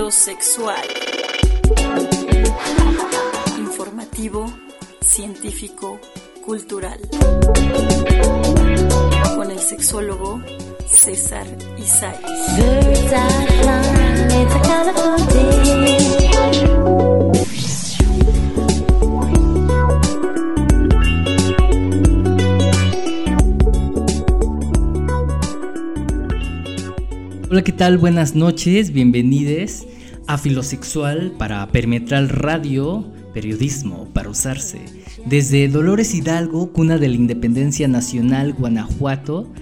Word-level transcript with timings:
Filosexual. 0.00 0.80
Informativo, 3.58 4.50
científico, 5.02 6.00
cultural. 6.42 6.98
Con 9.36 9.50
el 9.50 9.58
sexólogo 9.58 10.40
César 10.86 11.46
Isai. 11.76 12.18
Hola, 27.50 27.62
¿qué 27.64 27.72
tal? 27.72 27.98
Buenas 27.98 28.36
noches, 28.36 28.92
bienvenidos 28.92 29.84
a 30.28 30.38
Filosexual 30.38 31.32
para 31.36 31.66
Perimetral 31.66 32.28
Radio, 32.28 33.12
periodismo 33.34 34.08
para 34.14 34.30
usarse. 34.30 34.78
Desde 35.26 35.66
Dolores 35.66 36.14
Hidalgo, 36.14 36.72
cuna 36.72 36.96
de 36.96 37.08
la 37.08 37.16
Independencia 37.16 37.88
Nacional, 37.88 38.52
Guanajuato, 38.52 39.52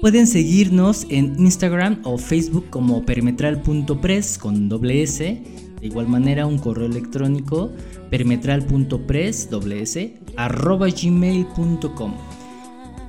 pueden 0.00 0.28
seguirnos 0.28 1.04
en 1.08 1.34
Instagram 1.36 1.98
o 2.04 2.16
Facebook 2.16 2.70
como 2.70 3.04
perimetral.press 3.04 4.38
con 4.38 4.68
doble 4.68 5.02
S. 5.02 5.42
De 5.80 5.86
igual 5.88 6.06
manera, 6.06 6.46
un 6.46 6.58
correo 6.58 6.86
electrónico 6.86 7.72
perimetral.press 8.08 9.50
doble 9.50 9.82
S 9.82 10.14
arroba 10.36 10.86
gmail.com 10.90 12.14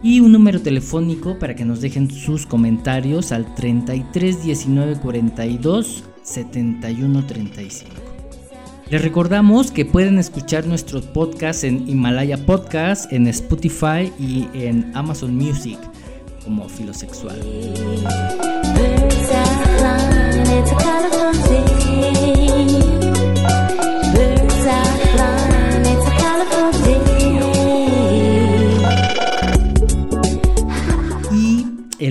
y 0.04 0.20
un 0.20 0.34
número 0.34 0.62
telefónico 0.62 1.40
para 1.40 1.56
que 1.56 1.66
nos 1.66 1.82
dejen 1.82 2.12
sus 2.12 2.46
comentarios 2.46 3.32
al 3.32 3.56
33 3.56 4.44
19 4.44 5.00
42 5.00 6.04
71 6.22 7.26
35. 7.26 7.92
Les 8.90 9.02
recordamos 9.02 9.72
que 9.72 9.86
pueden 9.86 10.20
escuchar 10.20 10.68
nuestros 10.68 11.06
podcasts 11.06 11.64
en 11.64 11.90
Himalaya 11.90 12.46
Podcast, 12.46 13.12
en 13.12 13.28
Spotify 13.28 14.12
y 14.20 14.48
en 14.54 14.92
Amazon 14.94 15.36
Music 15.36 15.80
como 16.44 16.68
Filosexual. 16.68 17.40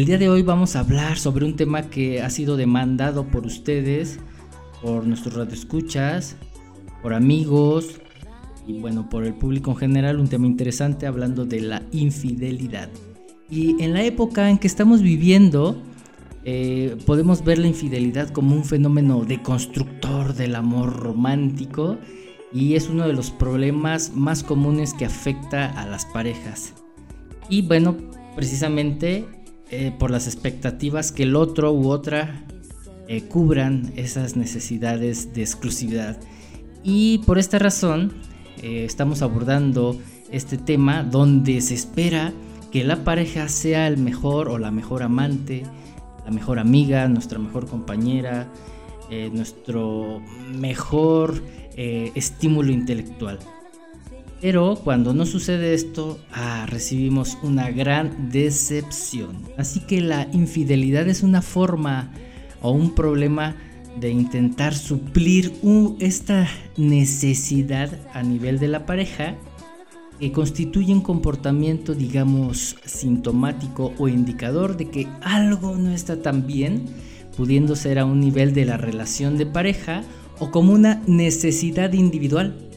El 0.02 0.06
día 0.06 0.18
de 0.18 0.28
hoy 0.28 0.42
vamos 0.42 0.74
a 0.74 0.80
hablar 0.80 1.16
sobre 1.16 1.44
un 1.44 1.54
tema 1.54 1.82
que 1.82 2.22
ha 2.22 2.28
sido 2.28 2.56
demandado 2.56 3.28
por 3.28 3.46
ustedes, 3.46 4.18
por 4.82 5.06
nuestros 5.06 5.36
radioescuchas, 5.36 6.34
por 7.02 7.14
amigos 7.14 8.00
y 8.66 8.80
bueno, 8.80 9.08
por 9.08 9.24
el 9.24 9.32
público 9.32 9.70
en 9.70 9.76
general, 9.76 10.18
un 10.18 10.26
tema 10.26 10.48
interesante 10.48 11.06
hablando 11.06 11.44
de 11.44 11.60
la 11.60 11.82
infidelidad. 11.92 12.88
Y 13.48 13.80
en 13.80 13.92
la 13.92 14.02
época 14.02 14.50
en 14.50 14.58
que 14.58 14.66
estamos 14.66 15.02
viviendo, 15.02 15.80
eh, 16.44 16.96
podemos 17.06 17.44
ver 17.44 17.58
la 17.58 17.68
infidelidad 17.68 18.30
como 18.30 18.56
un 18.56 18.64
fenómeno 18.64 19.24
deconstructor 19.24 20.34
del 20.34 20.56
amor 20.56 20.96
romántico 20.96 21.96
y 22.52 22.74
es 22.74 22.88
uno 22.88 23.06
de 23.06 23.12
los 23.12 23.30
problemas 23.30 24.10
más 24.16 24.42
comunes 24.42 24.94
que 24.94 25.04
afecta 25.04 25.66
a 25.80 25.86
las 25.86 26.06
parejas. 26.06 26.74
Y 27.48 27.62
bueno, 27.62 27.96
precisamente 28.34 29.41
eh, 29.74 29.90
por 29.98 30.10
las 30.10 30.26
expectativas 30.26 31.12
que 31.12 31.22
el 31.22 31.34
otro 31.34 31.72
u 31.72 31.88
otra 31.88 32.44
eh, 33.08 33.22
cubran 33.22 33.90
esas 33.96 34.36
necesidades 34.36 35.32
de 35.32 35.40
exclusividad. 35.40 36.18
Y 36.84 37.20
por 37.24 37.38
esta 37.38 37.58
razón 37.58 38.12
eh, 38.62 38.84
estamos 38.84 39.22
abordando 39.22 39.98
este 40.30 40.58
tema 40.58 41.04
donde 41.04 41.58
se 41.62 41.72
espera 41.72 42.34
que 42.70 42.84
la 42.84 43.02
pareja 43.02 43.48
sea 43.48 43.86
el 43.88 43.96
mejor 43.96 44.50
o 44.50 44.58
la 44.58 44.70
mejor 44.70 45.02
amante, 45.02 45.62
la 46.26 46.30
mejor 46.30 46.58
amiga, 46.58 47.08
nuestra 47.08 47.38
mejor 47.38 47.66
compañera, 47.66 48.48
nuestro 49.32 50.20
mejor 50.54 51.42
estímulo 51.76 52.72
intelectual. 52.72 53.38
Pero 54.42 54.74
cuando 54.74 55.14
no 55.14 55.24
sucede 55.24 55.72
esto, 55.72 56.18
ah, 56.32 56.66
recibimos 56.68 57.38
una 57.44 57.70
gran 57.70 58.28
decepción. 58.32 59.40
Así 59.56 59.78
que 59.78 60.00
la 60.00 60.28
infidelidad 60.32 61.08
es 61.08 61.22
una 61.22 61.42
forma 61.42 62.10
o 62.60 62.72
un 62.72 62.92
problema 62.92 63.54
de 64.00 64.10
intentar 64.10 64.74
suplir 64.74 65.52
esta 66.00 66.48
necesidad 66.76 68.00
a 68.14 68.24
nivel 68.24 68.58
de 68.58 68.66
la 68.66 68.84
pareja 68.84 69.36
que 70.18 70.32
constituye 70.32 70.92
un 70.92 71.02
comportamiento, 71.02 71.94
digamos, 71.94 72.76
sintomático 72.84 73.92
o 73.96 74.08
indicador 74.08 74.76
de 74.76 74.90
que 74.90 75.06
algo 75.20 75.76
no 75.76 75.90
está 75.92 76.20
tan 76.20 76.48
bien, 76.48 76.86
pudiendo 77.36 77.76
ser 77.76 78.00
a 78.00 78.04
un 78.04 78.18
nivel 78.18 78.54
de 78.54 78.64
la 78.64 78.76
relación 78.76 79.38
de 79.38 79.46
pareja 79.46 80.02
o 80.40 80.50
como 80.50 80.72
una 80.72 81.00
necesidad 81.06 81.92
individual. 81.92 82.71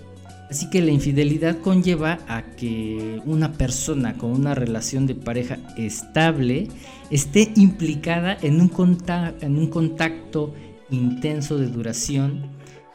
Así 0.49 0.69
que 0.69 0.81
la 0.81 0.91
infidelidad 0.91 1.59
conlleva 1.59 2.19
a 2.27 2.43
que 2.55 3.19
una 3.25 3.53
persona 3.53 4.13
con 4.13 4.31
una 4.31 4.53
relación 4.53 5.07
de 5.07 5.15
pareja 5.15 5.57
estable 5.75 6.67
esté 7.09 7.51
implicada 7.55 8.37
en 8.41 8.61
un, 8.61 8.67
contacto, 8.67 10.53
intenso 10.91 11.57
de 11.57 11.67
duración, 11.67 12.51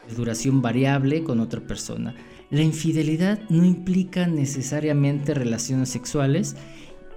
de 0.07 0.15
duración 0.15 0.61
variable 0.61 1.23
con 1.23 1.41
otra 1.41 1.59
persona. 1.59 2.15
La 2.49 2.61
infidelidad 2.61 3.39
no 3.49 3.65
implica 3.65 4.27
necesariamente 4.27 5.33
relaciones 5.33 5.89
sexuales, 5.89 6.55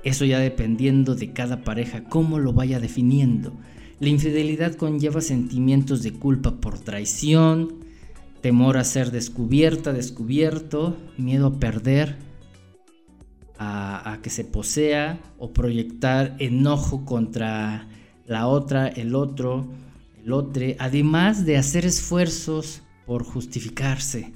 eso 0.02 0.24
ya 0.24 0.38
dependiendo 0.40 1.14
de 1.14 1.32
cada 1.32 1.62
pareja, 1.62 2.04
cómo 2.04 2.38
lo 2.40 2.52
vaya 2.52 2.80
definiendo. 2.80 3.52
La 4.00 4.08
infidelidad 4.08 4.74
conlleva 4.74 5.20
sentimientos 5.20 6.02
de 6.02 6.12
culpa 6.12 6.60
por 6.60 6.78
traición, 6.78 7.83
temor 8.44 8.76
a 8.76 8.84
ser 8.84 9.10
descubierta, 9.10 9.94
descubierto, 9.94 10.98
miedo 11.16 11.46
a 11.46 11.58
perder, 11.58 12.16
a, 13.58 14.18
que 14.22 14.28
se 14.28 14.44
posea 14.44 15.18
o 15.38 15.54
proyectar 15.54 16.36
enojo 16.38 17.06
contra 17.06 17.88
la 18.26 18.46
otra, 18.46 18.86
el 18.86 19.14
otro, 19.14 19.66
el 20.22 20.30
otro, 20.30 20.62
además 20.78 21.46
de 21.46 21.56
hacer 21.56 21.86
esfuerzos 21.86 22.82
por 23.06 23.24
justificarse. 23.24 24.34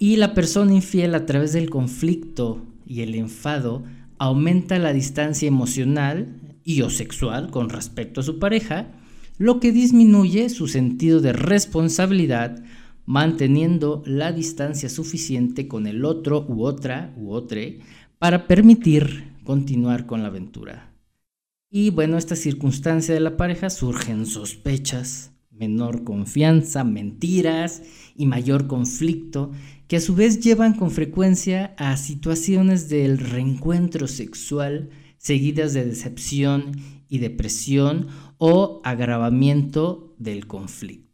Y 0.00 0.16
la 0.16 0.34
persona 0.34 0.74
infiel 0.74 1.14
a 1.14 1.24
través 1.24 1.52
del 1.52 1.70
conflicto 1.70 2.66
y 2.84 3.02
el 3.02 3.14
enfado 3.14 3.84
aumenta 4.18 4.80
la 4.80 4.92
distancia 4.92 5.46
emocional 5.46 6.40
y 6.64 6.82
o 6.82 6.90
sexual 6.90 7.52
con 7.52 7.68
respecto 7.68 8.20
a 8.20 8.24
su 8.24 8.40
pareja, 8.40 8.88
lo 9.38 9.60
que 9.60 9.70
disminuye 9.70 10.48
su 10.48 10.66
sentido 10.66 11.20
de 11.20 11.32
responsabilidad, 11.32 12.64
manteniendo 13.06 14.02
la 14.06 14.32
distancia 14.32 14.88
suficiente 14.88 15.68
con 15.68 15.86
el 15.86 16.04
otro 16.04 16.44
u 16.48 16.64
otra 16.64 17.12
u 17.16 17.32
otre 17.32 17.80
para 18.18 18.46
permitir 18.46 19.32
continuar 19.44 20.06
con 20.06 20.22
la 20.22 20.28
aventura. 20.28 20.94
Y 21.70 21.90
bueno, 21.90 22.18
esta 22.18 22.36
circunstancia 22.36 23.14
de 23.14 23.20
la 23.20 23.36
pareja 23.36 23.70
surgen 23.70 24.26
sospechas, 24.26 25.32
menor 25.50 26.04
confianza, 26.04 26.84
mentiras 26.84 27.82
y 28.14 28.26
mayor 28.26 28.66
conflicto, 28.66 29.52
que 29.88 29.96
a 29.96 30.00
su 30.00 30.14
vez 30.14 30.40
llevan 30.40 30.74
con 30.74 30.90
frecuencia 30.90 31.74
a 31.78 31.96
situaciones 31.96 32.88
del 32.88 33.18
reencuentro 33.18 34.06
sexual 34.06 34.90
seguidas 35.22 35.72
de 35.72 35.84
decepción 35.84 36.72
y 37.08 37.18
depresión 37.18 38.08
o 38.38 38.80
agravamiento 38.84 40.14
del 40.18 40.46
conflicto. 40.46 41.11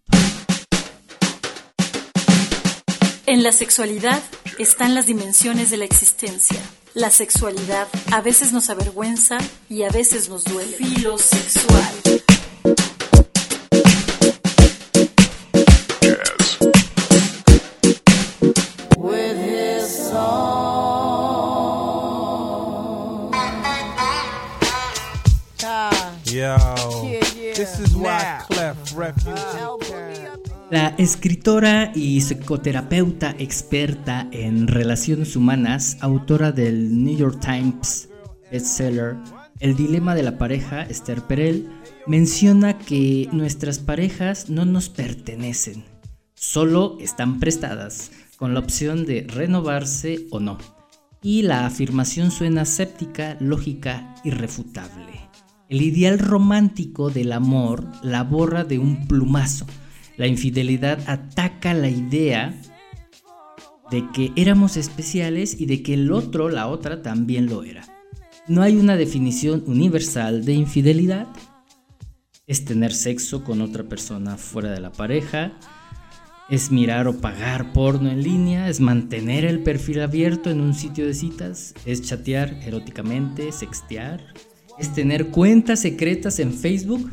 En 3.30 3.42
la 3.42 3.52
sexualidad 3.52 4.22
están 4.58 4.94
las 4.94 5.04
dimensiones 5.04 5.68
de 5.68 5.76
la 5.76 5.84
existencia. 5.84 6.58
La 6.94 7.10
sexualidad 7.10 7.86
a 8.10 8.22
veces 8.22 8.54
nos 8.54 8.70
avergüenza 8.70 9.36
y 9.68 9.82
a 9.82 9.90
veces 9.90 10.30
nos 10.30 10.44
duele. 10.44 10.78
Filosexual. 10.78 11.92
La 30.70 30.88
escritora 30.98 31.92
y 31.94 32.20
psicoterapeuta 32.20 33.34
experta 33.38 34.28
en 34.32 34.68
relaciones 34.68 35.34
humanas, 35.34 35.96
autora 36.00 36.52
del 36.52 37.02
New 37.02 37.16
York 37.16 37.40
Times 37.40 38.10
bestseller 38.50 39.16
El 39.60 39.76
dilema 39.76 40.14
de 40.14 40.22
la 40.22 40.36
pareja, 40.36 40.82
Esther 40.82 41.22
Perel, 41.22 41.68
menciona 42.06 42.78
que 42.78 43.28
nuestras 43.32 43.78
parejas 43.78 44.50
no 44.50 44.66
nos 44.66 44.88
pertenecen, 44.90 45.84
solo 46.34 46.98
están 47.00 47.40
prestadas, 47.40 48.10
con 48.36 48.52
la 48.52 48.60
opción 48.60 49.06
de 49.06 49.26
renovarse 49.26 50.26
o 50.30 50.38
no. 50.38 50.58
Y 51.22 51.42
la 51.42 51.66
afirmación 51.66 52.30
suena 52.30 52.64
séptica, 52.64 53.36
lógica, 53.40 54.14
irrefutable. 54.22 55.28
El 55.68 55.82
ideal 55.82 56.18
romántico 56.18 57.10
del 57.10 57.32
amor 57.32 57.86
la 58.02 58.22
borra 58.22 58.64
de 58.64 58.78
un 58.78 59.08
plumazo. 59.08 59.66
La 60.18 60.26
infidelidad 60.26 60.98
ataca 61.06 61.72
la 61.74 61.88
idea 61.88 62.54
de 63.90 64.04
que 64.12 64.32
éramos 64.36 64.76
especiales 64.76 65.58
y 65.58 65.66
de 65.66 65.82
que 65.82 65.94
el 65.94 66.12
otro, 66.12 66.48
la 66.50 66.66
otra, 66.66 67.02
también 67.02 67.46
lo 67.46 67.62
era. 67.62 67.86
No 68.48 68.62
hay 68.62 68.76
una 68.76 68.96
definición 68.96 69.62
universal 69.66 70.44
de 70.44 70.54
infidelidad. 70.54 71.28
Es 72.46 72.64
tener 72.64 72.92
sexo 72.92 73.44
con 73.44 73.60
otra 73.62 73.84
persona 73.84 74.36
fuera 74.36 74.70
de 74.70 74.80
la 74.80 74.90
pareja, 74.90 75.52
es 76.48 76.72
mirar 76.72 77.06
o 77.06 77.20
pagar 77.20 77.72
porno 77.72 78.10
en 78.10 78.22
línea, 78.22 78.68
es 78.68 78.80
mantener 78.80 79.44
el 79.44 79.62
perfil 79.62 80.00
abierto 80.00 80.50
en 80.50 80.60
un 80.60 80.74
sitio 80.74 81.06
de 81.06 81.14
citas, 81.14 81.74
es 81.84 82.02
chatear 82.02 82.58
eróticamente, 82.64 83.52
sextear, 83.52 84.24
es 84.78 84.92
tener 84.94 85.28
cuentas 85.28 85.80
secretas 85.80 86.38
en 86.38 86.54
Facebook, 86.54 87.10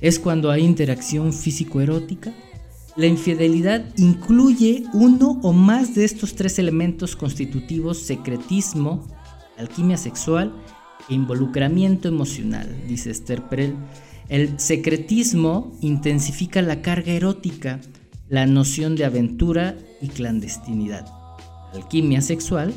es 0.00 0.18
cuando 0.18 0.50
hay 0.50 0.64
interacción 0.64 1.32
físico-erótica. 1.32 2.32
La 2.96 3.06
infidelidad 3.06 3.84
incluye 3.96 4.84
uno 4.92 5.40
o 5.42 5.52
más 5.52 5.94
de 5.94 6.04
estos 6.04 6.34
tres 6.34 6.58
elementos 6.58 7.16
constitutivos, 7.16 7.98
secretismo, 7.98 9.06
alquimia 9.58 9.96
sexual 9.96 10.52
e 11.08 11.14
involucramiento 11.14 12.08
emocional, 12.08 12.68
dice 12.88 13.10
Esther 13.10 13.42
Perel. 13.48 13.74
El 14.28 14.58
secretismo 14.58 15.76
intensifica 15.80 16.62
la 16.62 16.82
carga 16.82 17.12
erótica, 17.12 17.80
la 18.28 18.46
noción 18.46 18.96
de 18.96 19.04
aventura 19.04 19.76
y 20.00 20.08
clandestinidad. 20.08 21.06
alquimia 21.74 22.20
sexual, 22.20 22.72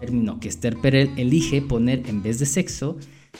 término 0.00 0.40
que 0.40 0.48
Esther 0.48 0.76
Perel 0.76 1.10
elige 1.16 1.62
poner 1.62 2.08
en 2.08 2.22
vez 2.22 2.38
de 2.38 2.46
sexo, 2.46 2.96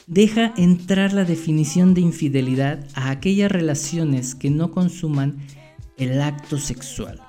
deja 0.06 0.52
entrar 0.56 1.12
la 1.12 1.24
definición 1.24 1.94
de 1.94 2.00
infidelidad 2.00 2.86
a 2.94 3.10
aquellas 3.10 3.50
relaciones 3.50 4.34
que 4.34 4.50
no 4.50 4.70
consuman 4.70 5.38
el 5.96 6.20
acto 6.20 6.58
sexual. 6.58 7.20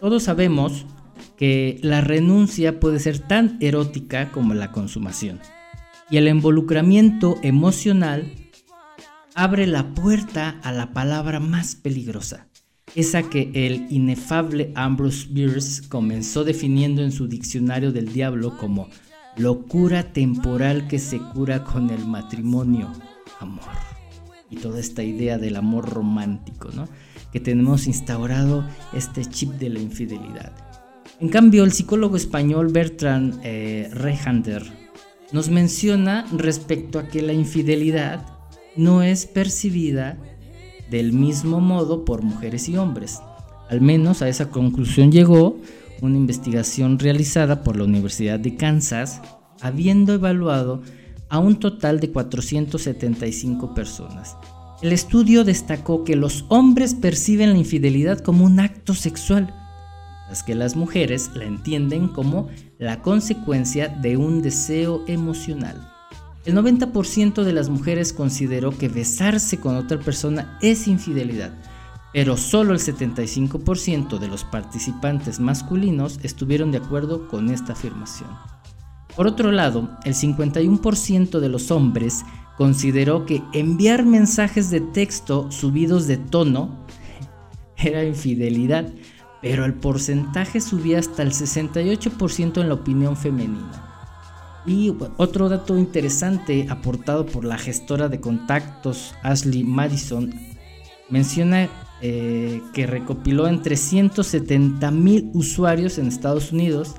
Todos 0.00 0.24
sabemos 0.24 0.86
que 1.36 1.78
la 1.82 2.00
renuncia 2.00 2.80
puede 2.80 2.98
ser 2.98 3.18
tan 3.18 3.58
erótica 3.60 4.32
como 4.32 4.54
la 4.54 4.72
consumación. 4.72 5.40
Y 6.10 6.16
el 6.18 6.28
involucramiento 6.28 7.36
emocional 7.42 8.32
abre 9.34 9.66
la 9.66 9.94
puerta 9.94 10.60
a 10.62 10.72
la 10.72 10.92
palabra 10.92 11.40
más 11.40 11.74
peligrosa, 11.74 12.48
esa 12.94 13.22
que 13.24 13.50
el 13.54 13.86
inefable 13.90 14.72
Ambrose 14.74 15.26
Bierce 15.30 15.86
comenzó 15.88 16.44
definiendo 16.44 17.02
en 17.02 17.12
su 17.12 17.28
diccionario 17.28 17.92
del 17.92 18.12
diablo 18.12 18.56
como 18.56 18.88
locura 19.36 20.12
temporal 20.12 20.88
que 20.88 20.98
se 20.98 21.18
cura 21.18 21.64
con 21.64 21.90
el 21.90 22.06
matrimonio, 22.06 22.92
amor. 23.40 23.64
Y 24.50 24.56
toda 24.56 24.80
esta 24.80 25.02
idea 25.02 25.38
del 25.38 25.56
amor 25.56 25.90
romántico, 25.90 26.70
¿no? 26.74 26.88
Que 27.32 27.40
tenemos 27.40 27.86
instaurado 27.86 28.64
este 28.92 29.24
chip 29.24 29.52
de 29.54 29.70
la 29.70 29.80
infidelidad. 29.80 30.52
En 31.20 31.28
cambio, 31.28 31.64
el 31.64 31.72
psicólogo 31.72 32.16
español 32.16 32.68
Bertrand 32.72 33.40
eh, 33.42 33.88
Rejander 33.92 34.62
nos 35.32 35.48
menciona 35.48 36.26
respecto 36.32 36.98
a 36.98 37.08
que 37.08 37.22
la 37.22 37.32
infidelidad 37.32 38.26
no 38.76 39.02
es 39.02 39.26
percibida 39.26 40.18
del 40.90 41.12
mismo 41.12 41.60
modo 41.60 42.04
por 42.04 42.22
mujeres 42.22 42.68
y 42.68 42.76
hombres. 42.76 43.20
Al 43.68 43.80
menos 43.80 44.22
a 44.22 44.28
esa 44.28 44.50
conclusión 44.50 45.10
llegó 45.10 45.58
una 46.02 46.16
investigación 46.16 46.98
realizada 46.98 47.62
por 47.62 47.76
la 47.76 47.84
Universidad 47.84 48.38
de 48.38 48.56
Kansas, 48.56 49.22
habiendo 49.60 50.12
evaluado 50.14 50.82
a 51.28 51.38
un 51.38 51.56
total 51.58 52.00
de 52.00 52.10
475 52.10 53.74
personas. 53.74 54.36
El 54.82 54.92
estudio 54.92 55.42
destacó 55.42 56.04
que 56.04 56.16
los 56.16 56.44
hombres 56.48 56.94
perciben 56.94 57.52
la 57.52 57.58
infidelidad 57.58 58.20
como 58.20 58.44
un 58.44 58.60
acto 58.60 58.94
sexual, 58.94 59.54
mientras 60.26 60.42
que 60.42 60.54
las 60.54 60.76
mujeres 60.76 61.30
la 61.34 61.44
entienden 61.44 62.08
como 62.08 62.48
la 62.78 63.00
consecuencia 63.00 63.88
de 63.88 64.16
un 64.16 64.42
deseo 64.42 65.02
emocional. 65.06 65.92
El 66.44 66.54
90% 66.54 67.42
de 67.42 67.52
las 67.52 67.68
mujeres 67.68 68.12
consideró 68.12 68.70
que 68.70 68.88
besarse 68.88 69.58
con 69.58 69.76
otra 69.76 69.98
persona 69.98 70.58
es 70.60 70.86
infidelidad, 70.86 71.52
pero 72.16 72.38
solo 72.38 72.72
el 72.72 72.78
75% 72.78 74.18
de 74.18 74.26
los 74.26 74.42
participantes 74.42 75.38
masculinos 75.38 76.18
estuvieron 76.22 76.72
de 76.72 76.78
acuerdo 76.78 77.28
con 77.28 77.50
esta 77.50 77.74
afirmación. 77.74 78.30
Por 79.14 79.26
otro 79.26 79.52
lado, 79.52 79.90
el 80.02 80.14
51% 80.14 81.40
de 81.40 81.48
los 81.50 81.70
hombres 81.70 82.24
consideró 82.56 83.26
que 83.26 83.42
enviar 83.52 84.06
mensajes 84.06 84.70
de 84.70 84.80
texto 84.80 85.52
subidos 85.52 86.06
de 86.06 86.16
tono 86.16 86.86
era 87.76 88.02
infidelidad, 88.02 88.90
pero 89.42 89.66
el 89.66 89.74
porcentaje 89.74 90.62
subía 90.62 91.00
hasta 91.00 91.22
el 91.22 91.32
68% 91.32 92.62
en 92.62 92.68
la 92.68 92.74
opinión 92.76 93.14
femenina. 93.18 94.62
Y 94.64 94.90
otro 95.18 95.50
dato 95.50 95.76
interesante 95.76 96.66
aportado 96.70 97.26
por 97.26 97.44
la 97.44 97.58
gestora 97.58 98.08
de 98.08 98.20
contactos 98.20 99.14
Ashley 99.22 99.64
Madison 99.64 100.32
menciona 101.10 101.68
eh, 102.02 102.60
que 102.74 102.86
recopiló 102.86 103.48
entre 103.48 103.78
170 103.78 104.90
mil 104.90 105.30
usuarios 105.32 105.96
en 105.96 106.08
Estados 106.08 106.52
Unidos, 106.52 106.94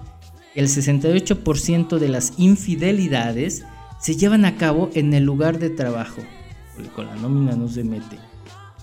el 0.56 0.68
68% 0.68 2.00
de 2.00 2.10
las 2.10 2.34
infidelidades 2.38 3.64
se 4.00 4.16
llevan 4.16 4.44
a 4.44 4.56
cabo 4.56 4.90
en 4.96 5.14
el 5.14 5.24
lugar 5.24 5.60
de 5.60 5.70
trabajo. 5.70 6.24
Con 6.96 7.06
la 7.06 7.16
nómina 7.16 7.56
no 7.56 7.68
se 7.68 7.84
mete. 7.84 8.18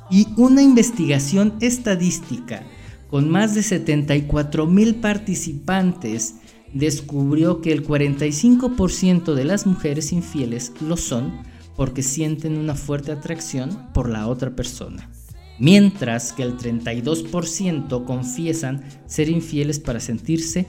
Y 0.08 0.28
una 0.36 0.62
investigación 0.62 1.54
estadística 1.60 2.62
con 3.10 3.28
más 3.28 3.56
de 3.56 3.64
74 3.64 4.66
mil 4.66 4.96
participantes 4.96 6.36
descubrió 6.72 7.60
que 7.60 7.72
el 7.72 7.84
45% 7.84 9.34
de 9.34 9.44
las 9.44 9.66
mujeres 9.66 10.12
infieles 10.12 10.72
lo 10.80 10.96
son 10.96 11.42
porque 11.76 12.04
sienten 12.04 12.56
una 12.56 12.76
fuerte 12.76 13.10
atracción 13.10 13.88
por 13.92 14.08
la 14.08 14.28
otra 14.28 14.54
persona 14.54 15.10
mientras 15.58 16.32
que 16.32 16.42
el 16.42 16.56
32% 16.56 18.04
confiesan 18.04 18.84
ser 19.06 19.28
infieles 19.28 19.78
para 19.78 20.00
sentirse 20.00 20.66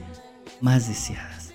más 0.60 0.88
deseadas. 0.88 1.52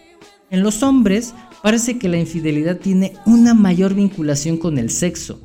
En 0.50 0.64
los 0.64 0.84
hombres 0.84 1.34
parece 1.64 1.98
que 1.98 2.10
la 2.10 2.18
infidelidad 2.18 2.78
tiene 2.78 3.14
una 3.26 3.54
mayor 3.54 3.94
vinculación 3.94 4.58
con 4.58 4.78
el 4.78 4.90
sexo. 4.90 5.40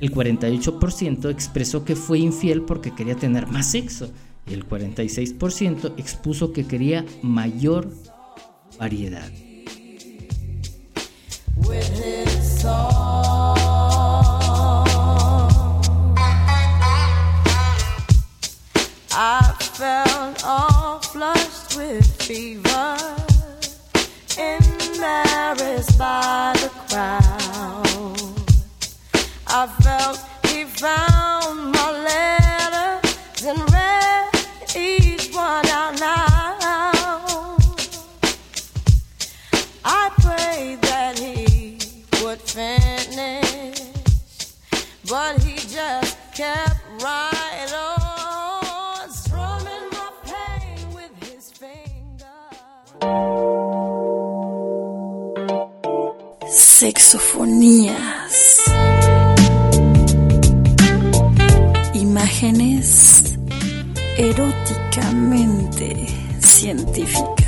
El 0.00 0.12
48% 0.12 1.30
expresó 1.30 1.84
que 1.84 1.96
fue 1.96 2.20
infiel 2.20 2.62
porque 2.62 2.94
quería 2.94 3.16
tener 3.16 3.48
más 3.48 3.72
sexo 3.72 4.12
y 4.48 4.54
el 4.54 4.68
46% 4.68 5.94
expuso 5.96 6.52
que 6.52 6.66
quería 6.66 7.04
mayor 7.22 7.90
variedad. 8.78 9.28
I 19.20 19.52
felt 19.58 20.44
all 20.44 21.00
flushed 21.00 21.76
with 21.76 22.06
fever, 22.22 22.96
embarrassed 24.38 25.98
by 25.98 26.54
the 26.54 26.70
crowd. 26.86 28.22
I 29.48 29.66
felt 29.82 30.20
he 30.46 30.62
found 30.62 31.72
my 31.72 31.90
letters 32.06 33.44
and 33.44 33.58
read 33.72 34.30
each 34.76 35.34
one 35.34 35.66
out 35.66 35.98
loud. 35.98 37.58
I 39.84 40.10
prayed 40.20 40.80
that 40.82 41.18
he 41.18 41.80
would 42.22 42.40
finish, 42.40 43.82
but 45.08 45.42
he 45.42 45.56
just 45.56 46.16
kept 46.36 47.02
right 47.02 47.37
Sexofonías. 56.78 58.58
Imágenes 61.94 63.36
eróticamente 64.16 66.06
científicas. 66.40 67.47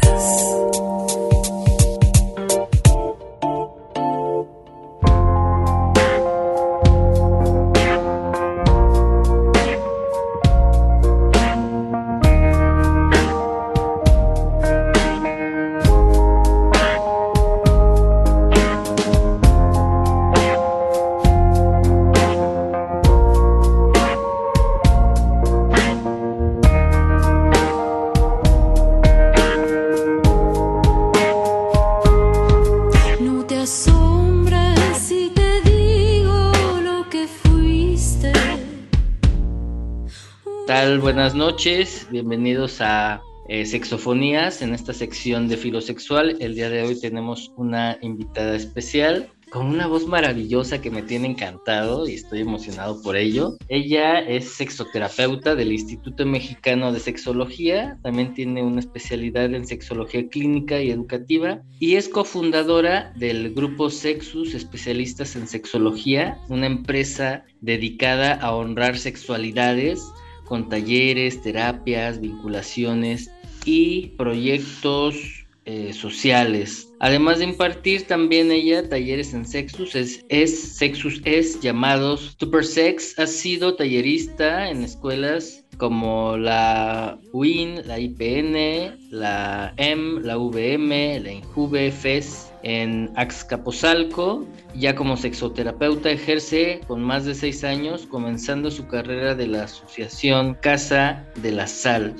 Noches, 41.61 42.07
bienvenidos 42.11 42.81
a 42.81 43.21
eh, 43.47 43.67
Sexofonías 43.67 44.63
en 44.63 44.73
esta 44.73 44.95
sección 44.95 45.47
de 45.47 45.59
filosexual. 45.59 46.39
El 46.41 46.55
día 46.55 46.71
de 46.71 46.85
hoy 46.85 46.99
tenemos 46.99 47.53
una 47.55 47.99
invitada 48.01 48.57
especial 48.57 49.29
con 49.51 49.67
una 49.67 49.87
voz 49.87 50.07
maravillosa 50.07 50.81
que 50.81 50.91
me 50.91 51.03
tiene 51.03 51.29
encantado 51.29 52.09
y 52.09 52.15
estoy 52.15 52.41
emocionado 52.41 53.03
por 53.03 53.15
ello. 53.15 53.59
Ella 53.69 54.21
es 54.21 54.55
sexoterapeuta 54.55 55.55
del 55.55 55.73
Instituto 55.73 56.25
Mexicano 56.25 56.95
de 56.95 57.01
Sexología, 57.01 57.99
también 58.03 58.33
tiene 58.33 58.63
una 58.63 58.81
especialidad 58.81 59.53
en 59.53 59.67
sexología 59.67 60.27
clínica 60.31 60.81
y 60.81 60.91
educativa 60.91 61.61
y 61.79 61.97
es 61.97 62.09
cofundadora 62.09 63.13
del 63.17 63.53
grupo 63.53 63.91
Sexus, 63.91 64.55
especialistas 64.55 65.37
en 65.37 65.47
sexología, 65.47 66.39
una 66.49 66.65
empresa 66.65 67.45
dedicada 67.61 68.33
a 68.33 68.55
honrar 68.57 68.97
sexualidades 68.97 70.01
con 70.51 70.69
talleres, 70.69 71.41
terapias, 71.41 72.21
vinculaciones 72.21 73.31
y 73.65 74.09
proyectos 74.19 75.47
eh, 75.65 75.93
sociales. 75.93 76.93
Además 76.99 77.39
de 77.39 77.45
impartir 77.45 78.09
también 78.09 78.51
ella 78.51 78.89
talleres 78.89 79.33
en 79.33 79.47
Sexus, 79.47 79.95
es, 79.95 80.25
Sexus 80.77 81.23
es 81.25 81.61
llamados 81.61 82.37
Super 82.41 82.65
Sex, 82.65 83.17
ha 83.17 83.29
sido 83.29 83.77
tallerista 83.77 84.69
en 84.69 84.83
escuelas 84.83 85.65
como 85.77 86.37
la 86.37 87.17
UIN, 87.33 87.87
la 87.87 88.01
IPN, 88.01 88.99
la 89.13 89.73
M, 89.77 90.21
la 90.21 90.37
VM, 90.37 91.21
la 91.21 91.33
INJUVE, 91.33 91.93
en 92.65 93.11
Axcapozalco. 93.15 94.47
Ya 94.75 94.95
como 94.95 95.17
sexoterapeuta 95.17 96.11
ejerce 96.11 96.81
con 96.87 97.03
más 97.03 97.25
de 97.25 97.35
seis 97.35 97.65
años, 97.65 98.07
comenzando 98.07 98.71
su 98.71 98.87
carrera 98.87 99.35
de 99.35 99.47
la 99.47 99.65
Asociación 99.65 100.55
Casa 100.55 101.27
de 101.37 101.53
la 101.53 101.67
Sal 101.67 102.15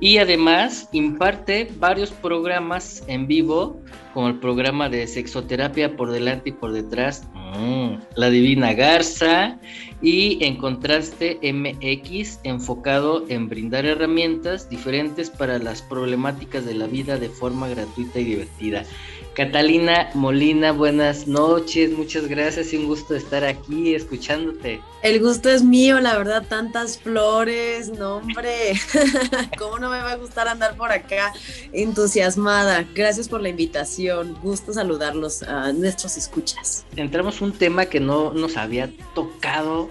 y 0.00 0.16
además 0.16 0.88
imparte 0.92 1.68
varios 1.78 2.10
programas 2.10 3.04
en 3.06 3.26
vivo, 3.26 3.80
como 4.14 4.28
el 4.28 4.40
programa 4.40 4.88
de 4.88 5.06
sexoterapia 5.06 5.94
por 5.94 6.10
delante 6.10 6.48
y 6.48 6.52
por 6.52 6.72
detrás, 6.72 7.28
mm, 7.34 7.96
La 8.16 8.30
Divina 8.30 8.72
Garza, 8.72 9.58
y 10.00 10.42
en 10.42 10.56
contraste 10.56 11.38
MX, 11.42 12.40
enfocado 12.44 13.26
en 13.28 13.48
brindar 13.48 13.84
herramientas 13.84 14.70
diferentes 14.70 15.28
para 15.28 15.58
las 15.58 15.82
problemáticas 15.82 16.64
de 16.64 16.74
la 16.74 16.86
vida 16.86 17.18
de 17.18 17.28
forma 17.28 17.68
gratuita 17.68 18.20
y 18.20 18.24
divertida. 18.24 18.84
Catalina 19.34 20.10
Molina, 20.14 20.72
buenas 20.72 21.28
noches, 21.28 21.92
muchas 21.92 22.26
gracias 22.26 22.72
y 22.72 22.76
un 22.76 22.86
gusto 22.86 23.14
estar 23.14 23.44
aquí 23.44 23.94
escuchándote. 23.94 24.80
El 25.02 25.20
gusto 25.20 25.48
es 25.48 25.62
mío, 25.62 26.00
la 26.00 26.18
verdad, 26.18 26.44
tantas 26.48 26.98
flores, 26.98 27.90
no 27.90 28.16
hombre, 28.16 28.72
¿cómo 29.58 29.78
no 29.78 29.88
me 29.88 29.98
va 29.98 30.12
a 30.12 30.16
gustar 30.16 30.48
andar 30.48 30.76
por 30.76 30.90
acá 30.90 31.32
entusiasmada? 31.72 32.84
Gracias 32.92 33.28
por 33.28 33.40
la 33.40 33.48
invitación, 33.50 34.36
gusto 34.42 34.72
saludarlos 34.72 35.44
a 35.44 35.72
nuestros 35.72 36.16
escuchas. 36.16 36.84
Entramos 36.96 37.40
un 37.40 37.52
tema 37.52 37.86
que 37.86 38.00
no 38.00 38.32
nos 38.32 38.56
había 38.56 38.90
tocado 39.14 39.88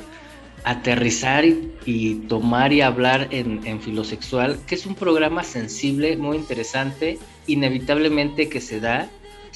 aterrizar 0.65 1.46
y, 1.46 2.15
tomar 2.27 2.74
y 2.74 2.81
hablar 2.81 3.29
en, 3.31 3.65
en 3.65 3.81
Filosexual, 3.81 4.60
que 4.67 4.75
es 4.75 4.86
un 4.86 4.96
programa 4.96 5.46
sensible, 5.46 6.17
muy 6.17 6.36
interesante, 6.36 7.17
inevitablemente 7.48 8.50
que 8.50 8.60
se 8.60 8.81
da 8.81 9.10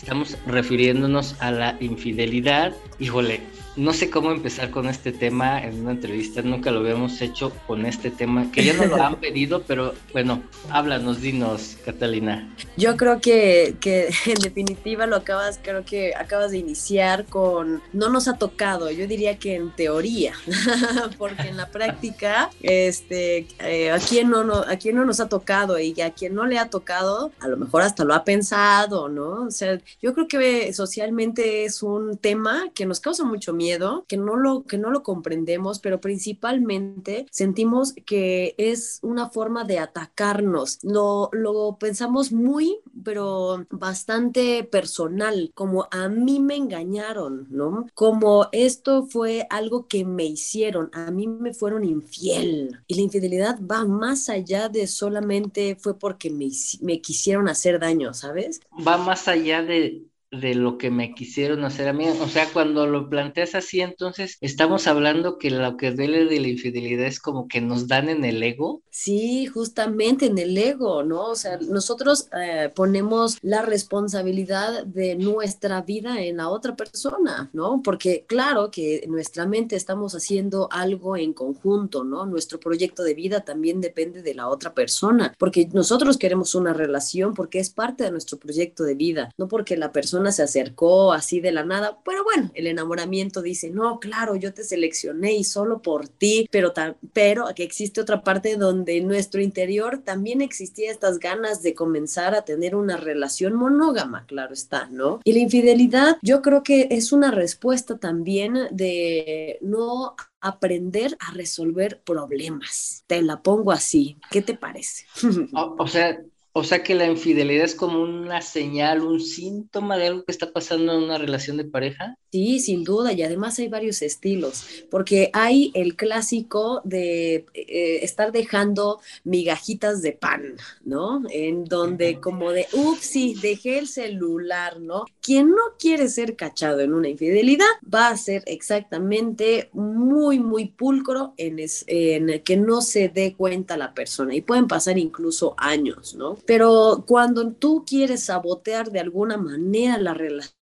Estamos 0.04 0.38
refiriéndonos 0.46 1.34
a 1.40 1.50
la 1.50 1.78
infidelidad. 1.80 2.74
Híjole, 3.00 3.40
no 3.76 3.94
sé 3.94 4.10
cómo 4.10 4.32
empezar 4.32 4.70
con 4.70 4.88
este 4.88 5.12
tema 5.12 5.64
en 5.64 5.82
una 5.82 5.92
entrevista, 5.92 6.42
nunca 6.42 6.72
lo 6.72 6.80
habíamos 6.80 7.22
hecho 7.22 7.52
con 7.66 7.86
este 7.86 8.12
tema, 8.12 8.52
que 8.52 8.64
ya 8.64 8.74
nos 8.74 8.88
lo 8.88 9.02
han 9.02 9.16
pedido, 9.20 9.64
pero 9.64 9.94
bueno, 10.12 10.44
háblanos, 10.70 11.22
dinos, 11.22 11.78
Catalina. 11.84 12.54
Yo 12.78 12.96
creo 12.98 13.20
que, 13.20 13.76
que 13.80 14.10
en 14.26 14.40
definitiva 14.42 15.08
lo 15.08 15.16
acabas, 15.16 15.60
creo 15.62 15.84
que 15.86 16.14
acabas 16.16 16.52
de 16.52 16.60
iniciar 16.60 17.26
con, 17.26 17.82
no 17.94 18.10
nos 18.10 18.28
ha 18.28 18.38
tocado, 18.38 18.92
yo 18.92 19.08
diría 19.08 19.40
que 19.40 19.56
en 19.56 19.72
teoría, 19.72 20.34
porque 21.18 21.50
en 21.50 21.58
la 21.58 21.70
práctica, 21.70 22.52
este, 22.62 23.48
eh, 23.60 23.92
a, 23.92 23.98
quien 23.98 24.30
no, 24.30 24.44
no, 24.44 24.56
a 24.56 24.76
quien 24.76 24.96
no 24.96 25.06
nos 25.06 25.20
ha 25.20 25.30
tocado 25.30 25.80
y 25.80 26.00
a 26.02 26.12
quien 26.12 26.36
no 26.36 26.46
le 26.46 26.60
ha 26.60 26.70
tocado, 26.70 27.32
a 27.40 27.48
lo 27.48 27.58
mejor 27.58 27.82
hasta 27.82 28.04
lo 28.04 28.14
ha 28.14 28.24
pensado, 28.24 29.10
¿no? 29.10 29.46
O 29.46 29.52
sea, 29.52 29.80
yo 30.02 30.14
creo 30.14 30.28
que 30.28 30.74
socialmente 30.74 31.66
es 31.66 31.82
un 31.82 32.18
tema 32.18 32.66
que 32.76 32.86
nos 32.86 33.00
causa 33.00 33.24
mucho 33.24 33.54
miedo 33.54 33.63
miedo, 33.64 34.06
que 34.08 34.18
no 34.18 34.36
lo, 34.36 34.64
que 34.66 34.78
no 34.78 34.92
lo 34.92 35.04
comprendemos, 35.04 35.80
pero 35.80 36.00
principalmente 36.02 37.26
sentimos 37.32 37.94
que 38.06 38.56
es 38.58 39.00
una 39.02 39.30
forma 39.30 39.64
de 39.64 39.80
atacarnos. 39.80 40.80
Lo, 40.84 41.30
lo 41.34 41.78
pensamos 41.80 42.32
muy, 42.32 42.80
pero 43.04 43.66
bastante 43.70 44.64
personal, 44.64 45.52
como 45.56 45.88
a 45.92 46.10
mí 46.10 46.40
me 46.40 46.56
engañaron, 46.56 47.48
¿no? 47.50 47.88
Como 47.94 48.48
esto 48.52 49.06
fue 49.08 49.48
algo 49.50 49.88
que 49.88 50.06
me 50.06 50.26
hicieron, 50.26 50.90
a 50.94 51.12
mí 51.12 51.28
me 51.28 51.54
fueron 51.54 51.84
infiel. 51.84 52.80
Y 52.88 52.96
la 52.96 53.02
infidelidad 53.02 53.60
va 53.62 53.86
más 53.86 54.30
allá 54.30 54.70
de 54.70 54.88
solamente 54.88 55.76
fue 55.80 55.98
porque 55.98 56.30
me, 56.30 56.50
me 56.82 57.02
quisieron 57.02 57.48
hacer 57.50 57.80
daño, 57.80 58.14
¿sabes? 58.14 58.62
Va 58.88 58.98
más 58.98 59.28
allá 59.28 59.62
de 59.64 60.08
de 60.40 60.56
lo 60.56 60.78
que 60.78 60.90
me 60.90 61.14
quisieron 61.14 61.64
hacer 61.64 61.88
a 61.88 61.94
mí. 61.94 62.08
O 62.08 62.28
sea, 62.28 62.48
cuando 62.52 62.88
lo 62.88 63.10
planteas 63.10 63.56
así, 63.56 63.82
entonces 63.82 64.38
estamos 64.42 64.88
hablando 64.88 65.38
que 65.38 65.52
lo 65.52 65.78
que 65.78 65.92
duele 65.92 66.26
de 66.26 66.40
la 66.40 66.48
infidelidad 66.48 67.06
es 67.06 67.20
como 67.20 67.48
que 67.48 67.62
nos 67.62 67.88
dan 67.88 68.10
en 68.10 68.26
el 68.26 68.42
ego. 68.42 68.82
Sí, 68.90 69.46
justamente 69.48 70.26
en 70.28 70.38
el 70.38 70.58
ego, 70.58 71.04
¿no? 71.04 71.26
O 71.26 71.36
sea, 71.36 71.58
nosotros 71.58 72.28
eh, 72.40 72.72
ponemos 72.74 73.38
la 73.42 73.62
responsabilidad 73.62 74.86
de 74.86 75.16
nuestra 75.16 75.82
vida 75.82 76.22
en 76.22 76.38
la 76.38 76.50
otra 76.50 76.76
persona, 76.76 77.50
¿no? 77.54 77.82
Porque 77.84 78.26
claro 78.28 78.72
que 78.72 79.02
en 79.04 79.12
nuestra 79.12 79.46
mente 79.46 79.76
estamos 79.76 80.16
haciendo 80.16 80.68
algo 80.72 81.18
en 81.18 81.34
conjunto, 81.34 82.04
¿no? 82.04 82.26
Nuestro 82.26 82.60
proyecto 82.60 83.04
de 83.04 83.14
vida 83.14 83.42
también 83.42 83.82
depende 83.82 84.22
de 84.22 84.34
la 84.34 84.48
otra 84.48 84.74
persona, 84.74 85.34
porque 85.38 85.70
nosotros 85.74 86.18
queremos 86.18 86.56
una 86.56 86.74
relación 86.74 87.34
porque 87.34 87.60
es 87.60 87.70
parte 87.70 88.04
de 88.04 88.12
nuestro 88.12 88.38
proyecto 88.38 88.84
de 88.84 88.96
vida, 88.96 89.32
no 89.38 89.48
porque 89.48 89.78
la 89.78 89.92
persona 89.92 90.23
se 90.32 90.44
acercó 90.44 91.14
así 91.14 91.40
de 91.40 91.52
la 91.52 91.64
nada, 91.64 92.00
pero 92.04 92.24
bueno, 92.24 92.52
el 92.54 92.68
enamoramiento 92.68 93.42
dice, 93.42 93.70
no, 93.70 94.00
claro, 94.00 94.36
yo 94.36 94.54
te 94.54 94.64
seleccioné 94.64 95.34
y 95.34 95.44
solo 95.44 95.82
por 95.82 96.08
ti, 96.08 96.48
pero, 96.52 96.74
pero 97.14 97.48
que 97.56 97.64
existe 97.64 98.02
otra 98.02 98.24
parte 98.24 98.56
donde 98.56 98.98
en 98.98 99.08
nuestro 99.08 99.42
interior 99.42 100.00
también 100.00 100.42
existía 100.42 100.92
estas 100.92 101.20
ganas 101.20 101.62
de 101.62 101.74
comenzar 101.74 102.36
a 102.36 102.46
tener 102.46 102.76
una 102.76 102.98
relación 102.98 103.54
monógama, 103.54 104.26
claro 104.26 104.54
está, 104.54 104.88
¿no? 104.88 105.20
Y 105.24 105.34
la 105.34 105.40
infidelidad 105.40 106.18
yo 106.22 106.42
creo 106.42 106.64
que 106.64 106.88
es 106.92 107.12
una 107.12 107.32
respuesta 107.32 107.98
también 107.98 108.68
de 108.72 109.58
no 109.62 110.16
aprender 110.44 111.18
a 111.20 111.32
resolver 111.34 112.02
problemas. 112.04 113.04
Te 113.08 113.22
la 113.22 113.42
pongo 113.42 113.72
así. 113.72 114.18
¿Qué 114.30 114.42
te 114.42 114.56
parece? 114.56 115.06
o 115.54 115.88
sea, 115.88 116.20
o 116.54 116.64
sea 116.64 116.84
que 116.84 116.96
la 116.96 117.06
infidelidad 117.08 117.66
es 117.66 117.76
como 117.76 118.02
una 118.02 118.42
señal, 118.42 119.02
un 119.02 119.20
síntoma 119.20 119.98
de 119.98 120.08
algo 120.08 120.26
que 120.26 120.32
está 120.32 120.52
pasando 120.54 120.94
en 120.94 121.04
una 121.04 121.18
relación 121.18 121.58
de 121.58 121.66
pareja. 121.66 122.18
Sí, 122.34 122.60
sin 122.60 122.84
duda, 122.84 123.14
y 123.14 123.22
además 123.22 123.60
hay 123.60 123.68
varios 123.68 124.02
estilos, 124.02 124.66
porque 124.90 125.30
hay 125.34 125.70
el 125.76 125.96
clásico 125.96 126.82
de 126.84 127.46
eh, 127.54 128.00
estar 128.02 128.32
dejando 128.32 129.02
migajitas 129.24 130.02
de 130.02 130.14
pan, 130.14 130.56
¿no? 130.84 131.22
En 131.30 131.66
donde 131.66 132.20
como 132.20 132.52
de, 132.52 132.66
ups, 132.74 133.06
sí, 133.06 133.36
dejé 133.40 133.78
el 133.78 133.88
celular, 133.88 134.80
¿no? 134.80 135.06
Quien 135.22 135.52
no 135.52 135.62
quiere 135.78 136.10
ser 136.10 136.36
cachado 136.36 136.80
en 136.80 136.96
una 136.96 137.08
infidelidad 137.08 137.68
va 137.94 138.08
a 138.08 138.18
ser 138.18 138.42
exactamente 138.48 139.70
muy, 139.72 140.40
muy 140.40 140.70
pulcro 140.70 141.36
en, 141.38 141.60
en 141.86 142.42
que 142.42 142.58
no 142.58 142.82
se 142.82 143.10
dé 143.10 143.36
cuenta 143.36 143.78
la 143.78 143.94
persona 143.94 144.34
y 144.34 144.42
pueden 144.42 144.68
pasar 144.68 144.98
incluso 144.98 145.54
años, 145.60 146.16
¿no? 146.16 146.40
Pero 146.48 147.04
cuando 147.06 147.52
tú 147.52 147.84
quieres 147.86 148.24
sabotear 148.24 148.90
de 148.90 149.02
alguna 149.02 149.38
manera 149.38 150.00
la 150.00 150.16
relación, 150.16 150.63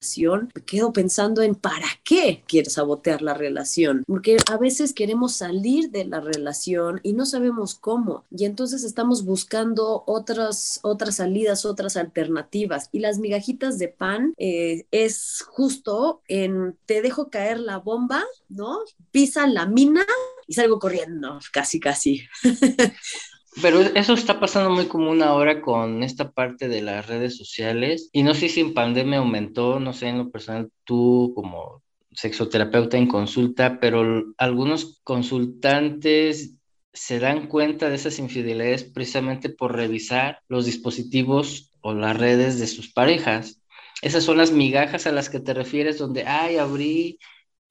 me 0.54 0.62
quedo 0.64 0.92
pensando 0.92 1.42
en 1.42 1.54
para 1.54 1.86
qué 2.04 2.44
quieres 2.46 2.74
sabotear 2.74 3.20
la 3.20 3.34
relación, 3.34 4.04
porque 4.06 4.36
a 4.50 4.56
veces 4.56 4.92
queremos 4.92 5.34
salir 5.34 5.90
de 5.90 6.04
la 6.04 6.20
relación 6.20 7.00
y 7.02 7.12
no 7.12 7.26
sabemos 7.26 7.74
cómo, 7.74 8.24
y 8.30 8.44
entonces 8.44 8.84
estamos 8.84 9.24
buscando 9.24 10.04
otras, 10.06 10.78
otras 10.82 11.16
salidas, 11.16 11.64
otras 11.64 11.96
alternativas, 11.96 12.88
y 12.92 13.00
las 13.00 13.18
migajitas 13.18 13.78
de 13.78 13.88
pan 13.88 14.34
eh, 14.36 14.86
es 14.92 15.44
justo 15.48 16.22
en 16.28 16.76
te 16.86 17.02
dejo 17.02 17.28
caer 17.28 17.58
la 17.58 17.78
bomba, 17.78 18.24
¿no? 18.48 18.78
Pisa 19.10 19.46
la 19.46 19.66
mina 19.66 20.06
y 20.46 20.54
salgo 20.54 20.78
corriendo, 20.78 21.40
casi, 21.52 21.80
casi. 21.80 22.22
Pero 23.60 23.80
eso 23.80 24.12
está 24.12 24.38
pasando 24.38 24.70
muy 24.70 24.86
común 24.86 25.22
ahora 25.22 25.60
con 25.60 26.02
esta 26.02 26.30
parte 26.30 26.68
de 26.68 26.80
las 26.80 27.06
redes 27.06 27.36
sociales 27.36 28.08
y 28.12 28.22
no 28.22 28.34
sé 28.34 28.48
si 28.48 28.60
en 28.60 28.74
pandemia 28.74 29.18
aumentó, 29.18 29.80
no 29.80 29.92
sé 29.92 30.08
en 30.08 30.18
lo 30.18 30.30
personal 30.30 30.70
tú 30.84 31.32
como 31.34 31.82
sexoterapeuta 32.12 32.98
en 32.98 33.08
consulta, 33.08 33.80
pero 33.80 34.24
algunos 34.38 35.00
consultantes 35.02 36.54
se 36.92 37.18
dan 37.18 37.48
cuenta 37.48 37.88
de 37.88 37.96
esas 37.96 38.18
infidelidades 38.18 38.84
precisamente 38.84 39.48
por 39.48 39.74
revisar 39.74 40.40
los 40.48 40.64
dispositivos 40.64 41.72
o 41.80 41.94
las 41.94 42.16
redes 42.16 42.58
de 42.58 42.66
sus 42.66 42.92
parejas. 42.92 43.60
Esas 44.02 44.24
son 44.24 44.38
las 44.38 44.52
migajas 44.52 45.06
a 45.06 45.12
las 45.12 45.28
que 45.28 45.40
te 45.40 45.54
refieres, 45.54 45.98
donde, 45.98 46.24
ay, 46.24 46.56
abrí 46.56 47.18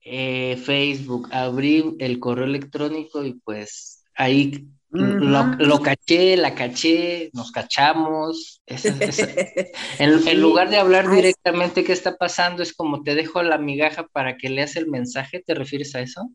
eh, 0.02 0.56
Facebook, 0.62 1.28
abrí 1.30 1.96
el 1.98 2.20
correo 2.20 2.44
electrónico 2.44 3.24
y 3.24 3.34
pues 3.34 4.04
ahí 4.14 4.68
lo, 4.90 5.82
caché, 5.82 6.36
la 6.36 6.54
caché, 6.54 7.30
nos 7.32 7.50
cachamos. 7.52 8.62
en, 9.98 10.40
lugar 10.40 10.70
de 10.70 10.78
hablar 10.78 11.10
directamente 11.10 11.84
qué 11.84 11.92
está 11.92 12.16
pasando, 12.16 12.62
es 12.62 12.74
como 12.74 13.02
te 13.02 13.14
dejo 13.14 13.42
la 13.42 13.58
migaja 13.58 14.06
para 14.06 14.36
que 14.36 14.48
leas 14.48 14.76
el 14.76 14.88
mensaje, 14.88 15.42
¿te 15.44 15.54
refieres 15.54 15.94
a 15.94 16.00
eso? 16.00 16.30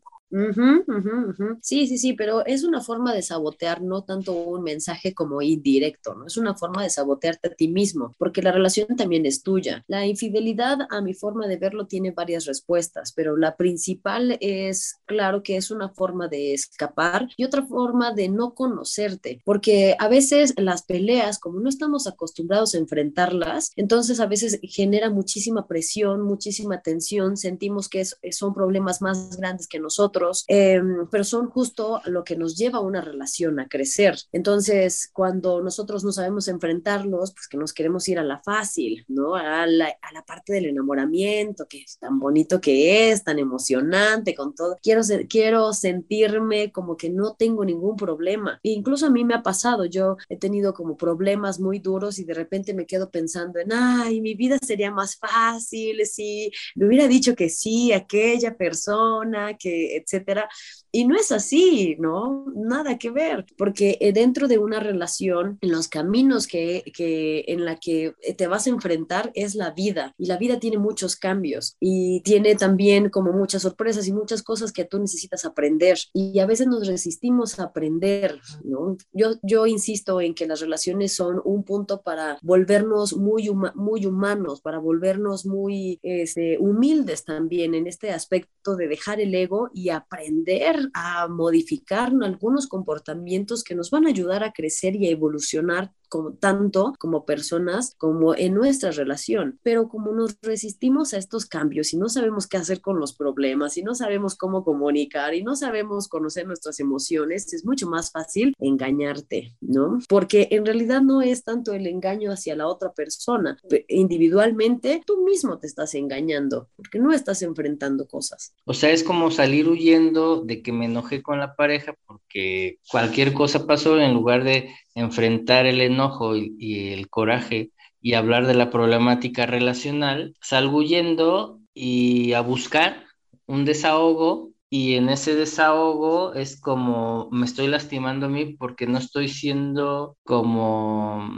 Sí, 1.60 1.86
sí, 1.86 1.98
sí, 1.98 2.12
pero 2.14 2.44
es 2.44 2.64
una 2.64 2.80
forma 2.80 3.14
de 3.14 3.22
sabotear 3.22 3.82
no 3.82 4.02
tanto 4.02 4.32
un 4.32 4.62
mensaje 4.62 5.14
como 5.14 5.40
indirecto, 5.42 6.14
¿no? 6.14 6.26
Es 6.26 6.36
una 6.36 6.54
forma 6.56 6.82
de 6.82 6.90
sabotearte 6.90 7.48
a 7.48 7.54
ti 7.54 7.68
mismo, 7.68 8.14
porque 8.18 8.42
la 8.42 8.52
relación 8.52 8.96
también 8.96 9.26
es 9.26 9.42
tuya. 9.42 9.84
La 9.86 10.06
infidelidad, 10.06 10.78
a 10.90 11.00
mi 11.00 11.14
forma 11.14 11.46
de 11.46 11.56
verlo, 11.56 11.86
tiene 11.86 12.10
varias 12.10 12.46
respuestas, 12.46 13.12
pero 13.12 13.36
la 13.36 13.56
principal 13.56 14.36
es, 14.40 14.96
claro, 15.06 15.42
que 15.42 15.56
es 15.56 15.70
una 15.70 15.88
forma 15.88 16.28
de 16.28 16.52
escapar 16.54 17.28
y 17.36 17.44
otra 17.44 17.64
forma 17.64 18.12
de 18.12 18.28
no 18.28 18.54
conocerte, 18.54 19.40
porque 19.44 19.94
a 19.98 20.08
veces 20.08 20.54
las 20.56 20.82
peleas, 20.82 21.38
como 21.38 21.60
no 21.60 21.68
estamos 21.68 22.06
acostumbrados 22.06 22.74
a 22.74 22.78
enfrentarlas, 22.78 23.70
entonces 23.76 24.20
a 24.20 24.26
veces 24.26 24.58
genera 24.62 25.10
muchísima 25.10 25.66
presión, 25.66 26.22
muchísima 26.22 26.82
tensión, 26.82 27.36
sentimos 27.36 27.88
que 27.88 28.04
son 28.04 28.52
problemas 28.52 29.00
más 29.00 29.36
grandes 29.36 29.68
que 29.68 29.78
nosotros 29.78 30.23
Em, 30.48 31.08
pero 31.10 31.24
son 31.24 31.48
justo 31.50 32.00
lo 32.06 32.24
que 32.24 32.36
nos 32.36 32.56
lleva 32.56 32.78
a 32.78 32.82
una 32.82 33.00
relación 33.00 33.60
a 33.60 33.68
crecer. 33.68 34.16
Entonces, 34.32 35.10
cuando 35.12 35.62
nosotros 35.62 36.04
no 36.04 36.12
sabemos 36.12 36.48
enfrentarlos, 36.48 37.32
pues 37.32 37.48
que 37.48 37.56
nos 37.56 37.72
queremos 37.72 38.08
ir 38.08 38.18
a 38.18 38.24
la 38.24 38.40
fácil, 38.42 39.04
¿no? 39.08 39.34
A 39.34 39.66
la, 39.66 39.86
a 39.86 40.12
la 40.12 40.24
parte 40.24 40.52
del 40.52 40.66
enamoramiento, 40.66 41.66
que 41.68 41.82
es 41.82 41.98
tan 41.98 42.18
bonito 42.18 42.60
que 42.60 43.10
es, 43.10 43.24
tan 43.24 43.38
emocionante, 43.38 44.34
con 44.34 44.54
todo. 44.54 44.76
Quiero, 44.82 45.02
quiero 45.28 45.72
sentirme 45.72 46.72
como 46.72 46.96
que 46.96 47.10
no 47.10 47.34
tengo 47.34 47.64
ningún 47.64 47.96
problema. 47.96 48.60
E 48.62 48.70
incluso 48.70 49.06
a 49.06 49.10
mí 49.10 49.24
me 49.24 49.34
ha 49.34 49.42
pasado, 49.42 49.84
yo 49.84 50.16
he 50.28 50.36
tenido 50.36 50.74
como 50.74 50.96
problemas 50.96 51.60
muy 51.60 51.78
duros 51.78 52.18
y 52.18 52.24
de 52.24 52.34
repente 52.34 52.74
me 52.74 52.86
quedo 52.86 53.10
pensando 53.10 53.58
en, 53.58 53.72
ay, 53.72 54.20
mi 54.20 54.34
vida 54.34 54.58
sería 54.64 54.90
más 54.90 55.16
fácil 55.16 56.04
si 56.06 56.50
me 56.74 56.86
hubiera 56.86 57.08
dicho 57.08 57.34
que 57.34 57.48
sí, 57.48 57.92
aquella 57.92 58.56
persona, 58.56 59.56
que, 59.56 60.03
etcétera. 60.04 60.48
Y 60.94 61.06
no 61.06 61.16
es 61.16 61.32
así, 61.32 61.96
¿no? 61.98 62.46
Nada 62.54 62.98
que 62.98 63.10
ver, 63.10 63.46
porque 63.58 63.98
eh, 64.00 64.12
dentro 64.12 64.46
de 64.46 64.58
una 64.58 64.78
relación, 64.78 65.58
en 65.60 65.72
los 65.72 65.88
caminos 65.88 66.46
que, 66.46 66.84
que 66.94 67.44
en 67.48 67.64
la 67.64 67.80
que 67.80 68.14
te 68.38 68.46
vas 68.46 68.68
a 68.68 68.70
enfrentar 68.70 69.32
es 69.34 69.56
la 69.56 69.72
vida 69.72 70.14
y 70.18 70.26
la 70.26 70.36
vida 70.36 70.60
tiene 70.60 70.78
muchos 70.78 71.16
cambios 71.16 71.76
y 71.80 72.20
tiene 72.20 72.54
también 72.54 73.10
como 73.10 73.32
muchas 73.32 73.62
sorpresas 73.62 74.06
y 74.06 74.12
muchas 74.12 74.44
cosas 74.44 74.70
que 74.70 74.84
tú 74.84 75.00
necesitas 75.00 75.44
aprender 75.44 75.98
y 76.12 76.38
a 76.38 76.46
veces 76.46 76.68
nos 76.68 76.86
resistimos 76.86 77.58
a 77.58 77.64
aprender, 77.64 78.40
¿no? 78.62 78.96
Yo, 79.12 79.32
yo 79.42 79.66
insisto 79.66 80.20
en 80.20 80.32
que 80.32 80.46
las 80.46 80.60
relaciones 80.60 81.12
son 81.12 81.40
un 81.44 81.64
punto 81.64 82.02
para 82.02 82.38
volvernos 82.40 83.16
muy, 83.16 83.50
muy 83.74 84.06
humanos, 84.06 84.60
para 84.60 84.78
volvernos 84.78 85.44
muy 85.44 85.98
este, 86.04 86.56
humildes 86.60 87.24
también 87.24 87.74
en 87.74 87.88
este 87.88 88.12
aspecto 88.12 88.76
de 88.76 88.86
dejar 88.86 89.20
el 89.20 89.34
ego 89.34 89.70
y 89.74 89.88
aprender 89.88 90.83
a 90.94 91.28
modificar 91.28 92.12
algunos 92.22 92.66
comportamientos 92.66 93.64
que 93.64 93.74
nos 93.74 93.90
van 93.90 94.06
a 94.06 94.10
ayudar 94.10 94.44
a 94.44 94.52
crecer 94.52 94.96
y 94.96 95.06
a 95.06 95.10
evolucionar 95.10 95.92
como, 96.14 96.34
tanto 96.34 96.94
como 97.00 97.24
personas 97.24 97.96
como 97.98 98.36
en 98.36 98.54
nuestra 98.54 98.92
relación. 98.92 99.58
Pero 99.64 99.88
como 99.88 100.12
nos 100.12 100.38
resistimos 100.42 101.12
a 101.12 101.18
estos 101.18 101.44
cambios 101.44 101.92
y 101.92 101.96
no 101.96 102.08
sabemos 102.08 102.46
qué 102.46 102.56
hacer 102.56 102.80
con 102.80 103.00
los 103.00 103.16
problemas 103.16 103.76
y 103.76 103.82
no 103.82 103.96
sabemos 103.96 104.36
cómo 104.36 104.62
comunicar 104.62 105.34
y 105.34 105.42
no 105.42 105.56
sabemos 105.56 106.06
conocer 106.06 106.46
nuestras 106.46 106.78
emociones, 106.78 107.52
es 107.52 107.64
mucho 107.64 107.88
más 107.88 108.12
fácil 108.12 108.54
engañarte, 108.60 109.56
¿no? 109.60 109.98
Porque 110.08 110.46
en 110.52 110.64
realidad 110.64 111.02
no 111.02 111.20
es 111.20 111.42
tanto 111.42 111.72
el 111.72 111.88
engaño 111.88 112.30
hacia 112.30 112.54
la 112.54 112.68
otra 112.68 112.92
persona. 112.92 113.58
Individualmente, 113.88 115.02
tú 115.04 115.24
mismo 115.24 115.58
te 115.58 115.66
estás 115.66 115.96
engañando 115.96 116.68
porque 116.76 117.00
no 117.00 117.12
estás 117.12 117.42
enfrentando 117.42 118.06
cosas. 118.06 118.54
O 118.66 118.74
sea, 118.74 118.90
es 118.90 119.02
como 119.02 119.32
salir 119.32 119.68
huyendo 119.68 120.42
de 120.42 120.62
que 120.62 120.70
me 120.70 120.84
enojé 120.84 121.22
con 121.24 121.40
la 121.40 121.56
pareja 121.56 121.96
porque 122.06 122.78
cualquier 122.88 123.32
cosa 123.32 123.66
pasó 123.66 123.98
en 123.98 124.14
lugar 124.14 124.44
de 124.44 124.70
enfrentar 124.94 125.66
el 125.66 125.80
enojo 125.80 126.36
y, 126.36 126.92
el 126.92 127.08
coraje 127.08 127.70
y 128.00 128.14
hablar 128.14 128.46
de 128.46 128.54
la 128.54 128.70
problemática 128.70 129.46
relacional, 129.46 130.34
salgo 130.40 130.78
huyendo 130.78 131.60
y 131.72 132.32
a 132.34 132.40
buscar 132.40 133.04
un 133.46 133.64
desahogo 133.64 134.50
y 134.70 134.94
en 134.94 135.08
ese 135.08 135.34
desahogo 135.34 136.34
es 136.34 136.60
como 136.60 137.28
me 137.30 137.46
estoy 137.46 137.68
lastimando 137.68 138.26
a 138.26 138.28
mí 138.28 138.56
porque 138.58 138.86
no 138.86 138.98
estoy 138.98 139.28
siendo 139.28 140.16
como, 140.24 141.30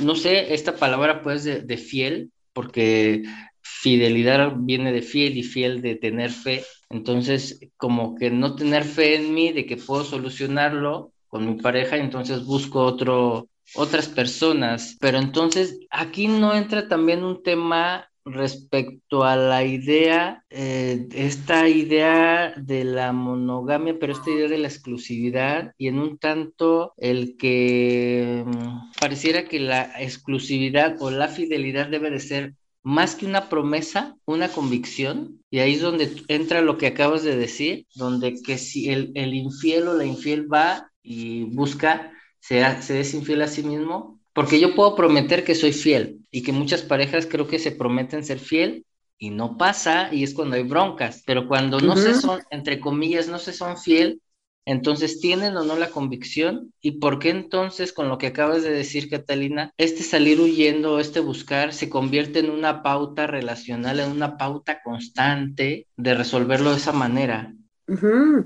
no 0.00 0.14
sé, 0.14 0.54
esta 0.54 0.76
palabra 0.76 1.22
pues 1.22 1.44
de, 1.44 1.60
de 1.60 1.76
fiel, 1.76 2.32
porque 2.52 3.22
fidelidad 3.62 4.54
viene 4.56 4.92
de 4.92 5.02
fiel 5.02 5.36
y 5.36 5.42
fiel 5.42 5.82
de 5.82 5.96
tener 5.96 6.30
fe. 6.30 6.64
Entonces, 6.90 7.60
como 7.76 8.14
que 8.16 8.30
no 8.30 8.54
tener 8.54 8.84
fe 8.84 9.16
en 9.16 9.34
mí 9.34 9.52
de 9.52 9.66
que 9.66 9.76
puedo 9.76 10.04
solucionarlo 10.04 11.11
con 11.32 11.46
mi 11.46 11.54
pareja, 11.54 11.96
entonces 11.96 12.44
busco 12.44 12.84
otro, 12.84 13.48
otras 13.74 14.06
personas. 14.06 14.98
Pero 15.00 15.16
entonces 15.16 15.80
aquí 15.88 16.28
no 16.28 16.54
entra 16.54 16.88
también 16.88 17.24
un 17.24 17.42
tema 17.42 18.06
respecto 18.26 19.24
a 19.24 19.34
la 19.34 19.64
idea, 19.64 20.44
eh, 20.50 21.08
esta 21.14 21.70
idea 21.70 22.52
de 22.58 22.84
la 22.84 23.12
monogamia, 23.12 23.96
pero 23.98 24.12
esta 24.12 24.30
idea 24.30 24.46
de 24.46 24.58
la 24.58 24.68
exclusividad 24.68 25.72
y 25.78 25.88
en 25.88 26.00
un 26.00 26.18
tanto 26.18 26.92
el 26.98 27.38
que 27.38 28.44
mm, 28.46 29.00
pareciera 29.00 29.48
que 29.48 29.58
la 29.58 29.90
exclusividad 30.02 30.96
o 31.00 31.10
la 31.10 31.28
fidelidad 31.28 31.88
debe 31.88 32.10
de 32.10 32.20
ser 32.20 32.54
más 32.82 33.14
que 33.14 33.24
una 33.24 33.48
promesa, 33.48 34.16
una 34.26 34.48
convicción, 34.48 35.40
y 35.50 35.60
ahí 35.60 35.74
es 35.74 35.80
donde 35.80 36.12
entra 36.28 36.60
lo 36.60 36.76
que 36.76 36.88
acabas 36.88 37.22
de 37.22 37.36
decir, 37.36 37.86
donde 37.94 38.34
que 38.42 38.58
si 38.58 38.90
el, 38.90 39.12
el 39.14 39.32
infiel 39.32 39.88
o 39.88 39.94
la 39.94 40.04
infiel 40.04 40.52
va 40.52 40.91
y 41.02 41.44
busca, 41.44 42.12
se, 42.40 42.82
se 42.82 43.00
es 43.00 43.14
infiel 43.14 43.42
a 43.42 43.48
sí 43.48 43.62
mismo, 43.62 44.20
porque 44.32 44.60
yo 44.60 44.74
puedo 44.74 44.94
prometer 44.94 45.44
que 45.44 45.54
soy 45.54 45.72
fiel 45.72 46.20
y 46.30 46.42
que 46.42 46.52
muchas 46.52 46.82
parejas 46.82 47.26
creo 47.26 47.46
que 47.46 47.58
se 47.58 47.72
prometen 47.72 48.24
ser 48.24 48.38
fiel 48.38 48.86
y 49.18 49.30
no 49.30 49.56
pasa 49.56 50.12
y 50.12 50.22
es 50.24 50.34
cuando 50.34 50.56
hay 50.56 50.62
broncas, 50.62 51.22
pero 51.26 51.46
cuando 51.46 51.80
no 51.80 51.96
se 51.96 52.14
son, 52.14 52.40
entre 52.50 52.80
comillas, 52.80 53.28
no 53.28 53.38
se 53.38 53.52
son 53.52 53.76
fiel, 53.76 54.20
entonces, 54.64 55.20
¿tienen 55.20 55.56
o 55.56 55.64
no 55.64 55.76
la 55.76 55.90
convicción? 55.90 56.72
¿Y 56.80 56.92
por 56.92 57.18
qué 57.18 57.30
entonces, 57.30 57.92
con 57.92 58.08
lo 58.08 58.18
que 58.18 58.28
acabas 58.28 58.62
de 58.62 58.70
decir, 58.70 59.10
Catalina, 59.10 59.72
este 59.76 60.04
salir 60.04 60.40
huyendo, 60.40 61.00
este 61.00 61.20
buscar, 61.20 61.72
se 61.72 61.88
convierte 61.88 62.38
en 62.38 62.50
una 62.50 62.82
pauta 62.82 63.26
relacional, 63.26 63.98
en 63.98 64.10
una 64.12 64.36
pauta 64.36 64.80
constante 64.82 65.88
de 65.96 66.14
resolverlo 66.14 66.70
de 66.70 66.76
esa 66.76 66.92
manera? 66.92 67.54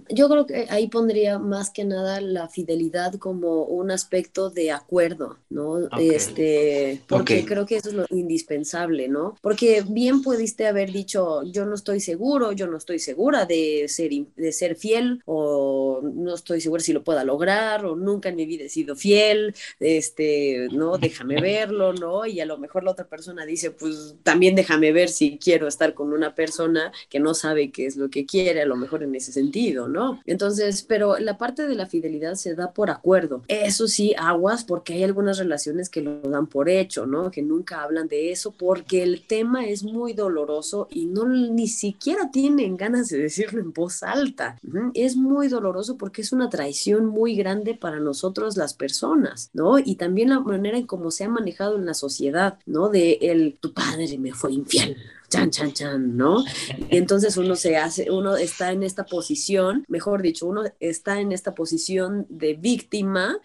Yo 0.09 0.29
creo 0.29 0.47
que 0.47 0.67
ahí 0.71 0.89
pondría 0.89 1.39
más 1.39 1.71
que 1.71 1.85
nada 1.85 2.21
la 2.21 2.49
fidelidad 2.49 3.15
como 3.15 3.65
un 3.65 3.91
aspecto 3.91 4.51
de 4.51 4.73
acuerdo, 4.73 5.39
¿no? 5.51 5.89
Este, 5.99 7.03
porque 7.07 7.45
creo 7.45 7.67
que 7.67 7.77
eso 7.77 7.91
es 7.91 7.95
lo 7.95 8.07
indispensable, 8.11 9.09
¿no? 9.09 9.37
Porque 9.41 9.85
bien 9.89 10.23
pudiste 10.23 10.67
haber 10.67 10.93
dicho, 10.93 11.43
yo 11.45 11.65
no 11.67 11.75
estoy 11.75 12.01
seguro, 12.01 12.53
yo 12.53 12.67
no 12.67 12.77
estoy 12.77 12.99
segura 12.99 13.47
de 13.47 13.87
ser, 13.89 14.11
de 14.37 14.53
ser 14.53 14.77
fiel, 14.77 15.23
o 15.27 16.01
no 16.03 16.35
estoy 16.35 16.61
segura 16.61 16.83
si 16.83 16.93
lo 16.93 17.05
pueda 17.05 17.25
lograr, 17.25 17.85
o 17.85 17.97
nunca 17.97 18.29
en 18.29 18.37
mi 18.37 18.47
vida 18.47 18.65
he 18.65 18.69
sido 18.69 18.97
fiel, 18.97 19.55
este, 19.81 20.69
¿no? 20.73 20.99
Déjame 20.99 21.41
verlo, 21.41 21.93
¿no? 21.93 22.27
Y 22.27 22.41
a 22.41 22.47
lo 22.47 22.59
mejor 22.59 22.85
la 22.85 22.93
otra 22.93 23.07
persona 23.07 23.47
dice, 23.47 23.71
pues 23.71 24.17
también 24.23 24.55
déjame 24.55 24.93
ver 24.93 25.09
si 25.09 25.39
quiero 25.39 25.69
estar 25.69 25.95
con 25.95 26.13
una 26.13 26.35
persona 26.35 26.93
que 27.09 27.21
no 27.21 27.35
sabe 27.35 27.71
qué 27.71 27.87
es 27.87 27.97
lo 27.97 28.11
que 28.11 28.27
quiere, 28.27 28.63
a 28.63 28.67
lo 28.67 28.77
mejor 28.77 29.03
en 29.03 29.15
ese 29.15 29.33
sentido, 29.37 29.89
¿no? 29.89 30.21
Entonces, 30.27 30.83
pero 30.83 31.19
la 31.19 31.39
parte 31.39 31.67
de 31.67 31.75
la 31.75 31.87
fidelidad 31.87 32.35
se 32.35 32.55
da 32.55 32.73
por 32.73 32.91
acuerdo. 32.91 33.43
Eso 33.49 33.87
sí, 33.87 34.15
aguas, 34.19 34.65
porque 34.65 34.95
hay 34.95 35.05
algunas 35.05 35.39
relaciones 35.39 35.89
que 35.89 36.03
lo 36.03 36.21
dan 36.23 36.47
por 36.47 36.69
hecho, 36.69 37.07
¿no? 37.07 37.31
Que 37.31 37.43
nunca 37.43 37.83
hablan 37.83 38.09
de 38.09 38.33
eso 38.33 38.53
porque 38.53 39.03
el 39.03 39.23
tema 39.27 39.67
es 39.67 39.83
muy 39.83 40.13
doloroso 40.13 40.89
y 40.91 41.07
no 41.07 41.27
ni 41.27 41.69
siquiera 41.69 42.31
tienen 42.31 42.77
ganas 42.77 43.09
de 43.09 43.19
decirlo 43.19 43.61
en 43.61 43.73
voz 43.73 44.03
alta. 44.03 44.59
Es 44.95 45.17
muy 45.17 45.49
doloroso 45.49 45.97
porque 45.97 46.23
es 46.23 46.33
una 46.33 46.49
traición 46.49 47.07
muy 47.07 47.37
grande 47.37 47.75
para 47.75 48.01
nosotros 48.01 48.57
las 48.57 48.75
personas, 48.75 49.51
¿no? 49.53 49.79
Y 49.79 49.97
también 49.97 50.31
la 50.31 50.41
manera 50.41 50.79
en 50.79 50.87
cómo 50.87 51.11
se 51.11 51.25
ha 51.25 51.29
manejado 51.29 51.77
en 51.77 51.87
la 51.87 51.95
sociedad, 51.95 52.59
¿no? 52.67 52.89
De 52.89 53.19
el 53.21 53.57
tu 53.61 53.73
padre 53.73 54.19
me 54.19 54.33
fue 54.33 54.53
infiel, 54.53 54.97
chan, 55.37 55.51
chan, 55.51 55.73
chan, 55.73 56.17
¿no? 56.17 56.45
Y 56.91 56.97
entonces 56.97 57.37
uno 57.37 57.57
se 57.57 57.77
hace, 57.77 58.11
uno 58.11 58.37
está 58.37 58.73
en 58.73 58.83
esta 58.83 59.05
posición, 59.05 59.85
mejor 59.89 60.23
dicho, 60.23 60.47
uno 60.47 60.63
está 60.81 61.21
en 61.21 61.33
esta 61.33 61.55
posición 61.55 62.27
de 62.29 62.55
víctima 62.55 63.39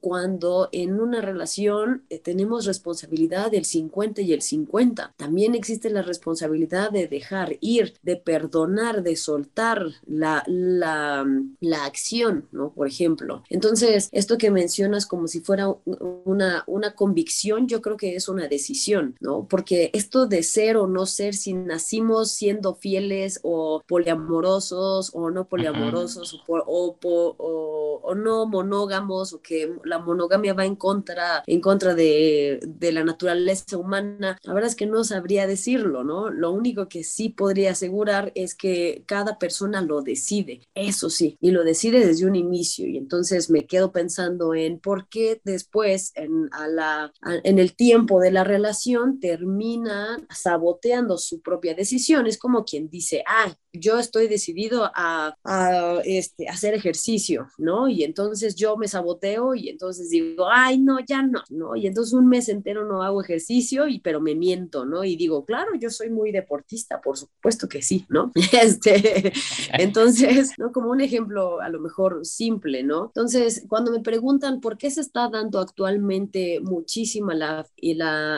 cuando 0.00 0.68
en 0.72 1.00
una 1.00 1.20
relación 1.20 2.04
eh, 2.08 2.18
tenemos 2.18 2.64
responsabilidad 2.64 3.50
del 3.50 3.64
50 3.64 4.22
y 4.22 4.32
el 4.32 4.42
50. 4.42 5.14
También 5.16 5.54
existe 5.54 5.90
la 5.90 6.02
responsabilidad 6.02 6.90
de 6.90 7.08
dejar 7.08 7.56
ir, 7.60 7.94
de 8.02 8.16
perdonar, 8.16 9.02
de 9.02 9.16
soltar 9.16 9.86
la, 10.06 10.42
la, 10.46 11.26
la 11.60 11.84
acción, 11.84 12.48
¿no? 12.52 12.72
Por 12.72 12.88
ejemplo. 12.88 13.42
Entonces, 13.50 14.08
esto 14.12 14.38
que 14.38 14.50
mencionas 14.50 15.06
como 15.06 15.28
si 15.28 15.40
fuera 15.40 15.68
una, 16.24 16.64
una 16.66 16.94
convicción, 16.94 17.68
yo 17.68 17.82
creo 17.82 17.96
que 17.96 18.16
es 18.16 18.28
una 18.28 18.48
decisión, 18.48 19.16
¿no? 19.20 19.46
Porque 19.48 19.90
esto 19.92 20.26
de 20.26 20.42
ser 20.42 20.76
o 20.76 20.86
no 20.86 21.06
ser, 21.06 21.34
si 21.34 21.52
nacimos 21.52 22.30
siendo 22.30 22.74
fieles 22.74 23.40
o 23.42 23.82
poliamorosos 23.86 25.10
o 25.12 25.30
no 25.30 25.48
poliamorosos 25.48 26.42
o, 26.46 26.96
o, 27.02 28.00
o 28.02 28.14
no 28.14 28.46
monógamos 28.46 29.32
o 29.32 29.42
que 29.42 29.65
la 29.84 29.98
monogamia 29.98 30.54
va 30.54 30.64
en 30.64 30.76
contra, 30.76 31.42
en 31.46 31.60
contra 31.60 31.94
de, 31.94 32.60
la 32.80 33.04
naturaleza 33.04 33.76
humana, 33.76 34.38
la 34.42 34.54
verdad 34.54 34.70
es 34.70 34.76
que 34.76 34.86
no 34.86 35.04
sabría 35.04 35.46
decirlo, 35.46 36.04
¿no? 36.04 36.30
Lo 36.30 36.52
único 36.52 36.88
que 36.88 37.04
sí 37.04 37.28
podría 37.28 37.72
asegurar 37.72 38.32
es 38.34 38.54
que 38.54 39.04
cada 39.06 39.38
persona 39.38 39.82
lo 39.82 40.02
decide, 40.02 40.60
eso 40.74 41.10
sí, 41.10 41.36
y 41.40 41.50
lo 41.50 41.64
decide 41.64 42.06
desde 42.06 42.26
un 42.26 42.36
inicio. 42.36 42.86
Y 42.86 42.96
entonces 42.96 43.50
me 43.50 43.66
quedo 43.66 43.92
pensando 43.92 44.54
en 44.54 44.78
por 44.78 45.08
qué 45.08 45.40
después, 45.44 46.12
en, 46.14 46.48
a 46.52 46.68
la, 46.68 47.12
en 47.44 47.58
el 47.58 47.74
tiempo 47.74 48.20
de 48.20 48.30
la 48.30 48.44
relación, 48.44 49.20
termina 49.20 50.18
saboteando 50.30 51.18
su 51.18 51.40
propia 51.40 51.74
decisión. 51.74 52.26
Es 52.26 52.38
como 52.38 52.64
quien 52.64 52.88
dice, 52.88 53.24
ah, 53.26 53.54
yo 53.78 53.98
estoy 53.98 54.28
decidido 54.28 54.90
a, 54.94 55.34
este, 56.04 56.48
hacer 56.48 56.74
ejercicio, 56.74 57.48
¿no? 57.58 57.88
Y 57.88 58.04
entonces 58.04 58.54
yo 58.54 58.76
me 58.76 58.88
saboteo 58.88 59.54
y 59.54 59.68
entonces 59.68 60.10
digo, 60.10 60.48
ay, 60.50 60.78
no, 60.78 60.98
ya 61.00 61.22
no, 61.22 61.42
¿no? 61.50 61.76
Y 61.76 61.86
entonces 61.86 62.14
un 62.14 62.28
mes 62.28 62.48
entero 62.48 62.84
no 62.86 63.02
hago 63.02 63.22
ejercicio, 63.22 63.88
y 63.88 64.00
pero 64.00 64.20
me 64.20 64.34
miento, 64.34 64.84
¿no? 64.84 65.04
Y 65.04 65.16
digo, 65.16 65.44
claro, 65.44 65.72
yo 65.78 65.90
soy 65.90 66.10
muy 66.10 66.32
deportista, 66.32 67.00
por 67.00 67.16
supuesto 67.16 67.68
que 67.68 67.82
sí, 67.82 68.06
¿no? 68.08 68.32
Este, 68.66 69.32
entonces, 69.74 70.52
¿no? 70.58 70.72
Como 70.72 70.90
un 70.90 71.00
ejemplo 71.00 71.60
a 71.60 71.68
lo 71.68 71.78
mejor 71.78 72.24
simple, 72.24 72.82
¿no? 72.82 73.06
Entonces, 73.06 73.64
cuando 73.68 73.92
me 73.92 74.00
preguntan 74.00 74.60
por 74.60 74.78
qué 74.78 74.90
se 74.90 75.00
está 75.00 75.28
dando 75.28 75.60
actualmente 75.60 76.60
muchísima 76.60 77.34
la, 77.34 77.66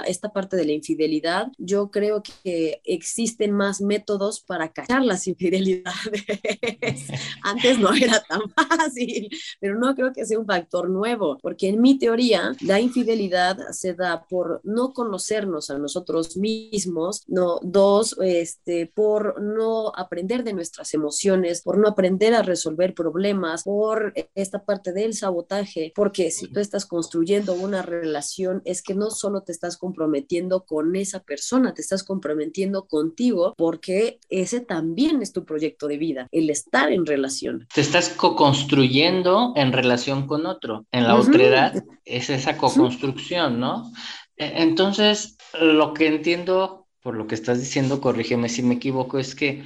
esta 0.06 0.32
parte 0.32 0.56
de 0.56 0.64
la 0.64 0.72
infidelidad, 0.72 1.52
yo 1.58 1.90
creo 1.90 2.22
que 2.42 2.80
existen 2.84 3.52
más 3.52 3.80
métodos 3.80 4.40
para 4.40 4.72
cachar 4.72 5.04
las 5.04 5.27
infidelidades. 5.28 7.06
Antes 7.42 7.78
no 7.78 7.92
era 7.94 8.22
tan 8.28 8.42
fácil, 8.50 9.28
pero 9.60 9.78
no 9.78 9.94
creo 9.94 10.12
que 10.12 10.24
sea 10.24 10.38
un 10.38 10.46
factor 10.46 10.90
nuevo, 10.90 11.38
porque 11.40 11.68
en 11.68 11.80
mi 11.80 11.98
teoría 11.98 12.52
la 12.60 12.80
infidelidad 12.80 13.58
se 13.70 13.94
da 13.94 14.26
por 14.28 14.60
no 14.64 14.92
conocernos 14.92 15.70
a 15.70 15.78
nosotros 15.78 16.36
mismos, 16.36 17.22
no, 17.26 17.60
dos, 17.62 18.16
este, 18.20 18.90
por 18.92 19.40
no 19.40 19.92
aprender 19.94 20.44
de 20.44 20.52
nuestras 20.52 20.94
emociones, 20.94 21.62
por 21.62 21.78
no 21.78 21.88
aprender 21.88 22.34
a 22.34 22.42
resolver 22.42 22.94
problemas, 22.94 23.62
por 23.62 24.14
esta 24.34 24.64
parte 24.64 24.92
del 24.92 25.14
sabotaje, 25.14 25.92
porque 25.94 26.30
si 26.30 26.48
tú 26.48 26.60
estás 26.60 26.86
construyendo 26.86 27.54
una 27.54 27.82
relación 27.82 28.62
es 28.64 28.82
que 28.82 28.94
no 28.94 29.10
solo 29.10 29.42
te 29.42 29.52
estás 29.52 29.76
comprometiendo 29.76 30.64
con 30.64 30.96
esa 30.96 31.20
persona, 31.20 31.74
te 31.74 31.82
estás 31.82 32.04
comprometiendo 32.04 32.86
contigo 32.86 33.54
porque 33.56 34.20
ese 34.28 34.60
también 34.60 35.07
es 35.20 35.32
tu 35.32 35.44
proyecto 35.44 35.88
de 35.88 35.98
vida, 35.98 36.28
el 36.32 36.50
estar 36.50 36.92
en 36.92 37.06
relación. 37.06 37.66
Te 37.72 37.80
estás 37.80 38.10
co-construyendo 38.10 39.52
en 39.56 39.72
relación 39.72 40.26
con 40.26 40.46
otro. 40.46 40.86
En 40.92 41.04
la 41.04 41.18
uh 41.18 41.26
es 42.04 42.30
esa 42.30 42.56
co-construcción, 42.56 43.60
¿no? 43.60 43.90
E, 44.36 44.62
entonces, 44.62 45.36
lo 45.60 45.92
que 45.92 46.06
entiendo 46.06 46.86
por 47.02 47.16
lo 47.16 47.26
que 47.26 47.34
estás 47.34 47.58
diciendo, 47.58 48.00
corrígeme 48.00 48.48
si 48.48 48.62
me 48.62 48.74
equivoco, 48.74 49.18
es 49.18 49.34
que 49.34 49.64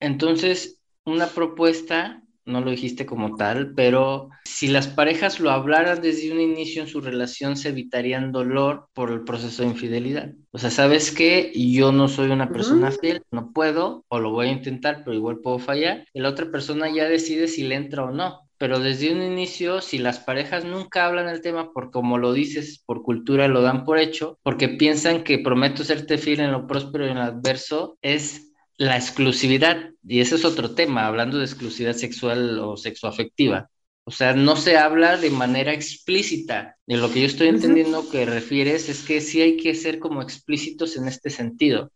entonces 0.00 0.80
una 1.04 1.26
propuesta 1.28 2.22
no 2.48 2.60
lo 2.60 2.70
dijiste 2.70 3.06
como 3.06 3.36
tal, 3.36 3.74
pero 3.74 4.30
si 4.44 4.68
las 4.68 4.88
parejas 4.88 5.38
lo 5.38 5.50
hablaran 5.50 6.00
desde 6.00 6.32
un 6.32 6.40
inicio 6.40 6.82
en 6.82 6.88
su 6.88 7.00
relación, 7.00 7.56
se 7.56 7.68
evitarían 7.68 8.32
dolor 8.32 8.88
por 8.94 9.10
el 9.12 9.22
proceso 9.22 9.62
de 9.62 9.68
infidelidad. 9.68 10.32
O 10.50 10.58
sea, 10.58 10.70
¿sabes 10.70 11.12
qué? 11.12 11.52
Yo 11.54 11.92
no 11.92 12.08
soy 12.08 12.30
una 12.30 12.50
persona 12.50 12.90
fiel, 12.90 13.22
no 13.30 13.52
puedo, 13.52 14.04
o 14.08 14.18
lo 14.18 14.30
voy 14.30 14.48
a 14.48 14.52
intentar, 14.52 15.02
pero 15.04 15.14
igual 15.14 15.38
puedo 15.38 15.58
fallar. 15.58 16.04
Y 16.12 16.20
la 16.20 16.30
otra 16.30 16.50
persona 16.50 16.92
ya 16.92 17.08
decide 17.08 17.46
si 17.46 17.64
le 17.64 17.76
entra 17.76 18.04
o 18.04 18.10
no. 18.10 18.40
Pero 18.58 18.80
desde 18.80 19.12
un 19.12 19.22
inicio, 19.22 19.80
si 19.80 19.98
las 19.98 20.18
parejas 20.18 20.64
nunca 20.64 21.06
hablan 21.06 21.28
el 21.28 21.40
tema, 21.40 21.72
por 21.72 21.92
como 21.92 22.18
lo 22.18 22.32
dices, 22.32 22.82
por 22.84 23.02
cultura 23.02 23.46
lo 23.46 23.62
dan 23.62 23.84
por 23.84 23.98
hecho, 23.98 24.38
porque 24.42 24.68
piensan 24.68 25.22
que 25.22 25.38
prometo 25.38 25.84
serte 25.84 26.18
fiel 26.18 26.40
en 26.40 26.50
lo 26.50 26.66
próspero 26.66 27.06
y 27.06 27.10
en 27.10 27.18
lo 27.18 27.22
adverso, 27.22 27.98
es 28.02 28.47
la 28.78 28.96
exclusividad, 28.96 29.90
y 30.06 30.20
ese 30.20 30.36
es 30.36 30.44
otro 30.44 30.74
tema, 30.74 31.06
hablando 31.06 31.38
de 31.38 31.44
exclusividad 31.44 31.94
sexual 31.94 32.58
o 32.60 32.76
sexoafectiva. 32.76 33.70
O 34.04 34.10
sea, 34.10 34.32
no 34.34 34.56
se 34.56 34.78
habla 34.78 35.18
de 35.18 35.30
manera 35.30 35.74
explícita. 35.74 36.77
De 36.88 36.96
lo 36.96 37.10
que 37.10 37.20
yo 37.20 37.26
estoy 37.26 37.48
entendiendo 37.48 38.08
que 38.08 38.24
refieres 38.24 38.88
es 38.88 39.04
que 39.04 39.20
sí 39.20 39.42
hay 39.42 39.58
que 39.58 39.74
ser 39.74 39.98
como 39.98 40.22
explícitos 40.22 40.96
en 40.96 41.06
este 41.06 41.28
sentido. 41.28 41.92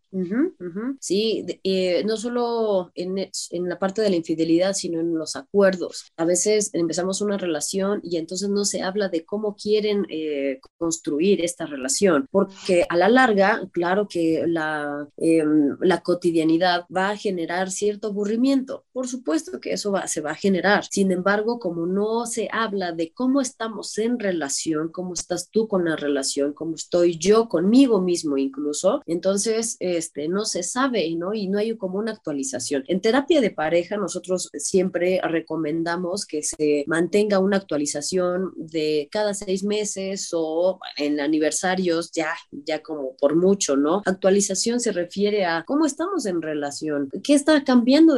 Sí, 1.00 1.46
eh, 1.64 2.04
no 2.04 2.18
solo 2.18 2.92
en, 2.94 3.16
en, 3.18 3.68
la 3.70 3.78
parte 3.78 4.02
de 4.02 4.10
la 4.10 4.16
infidelidad, 4.16 4.74
sino 4.74 5.00
en 5.00 5.16
los 5.16 5.36
acuerdos. 5.36 6.12
A 6.18 6.26
veces 6.26 6.68
empezamos 6.74 7.22
una 7.22 7.38
relación 7.38 8.00
y 8.04 8.18
entonces 8.18 8.50
no 8.50 8.66
se 8.66 8.82
habla 8.82 9.08
de 9.08 9.24
cómo 9.24 9.56
quieren 9.56 10.04
eh, 10.10 10.60
construir 10.76 11.42
esta 11.42 11.64
relación, 11.64 12.26
porque 12.30 12.84
a 12.90 12.96
la 12.98 13.08
larga, 13.08 13.62
claro 13.72 14.06
que 14.06 14.44
la, 14.46 15.08
em, 15.16 15.78
la 15.80 16.02
cotidianidad 16.02 16.84
va 16.94 17.08
a 17.08 17.16
generar 17.16 17.70
cierto 17.70 18.08
aburrimiento. 18.08 18.84
Por 18.92 19.08
supuesto 19.08 19.60
que 19.60 19.72
eso 19.72 19.92
va, 19.92 20.06
se 20.06 20.20
va 20.20 20.32
a 20.32 20.34
generar. 20.34 20.84
Sin 20.90 21.10
embargo, 21.10 21.58
como 21.58 21.86
no 21.86 22.26
se 22.26 22.50
habla 22.52 22.92
de 22.92 23.12
cómo 23.14 23.40
estamos 23.40 23.96
en 23.96 24.18
relación, 24.18 24.81
cómo 24.90 25.14
estás 25.14 25.50
tú 25.50 25.68
con 25.68 25.84
la 25.84 25.96
relación, 25.96 26.52
cómo 26.52 26.74
estoy 26.74 27.18
yo 27.18 27.48
conmigo 27.48 28.00
mismo 28.00 28.36
incluso, 28.38 29.02
entonces... 29.06 29.76
Este, 29.80 30.28
no 30.28 30.44
se 30.44 30.62
sabe, 30.62 31.14
¿no? 31.16 31.34
Y 31.34 31.48
no 31.48 31.58
hay 31.58 31.76
como 31.76 31.98
una 31.98 32.12
actualización. 32.12 32.84
En 32.86 33.00
terapia 33.00 33.40
de 33.40 33.50
pareja, 33.50 33.96
nosotros 33.96 34.48
siempre 34.54 35.20
recomendamos 35.22 36.26
que 36.26 36.42
se 36.42 36.84
mantenga 36.86 37.38
una 37.38 37.58
actualización 37.58 38.52
de 38.56 39.08
cada 39.10 39.34
seis 39.34 39.64
meses 39.64 40.30
o 40.32 40.80
en 40.96 41.20
aniversarios, 41.20 42.10
ya, 42.12 42.34
ya 42.50 42.82
como 42.82 43.16
por 43.16 43.36
mucho, 43.36 43.76
¿no? 43.76 44.02
Actualización 44.06 44.80
se 44.80 44.92
refiere 44.92 45.44
a 45.44 45.64
cómo 45.66 45.86
estamos 45.86 46.26
en 46.26 46.42
relación, 46.42 47.10
qué 47.22 47.34
está 47.34 47.64
cambiando 47.64 48.16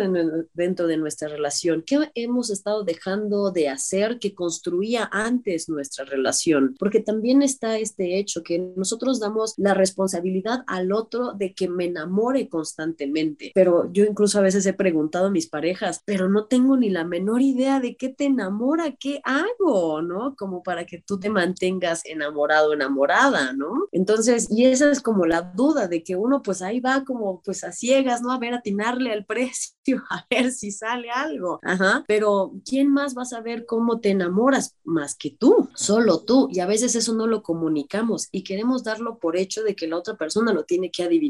dentro 0.55 0.87
de 0.87 0.97
nuestra 0.97 1.29
relación, 1.29 1.83
qué 1.87 2.11
hemos 2.15 2.51
estado 2.51 2.85
dejando 2.85 3.51
de 3.51 3.69
hacer 3.69 4.19
que 4.19 4.35
construía 4.35 5.09
antes 5.13 5.69
nuestra 5.69 6.05
relación, 6.05 6.54
porque 6.79 7.01
también 7.01 7.43
está 7.43 7.79
este 7.79 8.19
hecho 8.19 8.43
que 8.43 8.59
nosotros 8.77 9.21
damos 9.21 9.55
la 9.57 9.75
responsabilidad 9.75 10.65
al 10.67 10.93
otro 10.93 11.33
de 11.33 11.55
que 11.55 11.69
me 11.69 11.87
enamore 11.87 12.49
constantemente. 12.49 13.53
Pero 13.55 13.91
yo 13.93 14.05
incluso 14.05 14.39
a 14.39 14.43
veces 14.43 14.67
he 14.67 14.73
preguntado 14.73 15.27
a 15.27 15.31
mis 15.31 15.49
parejas, 15.49 16.01
pero 16.05 16.29
no 16.29 16.47
tengo 16.47 16.77
ni 16.77 16.91
la 16.91 17.05
menor 17.05 17.43
idea 17.43 17.81
de 17.81 17.97
qué 17.97 18.09
te 18.09 18.25
enamora, 18.25 18.93
qué 18.99 19.21
hago, 19.25 20.03
¿no? 20.03 20.35
Como 20.37 20.63
para 20.63 20.87
que 20.87 21.03
tú 21.05 21.19
te 21.19 21.31
mantengas 21.31 22.03
enamorado, 22.05 22.73
enamorada, 22.73 23.53
¿no? 23.53 23.89
Entonces, 23.93 24.49
y 24.51 24.65
esa 24.67 24.91
es 24.91 25.01
como 25.01 25.27
la 25.27 25.43
duda 25.43 25.89
de 25.89 26.03
que 26.03 26.17
uno 26.17 26.43
pues 26.43 26.63
ahí 26.63 26.81
va 26.81 27.05
como 27.05 27.41
pues 27.43 27.65
a 27.65 27.73
ciegas, 27.73 28.23
¿no? 28.23 28.33
A 28.33 28.39
ver, 28.39 28.55
atinarle 28.55 29.13
al 29.13 29.25
precio, 29.27 30.03
a 30.11 30.27
ver 30.31 30.53
si 30.53 30.71
sale 30.71 31.11
algo. 31.11 31.59
Ajá. 31.63 32.05
Pero 32.07 32.53
¿quién 32.65 32.91
más 32.91 33.17
va 33.17 33.23
a 33.23 33.27
saber 33.27 33.67
cómo 33.67 34.01
te 34.01 34.11
enamoras 34.11 34.77
más 34.85 35.15
que 35.15 35.31
tú? 35.31 35.69
Solo 35.75 36.21
tú. 36.21 36.44
Y 36.51 36.61
a 36.61 36.67
veces 36.67 36.95
eso 36.95 37.15
no 37.15 37.27
lo 37.27 37.43
comunicamos 37.43 38.29
y 38.31 38.43
queremos 38.43 38.85
darlo 38.85 39.19
por 39.19 39.37
hecho 39.37 39.63
de 39.63 39.75
que 39.75 39.87
la 39.87 39.97
otra 39.97 40.17
persona 40.17 40.53
lo 40.53 40.65
tiene 40.65 40.91
que 40.91 41.03
adivinar 41.03 41.25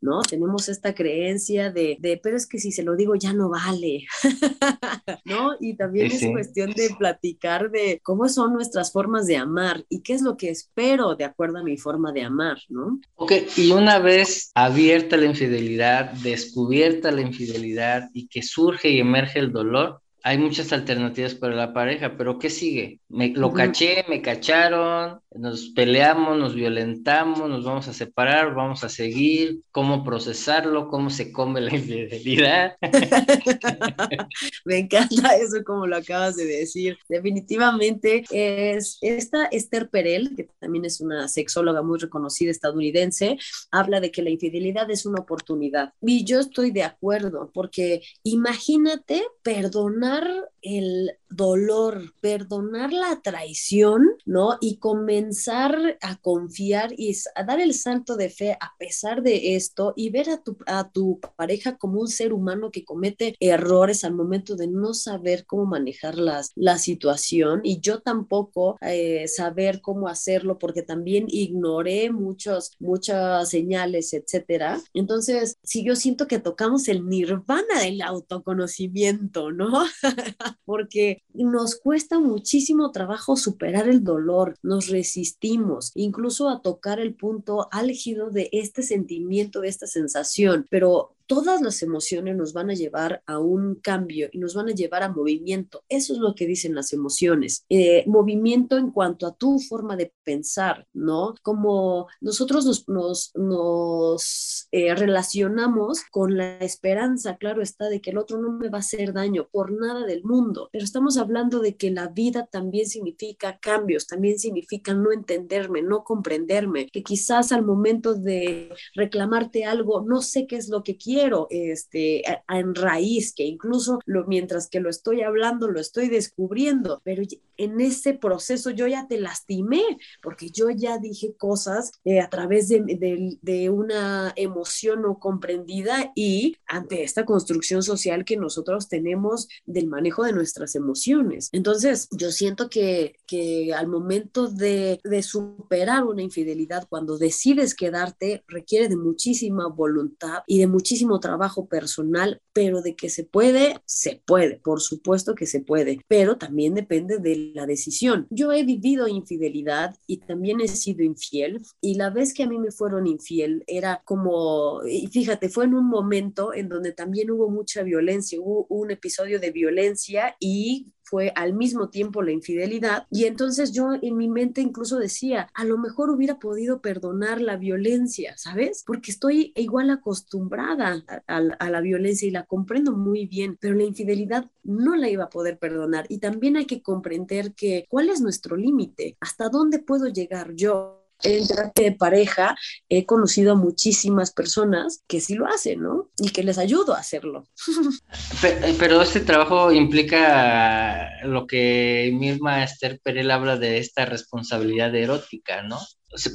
¿no? 0.00 0.22
Tenemos 0.22 0.68
esta 0.68 0.94
creencia 0.94 1.70
de, 1.70 1.96
de, 2.00 2.20
pero 2.22 2.36
es 2.36 2.46
que 2.46 2.58
si 2.58 2.72
se 2.72 2.82
lo 2.82 2.96
digo 2.96 3.14
ya 3.14 3.32
no 3.32 3.48
vale, 3.48 4.06
¿no? 5.24 5.52
Y 5.60 5.74
también 5.76 6.10
es 6.10 6.24
cuestión 6.30 6.72
de 6.72 6.90
platicar 6.98 7.70
de 7.70 8.00
cómo 8.02 8.28
son 8.28 8.52
nuestras 8.52 8.92
formas 8.92 9.26
de 9.26 9.36
amar 9.36 9.84
y 9.88 10.00
qué 10.00 10.14
es 10.14 10.22
lo 10.22 10.36
que 10.36 10.50
espero 10.50 11.14
de 11.14 11.24
acuerdo 11.24 11.58
a 11.58 11.62
mi 11.62 11.76
forma 11.76 12.12
de 12.12 12.22
amar, 12.22 12.58
¿no? 12.68 13.00
Ok, 13.16 13.32
y 13.56 13.72
una 13.72 13.98
vez 13.98 14.50
abierta 14.54 15.16
la 15.16 15.26
infidelidad, 15.26 16.12
descubierta 16.12 17.10
la 17.10 17.22
infidelidad 17.22 18.08
y 18.12 18.28
que 18.28 18.42
surge 18.42 18.90
y 18.90 19.00
emerge 19.00 19.38
el 19.38 19.52
dolor, 19.52 20.00
hay 20.22 20.38
muchas 20.38 20.72
alternativas 20.72 21.34
para 21.34 21.54
la 21.54 21.72
pareja, 21.72 22.16
pero 22.16 22.38
¿qué 22.38 22.50
sigue? 22.50 23.00
Me, 23.08 23.28
lo 23.28 23.52
caché, 23.52 24.04
me 24.08 24.20
cacharon, 24.20 25.20
nos 25.34 25.70
peleamos, 25.70 26.38
nos 26.38 26.54
violentamos, 26.54 27.48
nos 27.48 27.64
vamos 27.64 27.88
a 27.88 27.92
separar, 27.92 28.54
vamos 28.54 28.84
a 28.84 28.88
seguir, 28.88 29.60
cómo 29.70 30.04
procesarlo, 30.04 30.88
cómo 30.88 31.10
se 31.10 31.32
come 31.32 31.60
la 31.60 31.74
infidelidad. 31.74 32.76
me 34.64 34.78
encanta 34.78 35.36
eso 35.36 35.64
como 35.64 35.86
lo 35.86 35.96
acabas 35.96 36.36
de 36.36 36.44
decir. 36.44 36.98
Definitivamente 37.08 38.24
es 38.30 38.98
esta 39.00 39.46
Esther 39.46 39.88
Perel, 39.88 40.34
que 40.36 40.48
también 40.58 40.84
es 40.84 41.00
una 41.00 41.28
sexóloga 41.28 41.82
muy 41.82 41.98
reconocida 41.98 42.50
estadounidense, 42.50 43.38
habla 43.70 44.00
de 44.00 44.10
que 44.10 44.22
la 44.22 44.30
infidelidad 44.30 44.90
es 44.90 45.06
una 45.06 45.20
oportunidad. 45.20 45.94
Y 46.02 46.24
yo 46.24 46.40
estoy 46.40 46.70
de 46.72 46.82
acuerdo, 46.82 47.50
porque 47.54 48.02
imagínate 48.22 49.22
perdonar 49.42 50.09
bener 50.10 50.48
el 50.62 51.12
dolor, 51.28 52.12
perdonar 52.20 52.92
la 52.92 53.20
traición, 53.22 54.02
¿no? 54.24 54.58
Y 54.60 54.78
comenzar 54.78 55.98
a 56.00 56.16
confiar 56.16 56.92
y 56.96 57.16
a 57.34 57.44
dar 57.44 57.60
el 57.60 57.74
salto 57.74 58.16
de 58.16 58.30
fe 58.30 58.52
a 58.52 58.74
pesar 58.78 59.22
de 59.22 59.54
esto 59.54 59.92
y 59.96 60.10
ver 60.10 60.30
a 60.30 60.42
tu, 60.42 60.56
a 60.66 60.90
tu 60.90 61.20
pareja 61.36 61.76
como 61.76 62.00
un 62.00 62.08
ser 62.08 62.32
humano 62.32 62.70
que 62.70 62.84
comete 62.84 63.36
errores 63.38 64.04
al 64.04 64.14
momento 64.14 64.56
de 64.56 64.66
no 64.66 64.92
saber 64.92 65.46
cómo 65.46 65.66
manejar 65.66 66.18
las, 66.18 66.50
la 66.56 66.78
situación 66.78 67.60
y 67.62 67.80
yo 67.80 68.00
tampoco 68.00 68.76
eh, 68.80 69.28
saber 69.28 69.80
cómo 69.80 70.08
hacerlo 70.08 70.58
porque 70.58 70.82
también 70.82 71.26
ignoré 71.28 72.10
muchos, 72.10 72.72
muchas 72.78 73.48
señales, 73.48 74.12
etcétera. 74.12 74.80
Entonces, 74.94 75.56
si 75.62 75.84
yo 75.84 75.94
siento 75.96 76.26
que 76.26 76.38
tocamos 76.38 76.88
el 76.88 77.08
nirvana 77.08 77.80
del 77.82 78.02
autoconocimiento, 78.02 79.52
¿no? 79.52 79.84
porque 80.64 81.22
nos 81.32 81.76
cuesta 81.78 82.18
muchísimo 82.18 82.90
trabajo 82.92 83.36
superar 83.36 83.88
el 83.88 84.04
dolor, 84.04 84.56
nos 84.62 84.88
resistimos, 84.88 85.92
incluso 85.94 86.48
a 86.48 86.62
tocar 86.62 87.00
el 87.00 87.14
punto 87.14 87.68
álgido 87.70 88.30
de 88.30 88.48
este 88.52 88.82
sentimiento, 88.82 89.60
de 89.60 89.68
esta 89.68 89.86
sensación, 89.86 90.66
pero 90.70 91.14
todas 91.30 91.60
las 91.62 91.80
emociones 91.84 92.36
nos 92.36 92.52
van 92.52 92.70
a 92.70 92.74
llevar 92.74 93.22
a 93.24 93.38
un 93.38 93.76
cambio 93.76 94.28
y 94.32 94.38
nos 94.38 94.56
van 94.56 94.68
a 94.68 94.72
llevar 94.72 95.04
a 95.04 95.12
movimiento. 95.12 95.84
Eso 95.88 96.12
es 96.12 96.18
lo 96.18 96.34
que 96.34 96.44
dicen 96.44 96.74
las 96.74 96.92
emociones. 96.92 97.64
Eh, 97.68 98.02
movimiento 98.08 98.76
en 98.76 98.90
cuanto 98.90 99.28
a 99.28 99.36
tu 99.36 99.60
forma 99.60 99.94
de 99.94 100.12
pensar, 100.24 100.88
¿no? 100.92 101.36
Como 101.42 102.08
nosotros 102.20 102.66
nos, 102.66 102.88
nos, 102.88 103.30
nos 103.36 104.66
eh, 104.72 104.92
relacionamos 104.96 106.00
con 106.10 106.36
la 106.36 106.58
esperanza, 106.58 107.36
claro 107.36 107.62
está, 107.62 107.88
de 107.88 108.00
que 108.00 108.10
el 108.10 108.18
otro 108.18 108.40
no 108.40 108.50
me 108.50 108.68
va 108.68 108.78
a 108.78 108.80
hacer 108.80 109.12
daño 109.12 109.46
por 109.52 109.70
nada 109.70 110.04
del 110.06 110.24
mundo, 110.24 110.68
pero 110.72 110.82
estamos 110.82 111.16
hablando 111.16 111.60
de 111.60 111.76
que 111.76 111.92
la 111.92 112.08
vida 112.08 112.48
también 112.50 112.88
significa 112.88 113.60
cambios, 113.60 114.08
también 114.08 114.36
significa 114.40 114.94
no 114.94 115.12
entenderme, 115.12 115.80
no 115.80 116.02
comprenderme, 116.02 116.88
que 116.88 117.04
quizás 117.04 117.52
al 117.52 117.64
momento 117.64 118.16
de 118.16 118.74
reclamarte 118.96 119.64
algo, 119.64 120.04
no 120.04 120.22
sé 120.22 120.48
qué 120.48 120.56
es 120.56 120.68
lo 120.68 120.82
que 120.82 120.96
quiero 120.96 121.19
este, 121.50 122.22
en 122.48 122.74
raíz, 122.74 123.34
que 123.34 123.44
incluso 123.44 124.00
lo, 124.06 124.26
mientras 124.26 124.68
que 124.68 124.80
lo 124.80 124.90
estoy 124.90 125.22
hablando, 125.22 125.68
lo 125.68 125.80
estoy 125.80 126.08
descubriendo, 126.08 127.00
pero 127.04 127.22
en 127.60 127.80
ese 127.80 128.14
proceso 128.14 128.70
yo 128.70 128.86
ya 128.86 129.06
te 129.06 129.20
lastimé, 129.20 129.82
porque 130.22 130.50
yo 130.50 130.70
ya 130.70 130.98
dije 130.98 131.34
cosas 131.36 131.92
eh, 132.04 132.20
a 132.20 132.30
través 132.30 132.68
de, 132.68 133.70
una 133.70 134.32
emoción 134.36 135.02
no 135.02 135.18
comprendida 135.18 136.12
y 136.14 136.56
ante 136.66 137.02
esta 137.02 137.24
construcción 137.24 137.82
social 137.82 138.24
que 138.24 138.36
nosotros 138.36 138.88
tenemos 138.88 139.48
del 139.66 139.86
manejo 139.86 140.24
de 140.24 140.32
nuestras 140.32 140.74
emociones. 140.74 141.50
Entonces, 141.52 142.08
yo 142.10 142.30
siento 142.30 142.70
que, 142.70 143.16
que 143.26 143.74
al 143.74 143.86
momento 143.86 144.48
de 144.48 144.98
superar 145.22 146.04
una 146.04 146.22
infidelidad, 146.22 146.86
cuando 146.88 147.18
decides 147.18 147.74
quedarte, 147.74 148.44
requiere 148.48 148.88
de 148.88 148.96
muchísima 148.96 149.68
voluntad 149.68 150.42
y 150.46 150.58
de 150.58 150.66
muchísimo 150.66 151.20
trabajo 151.20 151.66
personal, 151.66 152.40
pero 152.52 152.82
de 152.82 152.96
que 152.96 153.10
se 153.10 153.24
puede, 153.24 153.76
se 153.84 154.22
puede, 154.26 154.58
por 154.58 154.80
supuesto 154.80 155.34
que 155.34 155.46
se 155.46 155.60
puede, 155.60 156.00
pero 156.08 156.36
también 156.36 156.74
depende 156.74 157.18
de 157.18 157.52
la 157.54 157.66
decisión. 157.66 158.26
Yo 158.30 158.52
he 158.52 158.64
vivido 158.64 159.08
infidelidad 159.08 159.96
y 160.06 160.18
también 160.18 160.60
he 160.60 160.68
sido 160.68 161.02
infiel 161.02 161.62
y 161.80 161.94
la 161.94 162.10
vez 162.10 162.34
que 162.34 162.42
a 162.42 162.48
mí 162.48 162.58
me 162.58 162.70
fueron 162.70 163.06
infiel 163.06 163.64
era 163.66 164.02
como, 164.04 164.80
y 164.86 165.06
fíjate, 165.08 165.48
fue 165.48 165.64
en 165.64 165.74
un 165.74 165.88
momento 165.88 166.52
en 166.54 166.68
donde 166.68 166.92
también 166.92 167.30
hubo 167.30 167.50
mucha 167.50 167.82
violencia, 167.82 168.40
hubo 168.40 168.66
un 168.68 168.90
episodio 168.90 169.40
de 169.40 169.50
violencia 169.50 170.36
y 170.40 170.92
fue 171.10 171.32
al 171.34 171.54
mismo 171.54 171.88
tiempo 171.88 172.22
la 172.22 172.30
infidelidad. 172.30 173.06
Y 173.10 173.24
entonces 173.24 173.72
yo 173.72 173.94
en 174.00 174.16
mi 174.16 174.28
mente 174.28 174.60
incluso 174.60 174.98
decía, 174.98 175.48
a 175.54 175.64
lo 175.64 175.76
mejor 175.76 176.08
hubiera 176.10 176.38
podido 176.38 176.80
perdonar 176.80 177.40
la 177.40 177.56
violencia, 177.56 178.36
¿sabes? 178.36 178.84
Porque 178.86 179.10
estoy 179.10 179.52
igual 179.56 179.90
acostumbrada 179.90 181.04
a, 181.26 181.40
la 181.40 181.80
violencia 181.80 182.28
y 182.28 182.30
la 182.30 182.46
comprendo 182.46 182.92
muy 182.92 183.26
bien, 183.26 183.58
pero 183.60 183.74
la 183.74 183.84
infidelidad 183.84 184.48
no 184.62 184.94
la 184.94 185.10
iba 185.10 185.24
a 185.24 185.30
poder 185.30 185.58
perdonar. 185.58 186.06
Y 186.08 186.18
también 186.18 186.56
hay 186.56 186.66
que 186.66 186.80
comprender 186.80 187.54
que 187.54 187.86
cuál 187.88 188.08
es 188.08 188.20
nuestro 188.20 188.56
límite, 188.56 189.16
hasta 189.20 189.48
dónde 189.48 189.80
puedo 189.80 190.06
llegar 190.06 190.54
yo 190.54 190.99
en 191.22 191.46
terapia 191.46 191.84
de 191.84 191.92
pareja 191.92 192.56
he 192.88 193.06
conocido 193.06 193.52
a 193.52 193.56
muchísimas 193.56 194.32
personas 194.32 195.02
que 195.06 195.20
sí 195.20 195.34
lo 195.34 195.46
hacen, 195.46 195.82
¿no? 195.82 196.10
Y 196.18 196.30
que 196.30 196.42
les 196.42 196.58
ayudo 196.58 196.94
a 196.94 197.00
hacerlo. 197.00 197.46
Pero 198.78 199.02
este 199.02 199.20
trabajo 199.20 199.72
implica 199.72 201.24
lo 201.24 201.46
que 201.46 202.10
misma 202.14 202.64
Esther 202.64 203.00
Perel 203.02 203.30
habla 203.30 203.56
de 203.56 203.78
esta 203.78 204.04
responsabilidad 204.04 204.94
erótica, 204.94 205.62
¿no? 205.62 205.78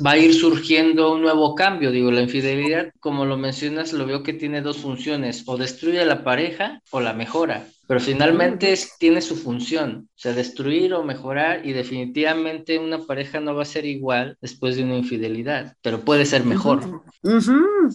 Va 0.05 0.11
a 0.11 0.17
ir 0.17 0.33
surgiendo 0.33 1.13
un 1.13 1.21
nuevo 1.21 1.55
cambio. 1.55 1.91
Digo, 1.91 2.11
la 2.11 2.21
infidelidad, 2.21 2.91
como 2.99 3.25
lo 3.25 3.38
mencionas, 3.38 3.93
lo 3.93 4.05
veo 4.05 4.23
que 4.23 4.33
tiene 4.33 4.61
dos 4.61 4.77
funciones, 4.77 5.43
o 5.45 5.57
destruye 5.57 6.01
a 6.01 6.05
la 6.05 6.23
pareja 6.23 6.81
o 6.91 7.01
la 7.01 7.13
mejora, 7.13 7.67
pero 7.88 7.99
finalmente 7.99 8.73
tiene 8.99 9.21
su 9.21 9.35
función, 9.35 10.09
o 10.09 10.17
sea, 10.17 10.33
destruir 10.33 10.93
o 10.93 11.03
mejorar 11.03 11.65
y 11.65 11.73
definitivamente 11.73 12.79
una 12.79 12.99
pareja 12.99 13.39
no 13.39 13.53
va 13.53 13.63
a 13.63 13.65
ser 13.65 13.85
igual 13.85 14.38
después 14.41 14.75
de 14.75 14.83
una 14.83 14.97
infidelidad, 14.97 15.75
pero 15.81 16.01
puede 16.01 16.25
ser 16.25 16.45
mejor. 16.45 17.01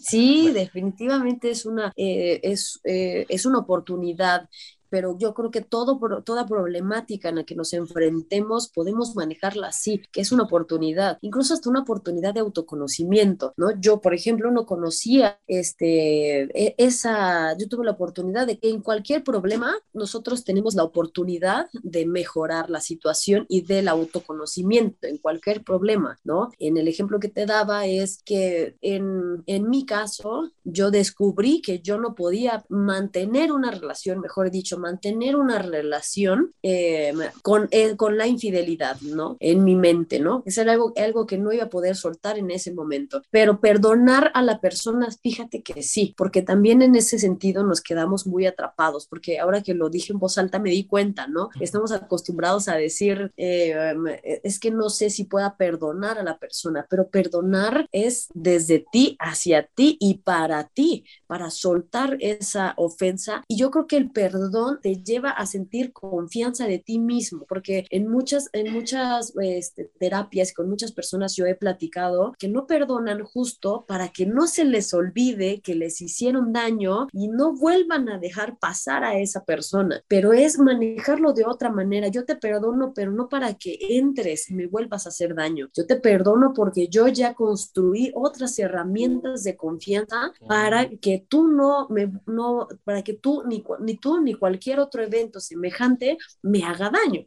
Sí, 0.01 0.51
definitivamente 0.53 1.51
es 1.51 1.67
una, 1.67 1.93
eh, 1.97 2.41
es, 2.43 2.81
eh, 2.85 3.27
es 3.29 3.47
una 3.47 3.59
oportunidad 3.59 4.49
pero 4.91 5.17
yo 5.19 5.33
creo 5.35 5.51
que 5.51 5.63
toda 5.63 6.47
problemática 6.47 7.29
en 7.29 7.37
la 7.37 7.45
que 7.45 7.55
nos 7.55 7.73
enfrentemos 7.73 8.69
podemos 8.69 9.15
manejarla 9.17 9.69
así, 9.69 10.03
que 10.13 10.21
es 10.21 10.33
una 10.33 10.45
oportunidad, 10.45 11.19
incluso 11.23 11.55
hasta 11.55 11.71
una 11.71 11.81
oportunidad 11.81 12.35
de 12.35 12.41
autoconocimiento, 12.41 13.55
¿no? 13.57 13.71
Yo, 13.81 14.01
por 14.01 14.15
ejemplo, 14.15 14.51
no 14.51 14.67
conocía 14.67 15.39
este, 15.47 16.43
e, 16.59 16.75
esa, 16.79 17.57
yo 17.57 17.69
tuve 17.69 17.85
la 17.85 17.93
oportunidad 17.93 18.47
de 18.47 18.59
que 18.59 18.71
en 18.71 18.83
cualquier 18.83 19.23
problema 19.25 19.75
nosotros 19.93 20.45
tenemos 20.45 20.75
la 20.75 20.85
oportunidad 20.85 21.67
de 21.73 22.07
mejorar 22.07 22.69
la 22.71 22.81
situación 22.81 23.47
y 23.49 23.63
del 23.63 23.89
autoconocimiento 23.89 25.07
en 25.07 25.19
cualquier 25.19 25.63
problema, 25.63 26.19
¿no? 26.25 26.51
En 26.59 26.77
el 26.77 26.89
ejemplo 26.89 27.21
que 27.21 27.29
te 27.29 27.47
daba 27.47 27.87
es 27.87 28.23
que 28.25 28.77
en, 28.81 29.43
en 29.47 29.71
mi 29.71 29.87
caso, 29.87 30.51
yo 30.65 30.91
descubrí 30.91 31.63
que 31.63 31.81
yo 31.81 31.99
no 31.99 32.15
podía 32.15 32.65
mantener 32.69 33.53
una 33.53 33.71
relación, 33.71 34.21
mejor 34.21 34.51
dicho, 34.51 34.79
mantener 34.81 35.37
una 35.37 35.59
relación 35.61 36.55
eh, 36.63 37.13
con, 37.43 37.69
eh, 37.71 37.97
con 37.97 38.19
la 38.19 38.27
infidelidad, 38.27 39.01
¿no? 39.03 39.37
En 39.41 39.65
mi 39.65 39.75
mente, 39.75 40.19
¿no? 40.19 40.43
Eso 40.47 40.63
era 40.63 40.73
algo, 40.73 40.93
algo 40.97 41.27
que 41.27 41.39
no 41.39 41.53
iba 41.53 41.65
a 41.65 41.71
poder 41.71 41.97
soltar 41.97 42.39
en 42.39 42.51
ese 42.51 42.73
momento. 42.73 43.23
Pero 43.31 43.61
perdonar 43.61 44.31
a 44.35 44.43
la 44.43 44.61
persona, 44.61 45.09
fíjate 45.23 45.63
que 45.63 45.83
sí, 45.83 46.15
porque 46.17 46.43
también 46.43 46.83
en 46.83 46.97
ese 46.97 47.19
sentido 47.19 47.63
nos 47.65 47.81
quedamos 47.81 48.27
muy 48.27 48.47
atrapados, 48.47 49.07
porque 49.07 49.39
ahora 49.39 49.63
que 49.63 49.75
lo 49.75 49.91
dije 49.91 50.13
en 50.13 50.19
voz 50.19 50.39
alta 50.39 50.59
me 50.59 50.71
di 50.71 50.87
cuenta, 50.87 51.27
¿no? 51.27 51.51
Estamos 51.61 51.93
acostumbrados 51.93 52.69
a 52.69 52.77
decir, 52.77 53.33
eh, 53.37 53.95
es 54.43 54.59
que 54.59 54.71
no 54.71 54.91
sé 54.91 55.11
si 55.11 55.25
pueda 55.25 55.57
perdonar 55.57 56.19
a 56.19 56.23
la 56.23 56.39
persona, 56.39 56.87
pero 56.89 57.09
perdonar 57.09 57.87
es 57.93 58.29
desde 58.35 58.85
ti 58.91 59.17
hacia 59.19 59.67
ti 59.67 59.97
y 60.01 60.19
para 60.19 60.65
ti, 60.69 61.05
para 61.31 61.49
soltar 61.49 62.17
esa 62.19 62.75
ofensa. 62.77 63.45
Y 63.47 63.57
yo 63.57 63.71
creo 63.71 63.87
que 63.87 63.97
el 63.97 64.11
perdón 64.11 64.81
te 64.83 64.97
lleva 64.97 65.31
a 65.31 65.47
sentir 65.47 65.93
confianza 65.93 66.67
de 66.67 66.81
ti 66.81 66.99
mismo, 66.99 67.47
porque 67.49 67.87
en 67.91 68.09
muchas, 68.09 68.51
en 68.53 68.73
muchas 68.73 69.33
este, 69.41 69.93
terapias 70.01 70.53
con 70.53 70.69
muchas 70.69 70.91
personas 70.91 71.37
yo 71.37 71.47
he 71.47 71.55
platicado 71.55 72.35
que 72.37 72.49
no 72.49 72.67
perdonan 72.67 73.23
justo 73.23 73.85
para 73.87 74.09
que 74.09 74.27
no 74.27 74.49
se 74.49 74.65
les 74.65 74.93
olvide 74.93 75.61
que 75.61 75.77
les 75.77 76.01
hicieron 76.01 76.53
daño 76.53 77.07
y 77.13 77.29
no 77.29 77.55
vuelvan 77.55 78.09
a 78.09 78.19
dejar 78.19 78.59
pasar 78.59 79.05
a 79.05 79.17
esa 79.21 79.45
persona, 79.45 80.03
pero 80.09 80.33
es 80.33 80.59
manejarlo 80.59 81.33
de 81.33 81.45
otra 81.45 81.71
manera. 81.71 82.09
Yo 82.09 82.25
te 82.25 82.35
perdono, 82.35 82.93
pero 82.93 83.13
no 83.13 83.29
para 83.29 83.55
que 83.55 83.79
entres 83.91 84.51
y 84.51 84.55
me 84.55 84.67
vuelvas 84.67 85.07
a 85.07 85.11
hacer 85.11 85.37
daño. 85.37 85.69
Yo 85.75 85.87
te 85.87 85.95
perdono 85.95 86.55
porque 86.55 86.89
yo 86.89 87.07
ya 87.07 87.35
construí 87.35 88.11
otras 88.17 88.59
herramientas 88.59 89.45
de 89.45 89.57
confianza 89.57 90.33
para 90.49 90.89
que 90.89 91.20
tú 91.21 91.49
no, 91.49 91.89
me, 91.89 92.13
no 92.27 92.69
para 92.85 93.03
que 93.03 93.15
tú 93.15 93.43
ni, 93.47 93.65
ni 93.81 93.97
tú 93.97 94.21
ni 94.21 94.35
cualquier 94.35 94.81
otro 94.81 95.03
evento 95.03 95.41
semejante 95.41 96.19
me 96.43 96.65
haga 96.65 96.91
daño. 96.91 97.25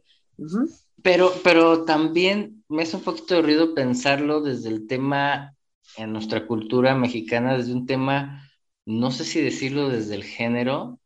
Pero, 1.02 1.32
pero 1.42 1.84
también 1.84 2.64
me 2.68 2.82
hace 2.82 2.96
un 2.96 3.02
poquito 3.02 3.34
de 3.34 3.42
ruido 3.42 3.74
pensarlo 3.74 4.40
desde 4.40 4.68
el 4.70 4.86
tema 4.86 5.54
en 5.96 6.12
nuestra 6.12 6.46
cultura 6.46 6.94
mexicana, 6.94 7.56
desde 7.56 7.72
un 7.72 7.86
tema, 7.86 8.48
no 8.86 9.10
sé 9.10 9.24
si 9.24 9.40
decirlo 9.40 9.88
desde 9.88 10.14
el 10.14 10.24
género, 10.24 10.98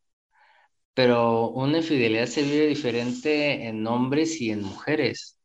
pero 0.95 1.51
una 1.51 1.79
infidelidad 1.79 2.27
se 2.27 2.43
vive 2.43 2.67
diferente 2.67 3.67
en 3.69 3.87
hombres 3.87 4.41
y 4.41 4.51
en 4.51 4.63
mujeres 4.63 5.38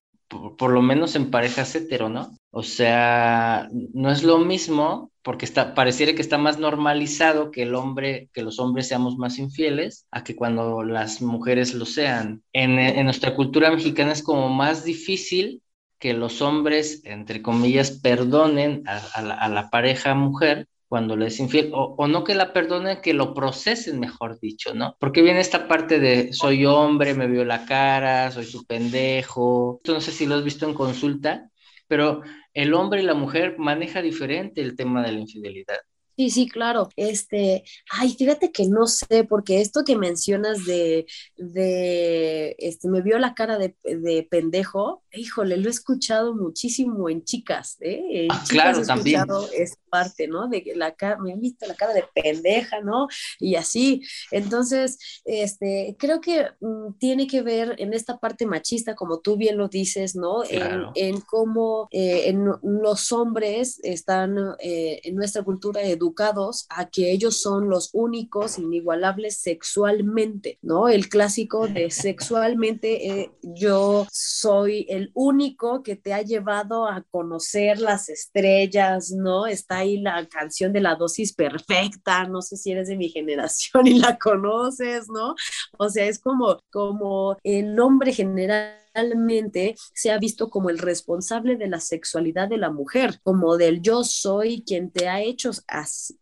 por, 0.57 0.71
lo 0.71 0.81
menos 0.81 1.15
en 1.15 1.31
parejas 1.31 1.75
hetero, 1.75 2.09
¿no? 2.09 2.37
O 2.51 2.63
sea, 2.63 3.67
no 3.93 4.11
es 4.11 4.23
lo 4.23 4.39
mismo 4.39 5.11
porque 5.21 5.45
está, 5.45 5.73
pareciera 5.73 6.13
que 6.13 6.21
está 6.21 6.37
más 6.37 6.59
normalizado 6.59 7.51
que 7.51 7.63
el 7.63 7.75
hombre, 7.75 8.29
que 8.33 8.41
los 8.41 8.59
hombres 8.59 8.87
seamos 8.87 9.17
más 9.17 9.39
infieles, 9.39 10.05
a 10.11 10.23
que 10.23 10.35
cuando 10.35 10.83
las 10.83 11.21
mujeres 11.21 11.73
lo 11.73 11.85
sean. 11.85 12.43
En, 12.51 12.77
en 12.79 13.05
nuestra 13.05 13.35
cultura 13.35 13.71
mexicana 13.71 14.11
es 14.11 14.23
como 14.23 14.49
más 14.49 14.83
difícil 14.83 15.61
que 15.99 16.13
los 16.13 16.41
hombres, 16.41 17.01
entre 17.05 17.41
comillas, 17.41 17.91
perdonen 17.91 18.83
a, 18.85 19.21
la, 19.21 19.35
a 19.35 19.47
la 19.47 19.69
pareja 19.69 20.13
mujer 20.13 20.67
cuando 20.93 21.15
le 21.15 21.25
es 21.25 21.39
infiel, 21.39 21.71
o, 21.73 22.07
no 22.07 22.23
que 22.23 22.35
la 22.35 22.53
perdonen, 22.53 23.01
que 23.01 23.15
lo 23.15 23.33
procesen, 23.33 23.99
mejor 23.99 24.39
dicho, 24.39 24.75
¿no? 24.75 24.95
Porque 24.99 25.23
viene 25.23 25.39
esta 25.39 25.67
parte 25.67 25.99
de 25.99 26.31
soy 26.33 26.67
hombre, 26.67 27.15
me 27.15 27.25
vio 27.25 27.43
la 27.45 27.65
cara, 27.65 28.29
soy 28.29 28.45
su 28.45 28.63
pendejo. 28.67 29.79
Esto 29.81 29.95
no 29.95 30.01
sé 30.01 30.11
si 30.11 30.27
lo 30.27 30.35
has 30.35 30.43
visto 30.43 30.67
en 30.67 30.75
consulta, 30.75 31.49
pero 31.87 32.21
el 32.53 32.75
hombre 32.75 33.01
y 33.01 33.05
la 33.05 33.15
mujer 33.15 33.55
maneja 33.57 34.03
diferente 34.03 34.61
el 34.61 34.75
tema 34.75 35.01
de 35.03 35.13
la 35.13 35.19
infidelidad. 35.19 35.79
Sí, 36.15 36.29
sí, 36.29 36.47
claro. 36.47 36.89
Este, 36.95 37.63
ay, 37.89 38.11
fíjate 38.11 38.51
que 38.51 38.67
no 38.67 38.85
sé, 38.85 39.23
porque 39.23 39.61
esto 39.61 39.83
que 39.83 39.95
mencionas 39.95 40.63
de, 40.63 41.07
de, 41.37 42.55
este, 42.59 42.87
me 42.87 43.01
vio 43.01 43.17
la 43.17 43.33
cara 43.33 43.57
de, 43.57 43.75
de 43.83 44.27
pendejo, 44.29 45.02
híjole, 45.13 45.57
lo 45.57 45.67
he 45.67 45.71
escuchado 45.71 46.35
muchísimo 46.35 47.09
en 47.09 47.23
chicas, 47.23 47.77
¿eh? 47.81 48.03
En 48.11 48.31
ah, 48.31 48.43
claro, 48.47 48.81
he 48.81 48.85
también. 48.85 49.23
esa 49.55 49.75
parte, 49.89 50.27
¿no? 50.27 50.47
De 50.47 50.63
que 50.63 50.75
la 50.75 50.95
cara, 50.95 51.17
me 51.19 51.35
visto 51.35 51.67
la 51.67 51.75
cara 51.75 51.93
de 51.93 52.05
pendeja, 52.13 52.81
¿no? 52.81 53.07
Y 53.39 53.55
así. 53.55 54.01
Entonces, 54.31 54.97
este, 55.23 55.95
creo 55.99 56.19
que 56.19 56.47
mm, 56.59 56.93
tiene 56.97 57.27
que 57.27 57.43
ver 57.43 57.75
en 57.77 57.93
esta 57.93 58.17
parte 58.17 58.47
machista, 58.47 58.95
como 58.95 59.19
tú 59.19 59.37
bien 59.37 59.57
lo 59.57 59.67
dices, 59.67 60.15
¿no? 60.15 60.43
En, 60.49 60.85
en, 60.95 61.21
cómo 61.21 61.87
eh, 61.91 62.29
en 62.29 62.45
los 62.63 63.11
hombres 63.11 63.79
están 63.83 64.35
eh, 64.59 65.01
en 65.03 65.15
nuestra 65.15 65.43
cultura 65.43 65.81
educados 65.83 66.65
a 66.69 66.89
que 66.89 67.11
ellos 67.11 67.41
son 67.41 67.69
los 67.69 67.89
únicos 67.93 68.57
inigualables 68.57 69.37
sexualmente, 69.37 70.57
¿no? 70.61 70.87
El 70.87 71.07
clásico 71.09 71.67
de 71.67 71.91
sexualmente 71.91 73.21
eh, 73.21 73.31
yo 73.41 74.07
soy 74.11 74.85
el 74.89 75.02
único 75.13 75.83
que 75.83 75.95
te 75.95 76.13
ha 76.13 76.21
llevado 76.21 76.87
a 76.87 77.03
conocer 77.11 77.79
las 77.79 78.09
estrellas, 78.09 79.11
¿no? 79.11 79.47
Está 79.47 79.77
ahí 79.77 79.99
la 79.99 80.25
canción 80.27 80.73
de 80.73 80.81
la 80.81 80.95
dosis 80.95 81.33
perfecta, 81.33 82.25
no 82.25 82.41
sé 82.41 82.57
si 82.57 82.71
eres 82.71 82.87
de 82.87 82.97
mi 82.97 83.09
generación 83.09 83.87
y 83.87 83.99
la 83.99 84.17
conoces, 84.17 85.07
¿no? 85.09 85.35
O 85.77 85.89
sea, 85.89 86.05
es 86.05 86.19
como, 86.19 86.59
como 86.71 87.37
el 87.43 87.75
nombre 87.75 88.13
general 88.13 88.82
realmente 88.93 89.75
se 89.93 90.11
ha 90.11 90.17
visto 90.17 90.49
como 90.49 90.69
el 90.69 90.77
responsable 90.77 91.55
de 91.55 91.67
la 91.67 91.79
sexualidad 91.79 92.47
de 92.47 92.57
la 92.57 92.71
mujer, 92.71 93.19
como 93.23 93.57
del 93.57 93.81
yo 93.81 94.03
soy 94.03 94.63
quien 94.65 94.91
te 94.91 95.07
ha 95.07 95.21
hecho, 95.21 95.51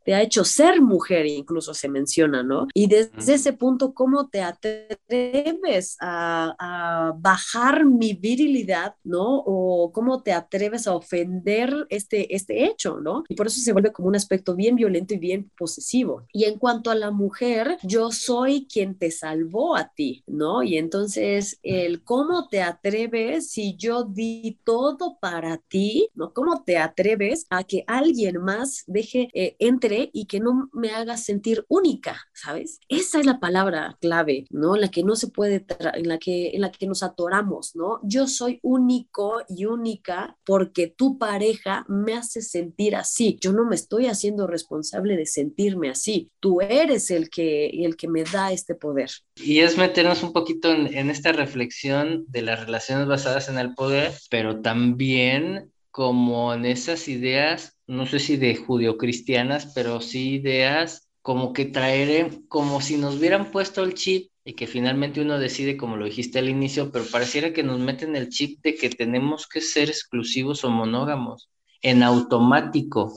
te 0.03 0.13
ha 0.13 0.21
hecho 0.21 0.43
ser 0.43 0.81
mujer, 0.81 1.25
incluso 1.25 1.73
se 1.73 1.89
menciona, 1.89 2.43
¿no? 2.43 2.67
Y 2.73 2.87
desde 2.87 3.33
ese 3.33 3.53
punto, 3.53 3.93
¿cómo 3.93 4.29
te 4.29 4.41
atreves 4.41 5.97
a, 5.99 6.55
a 6.59 7.13
bajar 7.17 7.85
mi 7.85 8.13
virilidad, 8.13 8.95
¿no? 9.03 9.43
O 9.45 9.91
cómo 9.91 10.23
te 10.23 10.33
atreves 10.33 10.87
a 10.87 10.95
ofender 10.95 11.87
este, 11.89 12.35
este 12.35 12.65
hecho, 12.65 12.99
¿no? 13.01 13.23
Y 13.29 13.35
por 13.35 13.47
eso 13.47 13.59
se 13.59 13.73
vuelve 13.73 13.91
como 13.91 14.07
un 14.07 14.15
aspecto 14.15 14.55
bien 14.55 14.75
violento 14.75 15.13
y 15.13 15.19
bien 15.19 15.51
posesivo. 15.57 16.25
Y 16.33 16.45
en 16.45 16.57
cuanto 16.57 16.91
a 16.91 16.95
la 16.95 17.11
mujer, 17.11 17.77
yo 17.83 18.11
soy 18.11 18.67
quien 18.71 18.97
te 18.97 19.11
salvó 19.11 19.75
a 19.75 19.89
ti, 19.93 20.23
¿no? 20.27 20.63
Y 20.63 20.77
entonces 20.77 21.59
el 21.63 22.03
cómo 22.03 22.47
te 22.47 22.60
atreves 22.61 23.51
si 23.51 23.75
yo 23.75 24.03
di 24.03 24.59
todo 24.63 25.17
para 25.19 25.57
ti? 25.57 26.09
¿No? 26.15 26.33
¿Cómo 26.33 26.63
te 26.63 26.77
atreves 26.77 27.45
a 27.49 27.63
que 27.63 27.83
alguien 27.87 28.37
más 28.37 28.83
deje, 28.87 29.29
eh, 29.33 29.55
entre 29.59 30.09
y 30.13 30.25
que 30.25 30.39
no 30.39 30.69
me 30.73 30.91
haga 30.91 31.17
sentir 31.17 31.65
única? 31.67 32.21
¿Sabes? 32.33 32.79
Esa 32.87 33.19
es 33.19 33.25
la 33.25 33.39
palabra 33.39 33.97
clave, 34.01 34.45
¿no? 34.49 34.75
La 34.75 34.89
que 34.89 35.03
no 35.03 35.15
se 35.15 35.27
puede, 35.27 35.65
en 35.93 36.07
la 36.07 36.17
que, 36.17 36.49
en 36.49 36.61
la 36.61 36.71
que 36.71 36.87
nos 36.87 37.03
atoramos, 37.03 37.75
¿no? 37.75 37.99
Yo 38.03 38.27
soy 38.27 38.59
único 38.61 39.41
y 39.49 39.65
única 39.65 40.37
porque 40.45 40.87
tu 40.87 41.17
pareja 41.17 41.85
me 41.87 42.13
hace 42.13 42.41
sentir 42.41 42.95
así. 42.95 43.37
Yo 43.41 43.53
no 43.53 43.65
me 43.65 43.75
estoy 43.75 44.07
haciendo 44.07 44.47
responsable 44.47 45.17
de 45.17 45.25
sentirme 45.25 45.89
así. 45.89 46.29
Tú 46.39 46.61
eres 46.61 47.11
el 47.11 47.29
que, 47.29 47.67
el 47.67 47.95
que 47.95 48.07
me 48.07 48.23
da 48.23 48.51
este 48.51 48.75
poder. 48.75 49.11
Y 49.35 49.59
es 49.59 49.77
meternos 49.77 50.23
un 50.23 50.33
poquito 50.33 50.71
en, 50.71 50.93
en 50.93 51.09
esta 51.09 51.31
reflexión 51.31 52.25
de 52.27 52.41
la 52.41 52.50
relaciones 52.59 53.07
basadas 53.07 53.49
en 53.49 53.57
el 53.57 53.73
poder, 53.73 54.13
pero 54.29 54.61
también 54.61 55.71
como 55.91 56.53
en 56.53 56.65
esas 56.65 57.07
ideas, 57.07 57.77
no 57.85 58.05
sé 58.05 58.19
si 58.19 58.37
de 58.37 58.55
judio-cristianas, 58.55 59.71
pero 59.75 60.01
sí 60.01 60.35
ideas 60.35 61.09
como 61.21 61.53
que 61.53 61.65
traer, 61.65 62.39
como 62.47 62.81
si 62.81 62.97
nos 62.97 63.17
hubieran 63.17 63.51
puesto 63.51 63.83
el 63.83 63.93
chip 63.93 64.31
y 64.43 64.53
que 64.53 64.67
finalmente 64.67 65.21
uno 65.21 65.37
decide, 65.37 65.77
como 65.77 65.97
lo 65.97 66.05
dijiste 66.05 66.39
al 66.39 66.49
inicio, 66.49 66.91
pero 66.91 67.05
pareciera 67.05 67.53
que 67.53 67.61
nos 67.61 67.79
meten 67.79 68.15
el 68.15 68.29
chip 68.29 68.61
de 68.63 68.75
que 68.75 68.89
tenemos 68.89 69.47
que 69.47 69.61
ser 69.61 69.89
exclusivos 69.89 70.63
o 70.63 70.69
monógamos, 70.69 71.49
en 71.83 72.03
automático, 72.03 73.13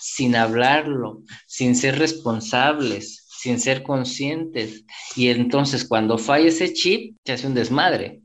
sin 0.00 0.36
hablarlo, 0.36 1.22
sin 1.46 1.74
ser 1.74 1.98
responsables, 1.98 3.24
sin 3.28 3.58
ser 3.58 3.82
conscientes. 3.82 4.84
Y 5.16 5.28
entonces 5.28 5.84
cuando 5.84 6.18
falla 6.18 6.48
ese 6.48 6.72
chip, 6.72 7.16
se 7.24 7.32
hace 7.32 7.46
un 7.46 7.54
desmadre 7.54 8.20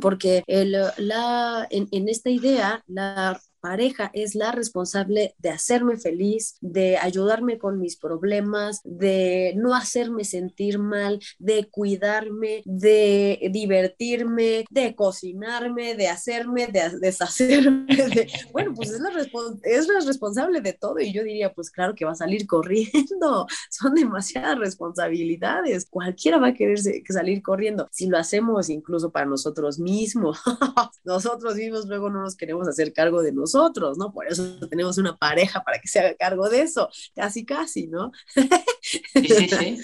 porque 0.00 0.42
el, 0.46 0.72
la, 0.98 1.66
en, 1.70 1.88
en, 1.90 2.08
esta 2.08 2.30
idea, 2.30 2.82
la 2.86 3.38
pareja 3.66 4.12
es 4.14 4.36
la 4.36 4.52
responsable 4.52 5.34
de 5.38 5.50
hacerme 5.50 5.96
feliz, 5.96 6.56
de 6.60 6.98
ayudarme 6.98 7.58
con 7.58 7.80
mis 7.80 7.96
problemas, 7.96 8.80
de 8.84 9.54
no 9.56 9.74
hacerme 9.74 10.22
sentir 10.22 10.78
mal, 10.78 11.18
de 11.40 11.68
cuidarme, 11.68 12.62
de 12.64 13.50
divertirme, 13.50 14.66
de 14.70 14.94
cocinarme, 14.94 15.96
de 15.96 16.06
hacerme, 16.06 16.68
de 16.68 16.90
deshacerme. 17.00 17.86
Bueno, 18.52 18.72
pues 18.74 18.90
es 18.90 19.00
la, 19.00 19.10
es 19.64 19.88
la 19.88 20.00
responsable 20.06 20.60
de 20.60 20.72
todo 20.72 21.00
y 21.00 21.12
yo 21.12 21.24
diría, 21.24 21.52
pues 21.52 21.70
claro 21.70 21.94
que 21.94 22.04
va 22.04 22.12
a 22.12 22.22
salir 22.24 22.46
corriendo. 22.46 23.46
Son 23.70 23.94
demasiadas 23.94 24.58
responsabilidades. 24.58 25.86
Cualquiera 25.90 26.38
va 26.38 26.48
a 26.48 26.54
querer 26.54 26.78
salir 27.08 27.42
corriendo. 27.42 27.88
Si 27.90 28.06
lo 28.06 28.16
hacemos 28.16 28.70
incluso 28.70 29.10
para 29.10 29.26
nosotros 29.26 29.80
mismos, 29.80 30.38
nosotros 31.04 31.56
mismos 31.56 31.86
luego 31.86 32.10
no 32.10 32.22
nos 32.22 32.36
queremos 32.36 32.68
hacer 32.68 32.92
cargo 32.92 33.22
de 33.22 33.32
nosotros 33.32 33.55
nosotros, 33.56 33.98
¿no? 33.98 34.12
Por 34.12 34.26
eso 34.28 34.58
tenemos 34.68 34.98
una 34.98 35.16
pareja 35.16 35.62
para 35.62 35.78
que 35.78 35.88
se 35.88 36.00
haga 36.00 36.14
cargo 36.14 36.48
de 36.48 36.62
eso, 36.62 36.88
casi, 37.14 37.44
casi, 37.44 37.86
¿no? 37.86 38.12
Sí, 38.82 39.28
sí, 39.28 39.48
sí. 39.48 39.78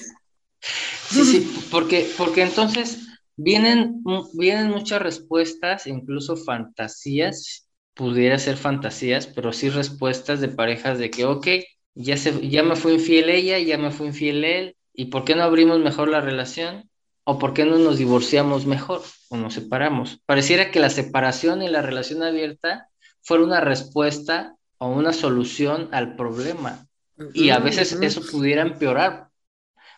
Sí, 1.11 1.25
sí, 1.25 1.67
porque, 1.71 2.09
porque 2.17 2.43
entonces 2.43 3.07
vienen, 3.37 4.03
vienen 4.35 4.71
muchas 4.71 5.03
respuestas, 5.03 5.87
incluso 5.87 6.37
fantasías, 6.37 7.69
pudiera 7.95 8.39
ser 8.39 8.57
fantasías, 8.57 9.27
pero 9.27 9.53
sí 9.53 9.69
respuestas 9.69 10.41
de 10.41 10.49
parejas 10.49 10.99
de 10.99 11.11
que, 11.11 11.25
ok, 11.25 11.47
ya, 11.95 12.17
se, 12.17 12.49
ya 12.49 12.63
me 12.63 12.77
fue 12.77 12.95
infiel 12.95 13.29
ella, 13.29 13.59
ya 13.59 13.77
me 13.77 13.91
fue 13.91 14.07
infiel 14.07 14.45
él, 14.45 14.77
¿y 14.95 15.07
por 15.07 15.25
qué 15.25 15.35
no 15.35 15.43
abrimos 15.43 15.81
mejor 15.81 16.09
la 16.09 16.21
relación? 16.21 16.89
¿O 17.25 17.39
por 17.39 17.55
qué 17.55 17.65
no 17.65 17.79
nos 17.79 17.99
divorciamos 17.99 18.67
mejor 18.67 19.03
o 19.29 19.37
nos 19.37 19.55
separamos? 19.55 20.21
Pareciera 20.27 20.71
que 20.73 20.81
la 20.81 20.91
separación 20.91 21.63
y 21.63 21.69
la 21.69 21.81
relación 21.81 22.23
abierta 22.23 22.89
fuera 23.23 23.45
una 23.45 23.61
respuesta 23.61 24.57
o 24.79 24.89
una 24.89 25.13
solución 25.13 25.89
al 25.93 26.17
problema. 26.17 26.87
Y 27.35 27.51
a 27.51 27.59
veces 27.59 27.99
eso 28.01 28.21
pudiera 28.31 28.63
empeorar, 28.63 29.29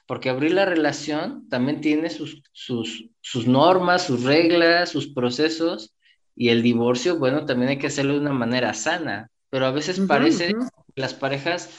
porque 0.07 0.29
abrir 0.29 0.53
la 0.53 0.67
relación 0.67 1.49
también 1.49 1.81
tiene 1.81 2.11
sus, 2.11 2.43
sus, 2.53 3.07
sus 3.21 3.47
normas, 3.47 4.03
sus 4.03 4.25
reglas, 4.25 4.91
sus 4.91 5.09
procesos, 5.09 5.95
y 6.37 6.49
el 6.49 6.63
divorcio, 6.63 7.19
bueno, 7.19 7.47
también 7.47 7.71
hay 7.71 7.79
que 7.79 7.87
hacerlo 7.87 8.15
de 8.15 8.21
una 8.21 8.33
manera 8.33 8.75
sana, 8.75 9.31
pero 9.51 9.67
a 9.67 9.71
veces 9.71 10.01
parece 10.01 10.49
que 10.49 11.01
las 11.01 11.15
parejas 11.15 11.71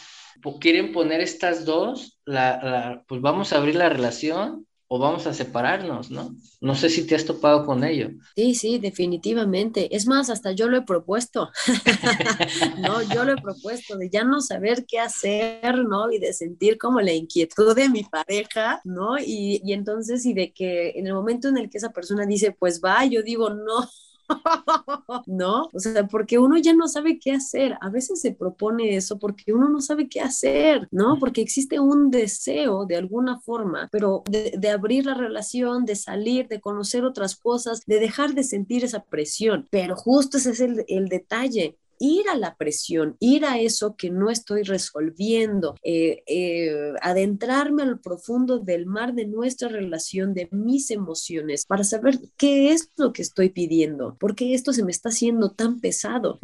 quieren 0.60 0.92
poner 0.92 1.22
estas 1.22 1.66
dos, 1.66 2.20
la, 2.26 3.04
pues 3.08 3.22
vamos 3.22 3.54
a 3.54 3.58
abrir 3.58 3.76
la 3.76 3.90
relación 3.90 4.66
o 4.88 5.00
vamos 5.00 5.26
a 5.26 5.34
separarnos, 5.34 6.12
¿no? 6.12 6.36
No 6.62 6.76
sé 6.76 6.90
si 6.90 7.08
te 7.08 7.16
has 7.16 7.26
topado 7.26 7.66
con 7.66 7.84
ello. 7.84 8.10
Sí, 8.36 8.54
sí, 8.54 8.78
definitivamente. 8.78 9.96
Es 9.96 10.06
más, 10.06 10.30
hasta 10.30 10.52
yo 10.52 10.68
lo 10.70 10.78
he 10.78 10.82
propuesto. 10.84 11.50
no, 12.80 13.02
yo 13.02 13.24
lo 13.24 13.34
he 13.34 13.42
propuesto 13.42 13.98
de 13.98 14.10
ya 14.10 14.24
no 14.24 14.42
saber 14.42 14.86
qué 14.86 15.00
hacer, 15.00 15.84
¿no? 15.86 16.12
Y 16.12 16.20
de 16.20 16.34
sentir 16.34 16.78
como 16.78 17.02
la 17.02 17.14
inquietud 17.14 17.76
de 17.76 17.90
mi 17.90 18.04
pareja, 18.04 18.82
¿no? 18.84 19.18
Y, 19.18 19.62
y 19.64 19.74
entonces, 19.74 20.26
y 20.26 20.34
de 20.34 20.54
que 20.54 20.92
en 20.96 21.08
el 21.08 21.14
momento 21.14 21.48
en 21.48 21.58
el 21.58 21.70
que 21.70 21.80
esa 21.80 21.92
persona 21.92 22.26
dice, 22.26 22.52
pues 22.52 22.80
va, 22.84 23.06
yo 23.06 23.24
digo, 23.24 23.50
no, 23.50 23.90
¿no? 25.26 25.70
O 25.74 25.80
sea, 25.80 26.08
porque 26.08 26.40
uno 26.40 26.58
ya 26.58 26.74
no 26.74 26.88
sabe 26.88 27.20
qué 27.20 27.34
hacer. 27.34 27.78
A 27.82 27.90
veces 27.90 28.22
se 28.22 28.32
propone 28.32 28.96
eso 28.96 29.20
porque 29.20 29.54
uno 29.54 29.70
no 29.70 29.82
sabe 29.82 30.08
qué 30.08 30.22
hacer, 30.22 30.88
¿no? 30.92 31.18
Porque 31.20 31.42
existe 31.42 31.80
un 31.80 32.12
deseo 32.12 32.86
de 32.86 32.98
alguna 32.98 33.40
forma, 33.40 33.90
pero 33.92 34.24
de, 34.30 34.70
abrir 34.70 35.06
la 35.06 35.14
relación, 35.14 35.86
de 35.86 35.96
salir, 35.96 36.48
de 36.48 36.60
conocer 36.60 37.06
otras 37.06 37.36
cosas, 37.36 37.82
de 37.86 38.00
dejar 38.00 38.34
de 38.34 38.44
sentir 38.44 38.84
esa 38.84 39.04
presión. 39.04 39.68
Pero 39.72 39.96
justo 39.96 40.38
ese 40.38 40.52
es 40.52 40.60
el, 40.60 40.86
el 40.88 41.08
detalle 41.08 41.78
ir 42.00 42.28
a 42.30 42.38
la 42.38 42.56
presión, 42.56 43.16
ir 43.20 43.46
a 43.46 43.60
eso 43.60 43.96
que 43.96 44.10
no 44.10 44.30
estoy 44.30 44.64
resolviendo, 44.64 45.76
eh, 45.84 46.24
eh, 46.28 46.94
adentrarme 47.02 47.84
al 47.84 48.00
profundo 48.00 48.60
del 48.60 48.86
mar 48.86 49.14
de 49.14 49.28
nuestra 49.28 49.70
relación, 49.70 50.34
de 50.34 50.48
mis 50.52 50.92
emociones, 50.92 51.66
para 51.66 51.84
saber 51.84 52.20
qué 52.38 52.72
es 52.72 52.92
lo 52.98 53.14
que 53.14 53.22
estoy 53.22 53.50
pidiendo, 53.50 54.18
por 54.20 54.36
qué 54.36 54.54
esto 54.54 54.74
se 54.74 54.84
me 54.84 54.92
está 54.92 55.10
haciendo 55.10 55.52
tan 55.52 55.80
pesado. 55.80 56.40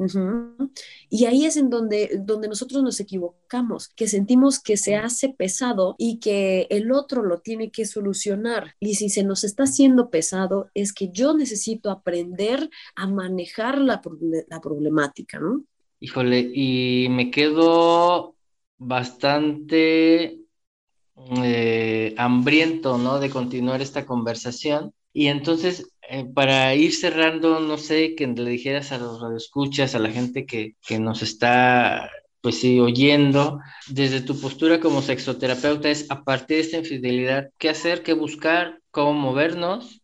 Y 1.10 1.26
ahí 1.26 1.46
es 1.46 1.58
en 1.58 1.70
donde, 1.70 2.22
donde 2.24 2.48
nosotros 2.48 2.84
nos 2.84 3.00
equivocamos, 3.00 3.90
que 3.90 4.08
sentimos 4.08 4.60
que 4.60 4.78
se 4.78 4.96
hace 4.96 5.30
pesado 5.30 5.96
y 5.98 6.20
que 6.20 6.68
el 6.70 6.92
otro 6.92 7.24
lo 7.24 7.40
tiene 7.40 7.72
que 7.72 7.86
solucionar. 7.86 8.76
Y 8.80 8.96
si 8.96 9.10
se 9.10 9.24
nos 9.24 9.44
está 9.44 9.64
haciendo 9.64 10.10
pesado, 10.10 10.70
es 10.74 10.94
que 10.94 11.10
yo 11.12 11.34
necesito 11.34 11.90
aprender 11.90 12.70
a 12.96 13.08
manejar 13.08 13.80
la 13.80 14.02
problemática. 14.02 15.41
Híjole, 16.00 16.52
y 16.54 17.08
me 17.10 17.30
quedo 17.32 18.36
bastante 18.78 20.40
eh, 21.44 22.16
hambriento, 22.18 22.98
¿no? 22.98 23.20
De 23.20 23.30
continuar 23.30 23.82
esta 23.82 24.06
conversación. 24.06 24.94
Y 25.14 25.28
entonces, 25.28 25.94
eh, 26.10 26.26
para 26.26 26.74
ir 26.76 26.94
cerrando, 26.94 27.60
no 27.60 27.78
sé, 27.78 28.16
que 28.16 28.28
le 28.28 28.50
dijeras 28.50 28.92
a 28.92 28.98
los 28.98 29.22
radioescuchas, 29.22 29.94
a 29.96 30.00
la 30.00 30.10
gente 30.12 30.46
que, 30.46 30.76
que 30.88 31.00
nos 31.00 31.22
está, 31.22 32.10
pues 32.42 32.60
sí, 32.60 32.80
oyendo, 32.80 33.60
desde 33.88 34.22
tu 34.22 34.40
postura 34.40 34.80
como 34.80 35.02
sexoterapeuta, 35.02 35.90
es 35.90 36.10
a 36.10 36.24
partir 36.24 36.58
de 36.58 36.64
esta 36.64 36.78
infidelidad, 36.78 37.50
¿qué 37.58 37.70
hacer, 37.70 38.04
qué 38.04 38.14
buscar, 38.14 38.82
cómo 38.92 39.14
movernos 39.14 40.01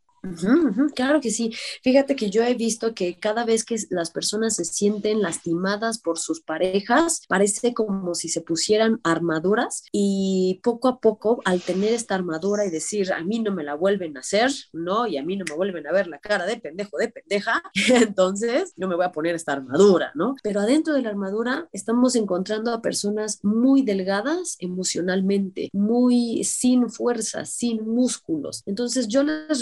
claro 0.95 1.21
que 1.21 1.31
sí. 1.31 1.51
Fíjate 1.83 2.15
que 2.15 2.29
yo 2.29 2.43
he 2.43 2.53
visto 2.53 2.93
que 2.93 3.19
cada 3.19 3.45
vez 3.45 3.63
que 3.63 3.75
las 3.89 4.11
personas 4.11 4.55
se 4.55 4.65
sienten 4.65 5.21
lastimadas 5.21 5.99
por 5.99 6.19
sus 6.19 6.41
parejas, 6.41 7.21
parece 7.27 7.73
como 7.73 8.15
si 8.15 8.29
se 8.29 8.41
pusieran 8.41 8.99
armaduras 9.03 9.83
y 9.91 10.59
poco 10.63 10.87
a 10.87 10.99
poco, 10.99 11.41
al 11.45 11.61
tener 11.61 11.93
esta 11.93 12.15
armadura 12.15 12.65
y 12.65 12.69
decir, 12.69 13.11
a 13.13 13.23
mí 13.23 13.39
no 13.39 13.51
me 13.51 13.63
la 13.63 13.75
vuelven 13.75 14.17
a 14.17 14.21
hacer, 14.21 14.51
¿no? 14.73 15.07
Y 15.07 15.17
a 15.17 15.23
mí 15.23 15.37
no 15.37 15.45
me 15.47 15.55
vuelven 15.55 15.87
a 15.87 15.91
ver 15.91 16.07
la 16.07 16.19
cara 16.19 16.45
de 16.45 16.57
pendejo, 16.57 16.97
de 16.97 17.09
pendeja, 17.09 17.61
entonces 17.89 18.73
no 18.77 18.87
me 18.87 18.95
voy 18.95 19.05
a 19.05 19.11
poner 19.11 19.35
esta 19.35 19.53
armadura, 19.53 20.11
¿no? 20.15 20.35
Pero 20.43 20.61
adentro 20.61 20.93
de 20.93 21.01
la 21.01 21.09
armadura 21.09 21.67
estamos 21.71 22.15
encontrando 22.15 22.73
a 22.73 22.81
personas 22.81 23.39
muy 23.43 23.81
delgadas 23.81 24.55
emocionalmente, 24.59 25.69
muy 25.73 26.43
sin 26.43 26.89
fuerza, 26.89 27.45
sin 27.45 27.87
músculos. 27.87 28.63
Entonces 28.65 29.07
yo 29.07 29.23
les 29.23 29.61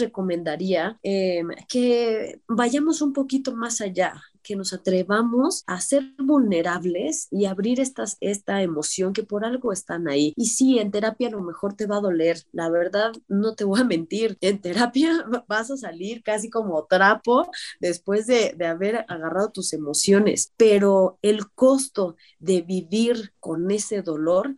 Em, 1.03 1.49
que 1.67 2.39
vayamos 2.47 3.01
un 3.01 3.13
poquito 3.13 3.55
más 3.55 3.81
allá, 3.81 4.21
que 4.43 4.55
nos 4.55 4.73
atrevamos 4.73 5.63
a 5.65 5.81
ser 5.81 6.03
vulnerables 6.19 7.27
y 7.31 7.45
abrir 7.45 7.79
estas, 7.79 8.17
esta 8.21 8.61
emoción 8.61 9.11
que 9.11 9.23
por 9.23 9.43
algo 9.43 9.71
están 9.73 10.07
ahí. 10.07 10.33
Y 10.35 10.47
sí, 10.47 10.77
en 10.77 10.91
terapia 10.91 11.29
a 11.29 11.31
lo 11.31 11.41
mejor 11.41 11.73
te 11.73 11.87
va 11.87 11.97
a 11.97 12.01
doler, 12.01 12.37
la 12.51 12.69
verdad, 12.69 13.11
no 13.27 13.55
te 13.55 13.63
voy 13.63 13.81
a 13.81 13.85
mentir, 13.85 14.37
en 14.41 14.61
terapia 14.61 15.25
vas 15.47 15.71
a 15.71 15.77
salir 15.77 16.21
casi 16.21 16.49
como 16.49 16.85
trapo 16.85 17.49
después 17.79 18.27
de, 18.27 18.53
de 18.55 18.67
haber 18.67 19.05
agarrado 19.07 19.49
tus 19.51 19.73
emociones, 19.73 20.53
pero 20.57 21.17
el 21.23 21.49
costo 21.51 22.15
de 22.39 22.61
vivir 22.61 23.33
con 23.39 23.71
ese 23.71 24.03
dolor, 24.03 24.55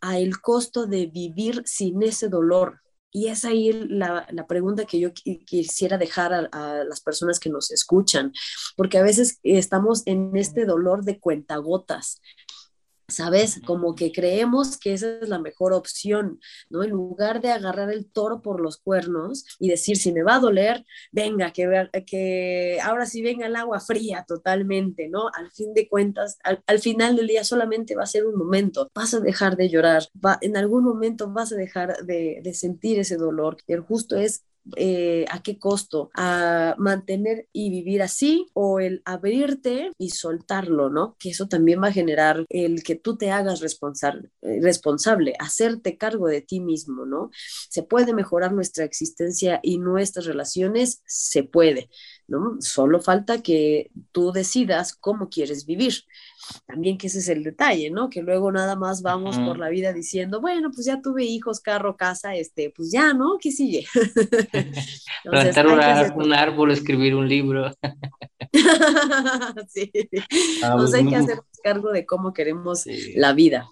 a 0.00 0.18
el 0.18 0.40
costo 0.40 0.86
de 0.86 1.06
vivir 1.06 1.62
sin 1.66 2.04
ese 2.04 2.28
dolor, 2.28 2.80
y 3.10 3.28
es 3.28 3.44
ahí 3.44 3.72
la, 3.72 4.26
pregunta 4.46 4.84
que 4.84 5.00
yo 5.00 5.12
quisiera 5.12 5.98
dejar 5.98 6.32
a, 6.32 6.48
a, 6.52 6.84
las 6.84 7.00
personas 7.00 7.40
que 7.40 7.50
nos 7.50 7.70
escuchan, 7.70 8.32
porque 8.76 8.98
a 8.98 9.02
veces 9.02 9.38
estamos 9.42 10.02
en 10.06 10.36
este 10.36 10.64
dolor 10.66 11.04
de 11.04 11.18
cuentagotas, 11.18 12.20
¿sabes? 13.08 13.60
Como 13.66 13.94
que 13.94 14.12
creemos 14.12 14.76
que 14.76 14.92
esa 14.92 15.18
es 15.20 15.28
la 15.28 15.38
mejor 15.38 15.72
opción, 15.72 16.40
¿no? 16.68 16.82
En 16.84 16.90
lugar 16.90 17.40
de 17.40 17.50
agarrar 17.50 17.90
el 17.90 18.06
toro 18.10 18.42
por 18.42 18.60
los 18.60 18.76
cuernos 18.76 19.44
y 19.58 19.68
decir, 19.68 19.96
si 19.96 20.12
me 20.12 20.22
va 20.22 20.36
a 20.36 20.40
doler, 20.40 20.84
venga, 21.10 21.52
que, 21.52 21.88
que 22.06 22.78
ahora 22.82 23.06
sí 23.06 23.22
venga 23.22 23.46
el 23.46 23.56
agua 23.56 23.80
fría 23.80 24.24
totalmente, 24.28 25.08
¿no? 25.08 25.28
Al 25.34 25.50
fin 25.50 25.72
de 25.74 25.88
cuentas, 25.88 26.38
al, 26.44 26.78
final 26.80 27.16
del 27.16 27.26
día 27.26 27.44
solamente 27.44 27.96
va 27.96 28.02
a 28.04 28.06
ser 28.06 28.26
un 28.26 28.36
momento, 28.36 28.90
vas 28.94 29.14
a 29.14 29.20
dejar 29.20 29.56
de 29.56 29.68
llorar, 29.70 30.04
va, 30.24 30.38
en 30.42 30.56
algún 30.56 30.84
momento 30.84 31.30
vas 31.32 31.52
a 31.52 31.56
dejar 31.56 32.04
de, 32.04 32.40
de 32.42 32.54
sentir 32.54 32.98
ese 32.98 33.16
dolor. 33.16 33.56
El 33.66 33.80
justo 33.80 34.16
es 34.16 34.44
eh, 34.76 35.24
a 35.30 35.42
qué 35.42 35.58
costo, 35.58 36.10
a 36.14 36.74
mantener 36.78 37.48
y 37.52 37.70
vivir 37.70 38.02
así 38.02 38.46
o 38.54 38.80
el 38.80 39.02
abrirte 39.04 39.90
y 39.98 40.10
soltarlo, 40.10 40.90
¿no? 40.90 41.16
Que 41.18 41.30
eso 41.30 41.48
también 41.48 41.82
va 41.82 41.88
a 41.88 41.92
generar 41.92 42.44
el 42.48 42.82
que 42.82 42.94
tú 42.94 43.16
te 43.16 43.30
hagas 43.30 43.60
responsable, 43.60 44.30
eh, 44.42 44.60
responsable, 44.62 45.34
hacerte 45.38 45.96
cargo 45.96 46.28
de 46.28 46.42
ti 46.42 46.60
mismo, 46.60 47.06
¿no? 47.06 47.30
Se 47.70 47.82
puede 47.82 48.12
mejorar 48.14 48.52
nuestra 48.52 48.84
existencia 48.84 49.60
y 49.62 49.78
nuestras 49.78 50.26
relaciones, 50.26 51.02
se 51.06 51.42
puede, 51.44 51.90
¿no? 52.26 52.56
Solo 52.60 53.00
falta 53.00 53.42
que 53.42 53.90
tú 54.12 54.32
decidas 54.32 54.94
cómo 54.94 55.28
quieres 55.28 55.66
vivir. 55.66 56.04
También 56.66 56.98
que 56.98 57.08
ese 57.08 57.18
es 57.18 57.28
el 57.28 57.42
detalle, 57.42 57.90
¿no? 57.90 58.10
Que 58.10 58.22
luego 58.22 58.52
nada 58.52 58.76
más 58.76 59.02
vamos 59.02 59.38
por 59.38 59.58
la 59.58 59.68
vida 59.68 59.92
diciendo, 59.92 60.40
bueno, 60.40 60.70
pues 60.70 60.86
ya 60.86 61.00
tuve 61.00 61.24
hijos, 61.24 61.60
carro, 61.60 61.96
casa, 61.96 62.34
este, 62.34 62.70
pues 62.74 62.90
ya, 62.90 63.14
¿no? 63.14 63.38
¿Qué 63.40 63.52
sigue? 63.52 63.86
Plantar 65.24 65.66
un 66.16 66.32
árbol, 66.32 66.70
escribir 66.70 67.14
un 67.14 67.28
libro. 67.28 67.70
sí. 69.68 69.90
Ah, 70.62 70.72
Entonces 70.72 71.00
hay 71.00 71.08
que 71.08 71.16
hacernos 71.16 71.46
cargo 71.62 71.92
de 71.92 72.06
cómo 72.06 72.32
queremos 72.32 72.84
la 73.14 73.32
vida. 73.32 73.68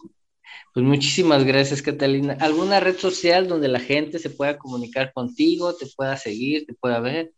Pues 0.77 0.85
muchísimas 0.85 1.45
gracias, 1.45 1.81
Catalina. 1.81 2.37
¿Alguna 2.39 2.81
red 2.81 2.99
social 2.99 3.49
donde 3.49 3.69
la 3.69 3.81
gente 3.81 4.19
se 4.19 4.29
pueda 4.29 4.59
comunicar 4.59 5.13
contigo, 5.15 5.75
te 5.75 5.87
pueda 5.87 6.17
seguir, 6.19 6.67
te 6.67 6.75
pueda 6.75 7.01
ver? 7.01 7.33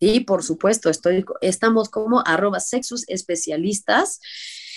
Sí, 0.00 0.20
por 0.20 0.42
supuesto, 0.42 0.90
estoy, 0.90 1.24
estamos 1.40 1.88
como 1.88 2.22
arroba 2.26 2.60
sexus 2.60 3.04
especialistas. 3.08 4.20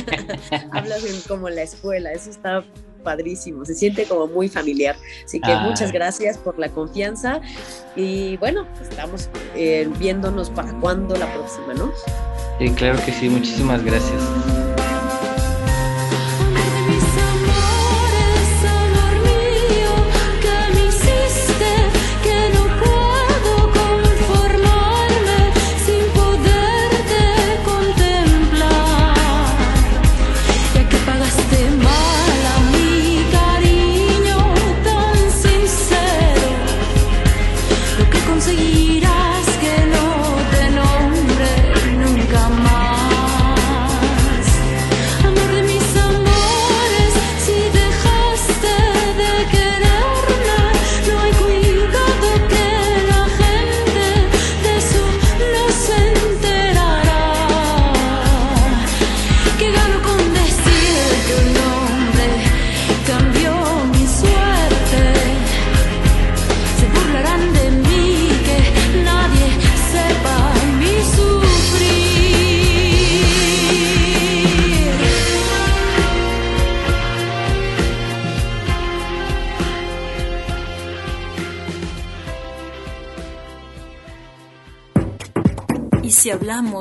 hablas 0.71 1.03
como 1.27 1.49
la 1.49 1.63
escuela, 1.63 2.11
eso 2.11 2.29
está 2.29 2.63
padrísimo, 3.01 3.65
se 3.65 3.75
siente 3.75 4.05
como 4.05 4.27
muy 4.27 4.49
familiar. 4.49 4.95
Así 5.25 5.39
que 5.39 5.55
muchas 5.55 5.91
gracias 5.91 6.37
por 6.37 6.57
la 6.59 6.69
confianza 6.69 7.41
y 7.95 8.37
bueno, 8.37 8.65
estamos 8.81 9.29
eh, 9.55 9.89
viéndonos 9.99 10.49
para 10.49 10.73
cuándo 10.79 11.15
la 11.15 11.31
próxima, 11.33 11.73
¿no? 11.73 11.91
Sí, 12.59 12.69
claro 12.71 12.99
que 13.05 13.11
sí, 13.11 13.29
muchísimas 13.29 13.83
gracias. 13.83 14.21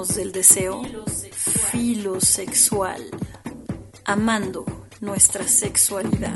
Del 0.09 0.33
deseo 0.33 0.83
filosexual, 1.33 3.03
amando 4.05 4.65
nuestra 5.01 5.47
sexualidad. 5.47 6.35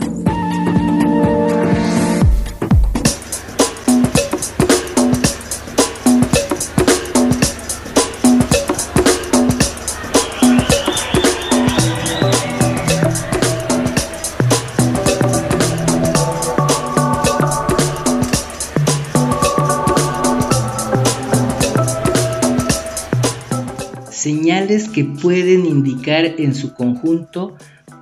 Que 24.65 25.05
pueden 25.05 25.67
indicar 25.67 26.25
en 26.39 26.55
su 26.55 26.73
conjunto 26.73 27.57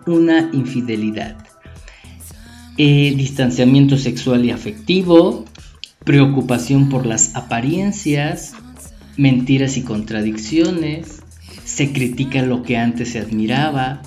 una 0.06 0.48
infidelidad. 0.52 1.36
Eh, 2.78 3.14
distanciamiento 3.16 3.98
sexual 3.98 4.44
y 4.44 4.52
afectivo, 4.52 5.44
preocupación 6.04 6.88
por 6.88 7.04
las 7.04 7.34
apariencias, 7.34 8.52
mentiras 9.16 9.76
y 9.76 9.82
contradicciones, 9.82 11.22
se 11.64 11.92
critica 11.92 12.42
lo 12.42 12.62
que 12.62 12.76
antes 12.76 13.10
se 13.10 13.18
admiraba, 13.18 14.02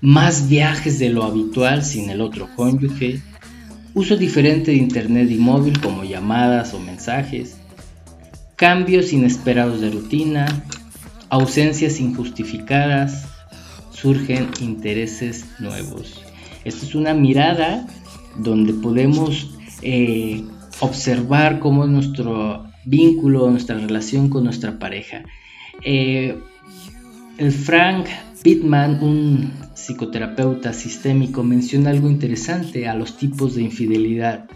más 0.00 0.48
viajes 0.48 0.98
de 0.98 1.10
lo 1.10 1.24
habitual 1.24 1.84
sin 1.84 2.08
el 2.08 2.22
otro 2.22 2.48
cónyuge, 2.56 3.20
uso 3.92 4.16
diferente 4.16 4.70
de 4.70 4.78
internet 4.78 5.30
y 5.30 5.36
móvil 5.36 5.78
como 5.78 6.04
llamadas 6.04 6.72
o 6.72 6.80
mensajes, 6.80 7.58
cambios 8.56 9.12
inesperados 9.12 9.82
de 9.82 9.90
rutina, 9.90 10.46
ausencias 11.32 11.98
injustificadas, 11.98 13.24
surgen 13.90 14.50
intereses 14.60 15.46
nuevos. 15.60 16.22
Esta 16.62 16.84
es 16.84 16.94
una 16.94 17.14
mirada 17.14 17.86
donde 18.36 18.74
podemos 18.74 19.58
eh, 19.80 20.44
observar 20.80 21.58
cómo 21.58 21.86
nuestro 21.86 22.66
vínculo, 22.84 23.50
nuestra 23.50 23.78
relación 23.78 24.28
con 24.28 24.44
nuestra 24.44 24.78
pareja. 24.78 25.22
Eh, 25.82 26.38
el 27.38 27.50
Frank 27.50 28.08
Pittman, 28.42 29.02
un 29.02 29.52
psicoterapeuta 29.74 30.74
sistémico, 30.74 31.42
menciona 31.42 31.90
algo 31.90 32.10
interesante 32.10 32.88
a 32.88 32.94
los 32.94 33.16
tipos 33.16 33.54
de 33.54 33.62
infidelidad. 33.62 34.50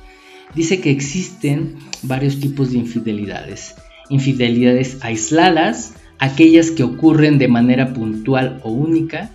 Dice 0.55 0.83
que 0.83 0.91
existen 0.91 1.77
varios 2.03 2.39
tipos 2.39 2.73
de 2.73 2.79
infidelidades. 2.79 3.77
Infidelidades 4.11 4.99
aisladas, 5.01 5.95
aquellas 6.19 6.71
que 6.71 6.83
ocurren 6.83 7.39
de 7.39 7.49
manera 7.49 7.93
puntual 7.93 8.61
o 8.63 8.71
única, 8.71 9.31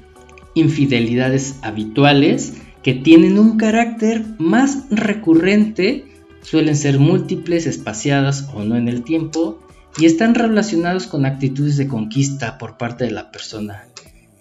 infidelidades 0.53 1.55
habituales 1.61 2.53
que 2.83 2.93
tienen 2.93 3.37
un 3.37 3.57
carácter 3.57 4.25
más 4.39 4.89
recurrente, 4.89 6.05
suelen 6.41 6.75
ser 6.75 6.99
múltiples, 6.99 7.67
espaciadas 7.67 8.49
o 8.53 8.63
no 8.63 8.75
en 8.75 8.87
el 8.87 9.03
tiempo, 9.03 9.61
y 9.97 10.05
están 10.05 10.35
relacionados 10.35 11.05
con 11.05 11.25
actitudes 11.25 11.77
de 11.77 11.87
conquista 11.87 12.57
por 12.57 12.77
parte 12.77 13.05
de 13.05 13.11
la 13.11 13.31
persona, 13.31 13.85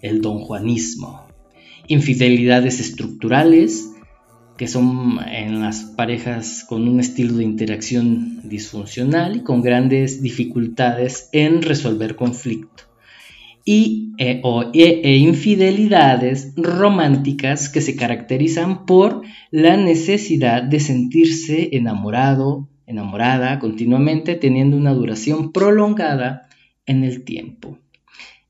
el 0.01 0.21
donjuanismo. 0.21 1.27
Infidelidades 1.87 2.79
estructurales, 2.79 3.90
que 4.57 4.67
son 4.67 5.19
en 5.27 5.59
las 5.61 5.81
parejas 5.81 6.65
con 6.67 6.87
un 6.87 6.99
estilo 6.99 7.35
de 7.35 7.43
interacción 7.43 8.47
disfuncional 8.47 9.37
y 9.37 9.39
con 9.41 9.61
grandes 9.61 10.21
dificultades 10.21 11.29
en 11.31 11.61
resolver 11.61 12.15
conflicto. 12.15 12.83
Y, 13.63 14.13
e, 14.17 14.41
e, 14.73 15.17
infidelidades 15.17 16.53
románticas 16.55 17.69
que 17.69 17.81
se 17.81 17.95
caracterizan 17.95 18.85
por 18.85 19.21
la 19.51 19.77
necesidad 19.77 20.63
de 20.63 20.79
sentirse 20.79 21.69
enamorado, 21.73 22.67
enamorada 22.87 23.59
continuamente, 23.59 24.35
teniendo 24.35 24.77
una 24.77 24.93
duración 24.93 25.51
prolongada 25.51 26.49
en 26.87 27.03
el 27.03 27.23
tiempo. 27.23 27.77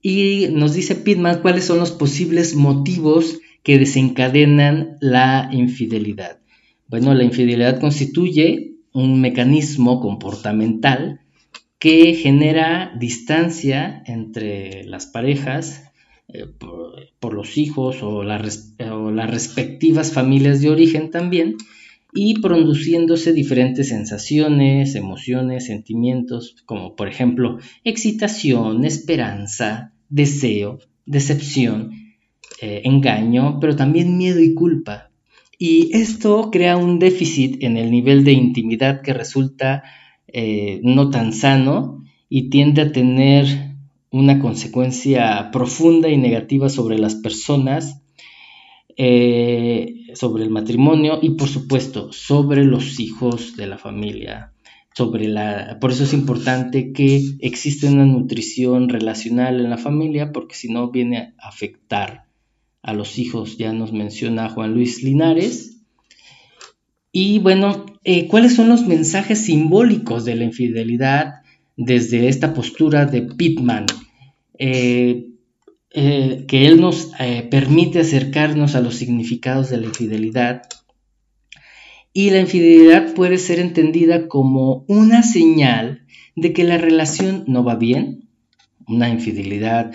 Y 0.01 0.47
nos 0.51 0.73
dice 0.73 0.95
Pittman 0.95 1.41
cuáles 1.41 1.65
son 1.65 1.79
los 1.79 1.91
posibles 1.91 2.55
motivos 2.55 3.40
que 3.63 3.77
desencadenan 3.77 4.97
la 4.99 5.49
infidelidad. 5.51 6.39
Bueno, 6.87 7.13
la 7.13 7.23
infidelidad 7.23 7.79
constituye 7.79 8.73
un 8.93 9.21
mecanismo 9.21 10.01
comportamental 10.01 11.21
que 11.79 12.13
genera 12.13 12.93
distancia 12.99 14.03
entre 14.05 14.83
las 14.83 15.07
parejas 15.07 15.83
eh, 16.27 16.45
por, 17.19 17.33
los 17.33 17.57
hijos 17.57 18.03
o, 18.03 18.17
o 18.19 18.23
las 18.23 19.31
respectivas 19.31 20.11
familias 20.11 20.61
de 20.61 20.69
origen 20.69 21.09
también 21.11 21.55
y 22.13 22.39
produciéndose 22.41 23.33
diferentes 23.33 23.89
sensaciones, 23.89 24.95
emociones, 24.95 25.65
sentimientos, 25.65 26.55
como 26.65 26.95
por 26.95 27.07
ejemplo 27.07 27.57
excitación, 27.83 28.85
esperanza, 28.85 29.93
deseo, 30.09 30.79
decepción, 31.05 31.91
eh, 32.61 32.81
engaño, 32.85 33.59
pero 33.59 33.75
también 33.75 34.17
miedo 34.17 34.39
y 34.39 34.53
culpa. 34.53 35.09
Y 35.57 35.95
esto 35.97 36.49
crea 36.51 36.77
un 36.77 36.99
déficit 36.99 37.63
en 37.63 37.75
el 37.75 37.89
nivel 37.91 38.23
de 38.23 38.33
intimidad 38.33 39.01
que 39.01 39.13
resulta 39.13 39.83
eh, 40.27 40.79
no 40.83 41.09
tan 41.09 41.33
sano 41.33 42.03
y 42.29 42.49
tiende 42.49 42.83
a 42.83 42.91
tener 42.91 43.75
una 44.11 44.39
consecuencia 44.39 45.49
profunda 45.51 46.09
y 46.09 46.17
negativa 46.17 46.69
sobre 46.69 46.99
las 46.99 47.15
personas, 47.15 48.01
eh, 48.95 50.07
sobre 50.13 50.43
el 50.43 50.49
matrimonio 50.49 51.19
y 51.21 51.31
por 51.31 51.47
supuesto 51.47 52.11
sobre 52.11 52.63
los 52.63 52.99
hijos 52.99 53.57
de 53.57 53.67
la 53.67 53.77
familia. 53.77 54.53
Por 54.95 55.91
eso 55.91 56.03
es 56.03 56.13
importante 56.13 56.91
que 56.91 57.21
exista 57.39 57.87
una 57.87 58.05
nutrición 58.05 58.89
relacional 58.89 59.59
en 59.61 59.69
la 59.69 59.77
familia, 59.77 60.31
porque 60.31 60.53
si 60.53 60.71
no 60.71 60.91
viene 60.91 61.33
a 61.39 61.47
afectar 61.47 62.30
a 62.83 62.93
los 62.93 63.19
hijos, 63.19 63.57
ya 63.57 63.73
nos 63.73 63.93
menciona 63.93 64.49
Juan 64.49 64.73
Luis 64.73 65.03
Linares. 65.03 65.77
Y 67.11 67.39
bueno, 67.39 67.85
eh, 68.03 68.27
¿cuáles 68.27 68.55
son 68.55 68.69
los 68.69 68.87
mensajes 68.87 69.45
simbólicos 69.45 70.25
de 70.25 70.35
la 70.35 70.45
infidelidad 70.45 71.41
desde 71.77 72.27
esta 72.27 72.53
postura 72.53 73.05
de 73.05 73.23
Pittman? 73.23 73.85
Eh, 74.57 75.27
eh, 75.93 76.45
que 76.47 76.67
Él 76.67 76.79
nos 76.79 77.11
permite 77.49 77.99
acercarnos 77.99 78.75
a 78.75 78.81
los 78.81 78.95
significados 78.95 79.69
de 79.69 79.77
la 79.77 79.87
infidelidad. 79.87 80.63
Y 82.13 82.29
la 82.29 82.39
infidelidad 82.39 83.13
puede 83.13 83.37
ser 83.37 83.59
entendida 83.59 84.27
como 84.27 84.85
una 84.87 85.21
señal 85.23 86.05
de 86.35 86.53
que 86.53 86.63
la 86.63 86.77
relación 86.77 87.43
no 87.47 87.63
va 87.63 87.75
bien, 87.75 88.29
una 88.87 89.09
infidelidad 89.09 89.91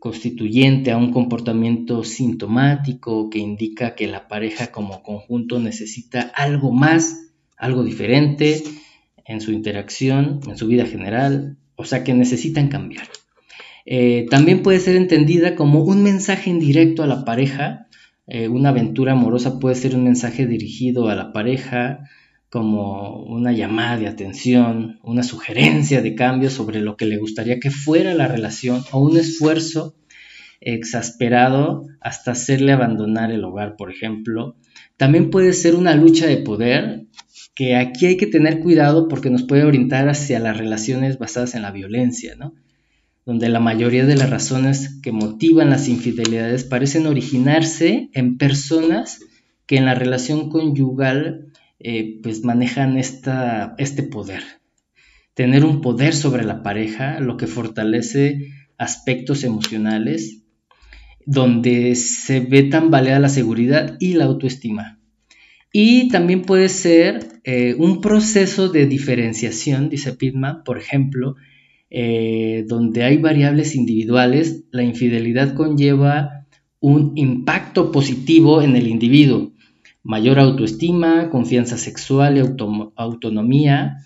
constituyente 0.00 0.90
a 0.90 0.96
un 0.96 1.12
comportamiento 1.12 2.04
sintomático 2.04 3.30
que 3.30 3.38
indica 3.38 3.94
que 3.94 4.06
la 4.06 4.28
pareja 4.28 4.68
como 4.68 5.02
conjunto 5.02 5.58
necesita 5.58 6.20
algo 6.34 6.72
más, 6.72 7.32
algo 7.56 7.84
diferente 7.84 8.62
en 9.24 9.40
su 9.40 9.52
interacción, 9.52 10.40
en 10.46 10.56
su 10.56 10.66
vida 10.66 10.86
general, 10.86 11.56
o 11.76 11.84
sea 11.84 12.04
que 12.04 12.14
necesitan 12.14 12.68
cambiar. 12.68 13.08
Eh, 13.86 14.26
también 14.30 14.62
puede 14.62 14.80
ser 14.80 14.96
entendida 14.96 15.54
como 15.54 15.82
un 15.82 16.02
mensaje 16.02 16.50
indirecto 16.50 17.02
a 17.02 17.06
la 17.06 17.24
pareja. 17.24 17.86
Eh, 18.26 18.48
una 18.48 18.70
aventura 18.70 19.12
amorosa 19.12 19.58
puede 19.58 19.74
ser 19.74 19.94
un 19.94 20.04
mensaje 20.04 20.46
dirigido 20.46 21.08
a 21.08 21.14
la 21.14 21.32
pareja, 21.32 22.08
como 22.54 23.24
una 23.24 23.50
llamada 23.50 23.96
de 23.96 24.06
atención, 24.06 25.00
una 25.02 25.24
sugerencia 25.24 26.02
de 26.02 26.14
cambio 26.14 26.50
sobre 26.50 26.78
lo 26.78 26.96
que 26.96 27.04
le 27.04 27.18
gustaría 27.18 27.58
que 27.58 27.72
fuera 27.72 28.14
la 28.14 28.28
relación 28.28 28.84
o 28.92 29.00
un 29.00 29.16
esfuerzo 29.16 29.96
exasperado 30.60 31.88
hasta 32.00 32.30
hacerle 32.30 32.70
abandonar 32.70 33.32
el 33.32 33.42
hogar, 33.42 33.74
por 33.74 33.90
ejemplo. 33.90 34.54
También 34.96 35.30
puede 35.30 35.52
ser 35.52 35.74
una 35.74 35.96
lucha 35.96 36.28
de 36.28 36.36
poder, 36.36 37.06
que 37.56 37.74
aquí 37.74 38.06
hay 38.06 38.16
que 38.16 38.28
tener 38.28 38.60
cuidado 38.60 39.08
porque 39.08 39.30
nos 39.30 39.42
puede 39.42 39.64
orientar 39.64 40.08
hacia 40.08 40.38
las 40.38 40.56
relaciones 40.56 41.18
basadas 41.18 41.56
en 41.56 41.62
la 41.62 41.72
violencia, 41.72 42.36
¿no? 42.36 42.54
donde 43.26 43.48
la 43.48 43.58
mayoría 43.58 44.06
de 44.06 44.14
las 44.14 44.30
razones 44.30 45.00
que 45.02 45.10
motivan 45.10 45.70
las 45.70 45.88
infidelidades 45.88 46.62
parecen 46.62 47.08
originarse 47.08 48.10
en 48.12 48.38
personas 48.38 49.18
que 49.66 49.76
en 49.76 49.86
la 49.86 49.96
relación 49.96 50.50
conyugal 50.50 51.50
eh, 51.78 52.20
pues 52.22 52.44
manejan 52.44 52.98
este 52.98 54.02
poder. 54.10 54.42
Tener 55.34 55.64
un 55.64 55.80
poder 55.80 56.14
sobre 56.14 56.44
la 56.44 56.62
pareja, 56.62 57.20
lo 57.20 57.36
que 57.36 57.46
fortalece 57.46 58.52
aspectos 58.78 59.44
emocionales, 59.44 60.42
donde 61.26 61.94
se 61.94 62.40
ve 62.40 62.64
tambaleada 62.64 63.18
la 63.18 63.28
seguridad 63.28 63.96
y 63.98 64.14
la 64.14 64.24
autoestima. 64.24 65.00
Y 65.72 66.08
también 66.08 66.42
puede 66.42 66.68
ser 66.68 67.40
eh, 67.42 67.74
un 67.76 68.00
proceso 68.00 68.68
de 68.68 68.86
diferenciación, 68.86 69.88
dice 69.88 70.12
Pitman, 70.12 70.62
por 70.62 70.78
ejemplo, 70.78 71.34
eh, 71.90 72.64
donde 72.68 73.02
hay 73.02 73.16
variables 73.16 73.74
individuales, 73.74 74.64
la 74.70 74.84
infidelidad 74.84 75.54
conlleva 75.54 76.46
un 76.78 77.12
impacto 77.16 77.90
positivo 77.90 78.62
en 78.62 78.76
el 78.76 78.86
individuo, 78.86 79.53
mayor 80.04 80.38
autoestima, 80.38 81.30
confianza 81.30 81.78
sexual 81.78 82.36
y 82.36 82.40
autonomía, 82.96 83.96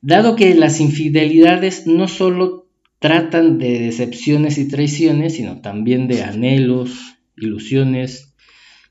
dado 0.00 0.34
que 0.34 0.54
las 0.54 0.80
infidelidades 0.80 1.86
no 1.86 2.08
solo 2.08 2.66
tratan 2.98 3.58
de 3.58 3.78
decepciones 3.80 4.58
y 4.58 4.68
traiciones, 4.68 5.34
sino 5.34 5.60
también 5.60 6.08
de 6.08 6.22
anhelos, 6.22 7.16
ilusiones, 7.36 8.34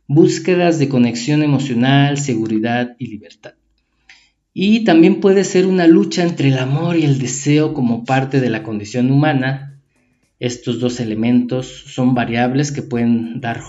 búsquedas 0.08 0.78
de 0.78 0.88
conexión 0.88 1.42
emocional, 1.42 2.18
seguridad 2.18 2.96
y 3.00 3.08
libertad. 3.08 3.54
Y 4.54 4.84
también 4.84 5.22
puede 5.22 5.46
ser 5.46 5.66
una 5.66 5.88
lucha 5.88 6.24
entre 6.24 6.50
el 6.50 6.60
amor 6.60 6.98
y 6.98 7.06
el 7.06 7.20
deseo 7.20 7.74
como 7.74 8.04
parte 8.04 8.42
de 8.42 8.50
la 8.50 8.64
condición 8.64 9.10
humana. 9.10 9.80
Estos 10.40 10.80
dos 10.80 11.00
elementos 11.00 11.68
son 11.88 12.14
variables 12.14 12.72
que 12.72 12.82
pueden 12.82 13.40
dar 13.40 13.62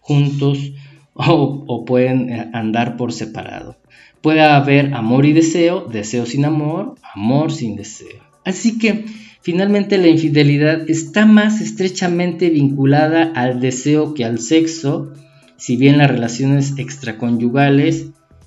juntos 0.00 0.72
o, 1.66 1.84
pueden 1.84 2.30
eh, 2.30 2.50
andar 2.52 2.96
por 2.96 3.12
separado. 3.12 3.76
Puede 4.20 4.42
haber 4.42 4.94
amor 4.94 5.26
y 5.26 5.32
deseo, 5.32 5.86
deseo 5.86 6.26
sin 6.26 6.44
amor, 6.44 6.94
amor 7.14 7.52
sin 7.52 7.76
deseo. 7.76 8.22
Así 8.44 8.78
que 8.78 9.04
finalmente 9.42 9.98
la 9.98 10.08
infidelidad 10.08 10.88
está 10.88 11.26
más 11.26 11.60
estrechamente 11.60 12.50
vinculada 12.50 13.32
al 13.34 13.60
deseo 13.60 14.14
que 14.14 14.24
al 14.24 14.38
sexo, 14.38 15.12
si 15.56 15.76
bien 15.76 15.98
las 15.98 16.10
relaciones 16.10 16.78
extraconyugales 16.78 18.06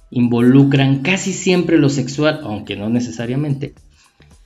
involucran 0.10 1.04
casi 1.04 1.34
siempre 1.34 1.78
lo 1.78 1.90
sexual, 1.90 2.42
aunque 2.44 2.76
no 2.76 2.90
necesariamente. 2.90 3.74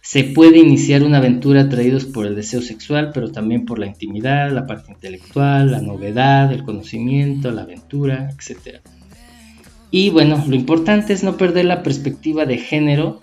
Se 0.02 0.24
puede 0.24 0.58
iniciar 0.58 1.04
una 1.04 1.20
aventura 1.20 1.62
atraídos 1.62 2.06
por 2.06 2.26
el 2.26 2.36
deseo 2.36 2.62
sexual, 2.62 3.12
pero 3.14 3.32
también 3.32 3.66
por 3.66 3.78
la 3.78 3.86
intimidad, 3.86 4.52
la 4.52 4.66
parte 4.66 4.92
intelectual, 4.92 5.72
la 5.72 5.82
novedad, 5.82 6.52
el 6.52 6.64
conocimiento, 6.64 7.52
la 7.52 7.62
aventura, 7.62 8.32
etc. 8.32 8.80
Y 9.92 10.10
bueno, 10.10 10.44
lo 10.48 10.56
importante 10.56 11.14
es 11.14 11.24
no 11.24 11.38
perder 11.38 11.66
la 11.66 11.84
perspectiva 11.84 12.46
de 12.46 12.58
género, 12.58 13.20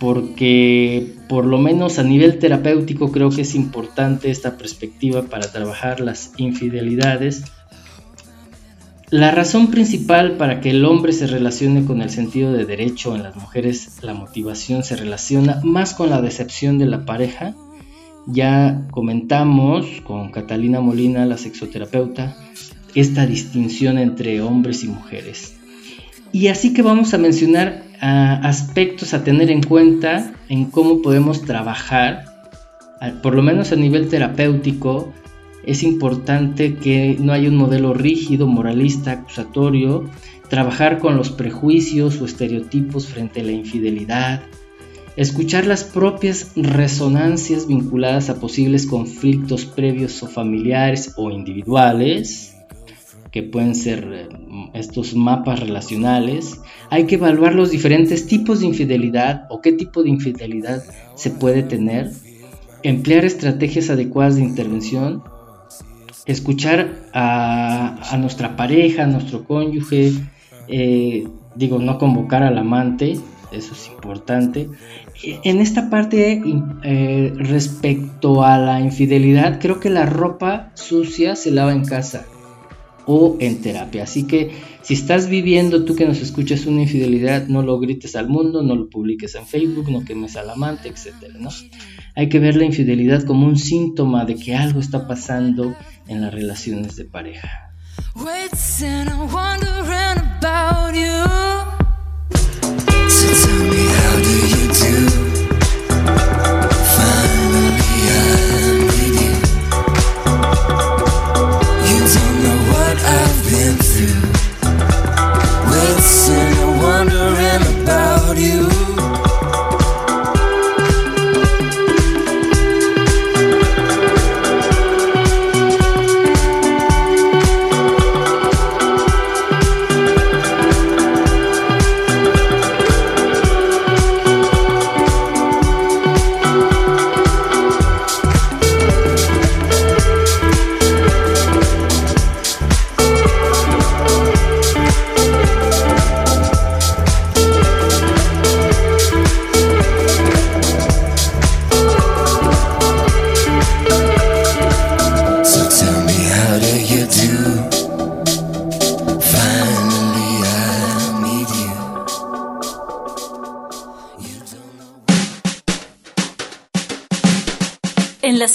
porque 0.00 1.14
por 1.28 1.44
lo 1.44 1.58
menos 1.58 1.98
a 1.98 2.02
nivel 2.02 2.38
terapéutico 2.38 3.12
creo 3.12 3.30
que 3.30 3.42
es 3.42 3.54
importante 3.54 4.30
esta 4.30 4.56
perspectiva 4.56 5.22
para 5.22 5.50
trabajar 5.52 6.00
las 6.00 6.32
infidelidades 6.38 7.44
la 9.10 9.30
razón 9.30 9.68
principal 9.68 10.36
para 10.36 10.60
que 10.60 10.70
el 10.70 10.84
hombre 10.84 11.12
se 11.12 11.26
relacione 11.26 11.84
con 11.84 12.02
el 12.02 12.10
sentido 12.10 12.52
de 12.52 12.66
derecho 12.66 13.14
en 13.14 13.22
las 13.22 13.36
mujeres, 13.36 13.98
la 14.02 14.12
motivación 14.12 14.82
se 14.82 14.96
relaciona 14.96 15.60
más 15.64 15.94
con 15.94 16.10
la 16.10 16.20
decepción 16.20 16.78
de 16.78 16.86
la 16.86 17.06
pareja. 17.06 17.54
Ya 18.26 18.86
comentamos 18.90 19.86
con 20.04 20.30
Catalina 20.30 20.82
Molina, 20.82 21.24
la 21.24 21.38
sexoterapeuta, 21.38 22.36
esta 22.94 23.26
distinción 23.26 23.96
entre 23.98 24.42
hombres 24.42 24.84
y 24.84 24.88
mujeres. 24.88 25.54
Y 26.30 26.48
así 26.48 26.74
que 26.74 26.82
vamos 26.82 27.14
a 27.14 27.18
mencionar 27.18 27.84
ah, 28.02 28.40
aspectos 28.42 29.14
a 29.14 29.24
tener 29.24 29.50
en 29.50 29.62
cuenta 29.62 30.32
en 30.50 30.66
cómo 30.66 31.00
podemos 31.00 31.42
trabajar, 31.42 32.26
por 33.22 33.34
lo 33.34 33.42
menos 33.42 33.72
a 33.72 33.76
nivel 33.76 34.08
terapéutico, 34.08 35.14
es 35.68 35.82
importante 35.82 36.76
que 36.76 37.18
no 37.20 37.34
haya 37.34 37.50
un 37.50 37.56
modelo 37.56 37.92
rígido, 37.92 38.46
moralista, 38.46 39.12
acusatorio, 39.12 40.08
trabajar 40.48 40.98
con 40.98 41.18
los 41.18 41.28
prejuicios 41.28 42.22
o 42.22 42.24
estereotipos 42.24 43.06
frente 43.06 43.42
a 43.42 43.44
la 43.44 43.52
infidelidad, 43.52 44.40
escuchar 45.16 45.66
las 45.66 45.84
propias 45.84 46.52
resonancias 46.56 47.66
vinculadas 47.66 48.30
a 48.30 48.40
posibles 48.40 48.86
conflictos 48.86 49.66
previos 49.66 50.22
o 50.22 50.26
familiares 50.26 51.12
o 51.18 51.30
individuales, 51.30 52.56
que 53.30 53.42
pueden 53.42 53.74
ser 53.74 54.08
eh, 54.10 54.28
estos 54.72 55.14
mapas 55.14 55.60
relacionales. 55.60 56.62
Hay 56.88 57.04
que 57.04 57.16
evaluar 57.16 57.54
los 57.54 57.70
diferentes 57.70 58.26
tipos 58.26 58.60
de 58.60 58.66
infidelidad 58.68 59.44
o 59.50 59.60
qué 59.60 59.72
tipo 59.72 60.02
de 60.02 60.08
infidelidad 60.08 60.82
se 61.14 61.28
puede 61.28 61.62
tener, 61.62 62.10
emplear 62.82 63.26
estrategias 63.26 63.90
adecuadas 63.90 64.36
de 64.36 64.44
intervención 64.44 65.22
escuchar 66.28 67.08
a, 67.12 68.16
nuestra 68.18 68.54
pareja, 68.54 69.04
a 69.04 69.06
nuestro 69.06 69.44
cónyuge, 69.44 70.12
eh, 70.68 71.26
digo, 71.56 71.78
no 71.78 71.98
convocar 71.98 72.42
al 72.42 72.58
amante, 72.58 73.18
eso 73.50 73.72
es 73.72 73.88
importante. 73.88 74.68
En 75.22 75.60
esta 75.60 75.90
parte, 75.90 76.42
eh, 76.84 77.32
respecto 77.34 78.44
a 78.44 78.58
la 78.58 78.80
infidelidad, 78.80 79.58
creo 79.58 79.80
que 79.80 79.90
la 79.90 80.06
ropa 80.06 80.70
sucia 80.74 81.34
se 81.34 81.50
lava 81.50 81.72
en 81.72 81.84
casa 81.84 82.26
o 83.06 83.38
en 83.40 83.62
terapia. 83.62 84.02
Así 84.02 84.26
que 84.26 84.50
si 84.82 84.94
estás 84.94 85.28
viviendo, 85.28 85.84
tú 85.84 85.96
que 85.96 86.06
nos 86.06 86.20
escuchas 86.20 86.66
una 86.66 86.82
infidelidad, 86.82 87.48
no 87.48 87.62
lo 87.62 87.80
grites 87.80 88.14
al 88.16 88.28
mundo, 88.28 88.62
no 88.62 88.76
lo 88.76 88.90
publiques 88.90 89.34
en 89.34 89.46
Facebook, 89.46 89.90
no 89.90 90.04
quemes 90.04 90.36
al 90.36 90.50
amante, 90.50 90.90
etc. 90.90 91.14
¿no? 91.38 91.48
hay 92.18 92.28
que 92.28 92.40
ver 92.40 92.56
la 92.56 92.64
infidelidad 92.64 93.22
como 93.22 93.46
un 93.46 93.56
síntoma 93.56 94.24
de 94.24 94.34
que 94.34 94.56
algo 94.56 94.80
está 94.80 95.06
pasando 95.06 95.76
en 96.08 96.20
las 96.20 96.34
relaciones 96.34 96.96
de 96.96 97.04
pareja. 97.04 97.72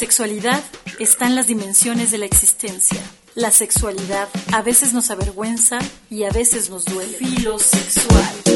Sexualidad 0.04 0.62
están 1.00 1.34
las 1.34 1.48
dimensiones 1.48 2.12
de 2.12 2.18
la 2.18 2.26
existencia. 2.26 3.00
La 3.36 3.52
sexualidad 3.52 4.28
a 4.52 4.62
veces 4.62 4.92
nos 4.92 5.10
avergüenza 5.10 5.80
y 6.10 6.26
a 6.26 6.30
veces 6.30 6.70
nos 6.70 6.84
duele. 6.84 7.14
Filosexual. 7.14 8.53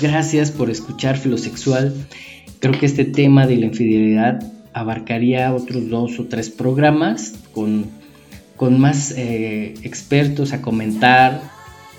Gracias 0.00 0.50
por 0.50 0.70
escuchar 0.70 1.18
Filosexual. 1.18 1.94
Creo 2.58 2.78
que 2.78 2.86
este 2.86 3.04
tema 3.04 3.46
de 3.46 3.56
la 3.56 3.66
infidelidad 3.66 4.42
abarcaría 4.72 5.52
otros 5.52 5.90
dos 5.90 6.18
o 6.18 6.24
tres 6.24 6.48
programas 6.48 7.34
con, 7.52 7.86
con 8.56 8.80
más 8.80 9.12
eh, 9.16 9.74
expertos 9.82 10.52
a 10.54 10.62
comentar, 10.62 11.42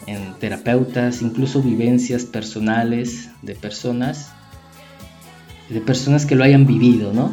en 0.07 0.33
terapeutas, 0.39 1.21
incluso 1.21 1.61
vivencias 1.61 2.25
personales 2.25 3.29
de 3.43 3.53
personas, 3.53 4.31
de 5.69 5.79
personas 5.79 6.25
que 6.25 6.35
lo 6.35 6.43
hayan 6.43 6.65
vivido, 6.65 7.13
¿no? 7.13 7.31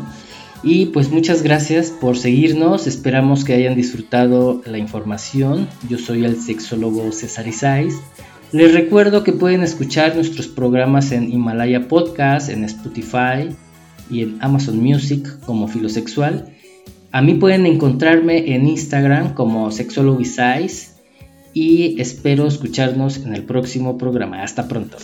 Y 0.62 0.86
pues 0.86 1.10
muchas 1.10 1.42
gracias 1.42 1.90
por 1.90 2.18
seguirnos, 2.18 2.86
esperamos 2.86 3.44
que 3.44 3.54
hayan 3.54 3.74
disfrutado 3.74 4.60
la 4.66 4.76
información. 4.76 5.66
Yo 5.88 5.98
soy 5.98 6.24
el 6.24 6.38
sexólogo 6.38 7.10
César 7.12 7.46
Isais 7.48 7.94
les 8.52 8.72
recuerdo 8.72 9.24
que 9.24 9.32
pueden 9.32 9.62
escuchar 9.62 10.14
nuestros 10.14 10.48
programas 10.48 11.12
en 11.12 11.32
Himalaya 11.32 11.88
Podcast, 11.88 12.48
en 12.48 12.64
Spotify 12.64 13.54
y 14.10 14.22
en 14.22 14.38
Amazon 14.40 14.82
Music 14.82 15.40
como 15.40 15.68
Filosexual. 15.68 16.54
A 17.12 17.22
mí 17.22 17.34
pueden 17.34 17.66
encontrarme 17.66 18.54
en 18.54 18.68
Instagram 18.68 19.34
como 19.34 19.70
Sexologize 19.70 20.92
y 21.52 22.00
espero 22.00 22.46
escucharnos 22.46 23.18
en 23.18 23.34
el 23.34 23.44
próximo 23.44 23.98
programa. 23.98 24.42
Hasta 24.42 24.68
pronto. 24.68 24.96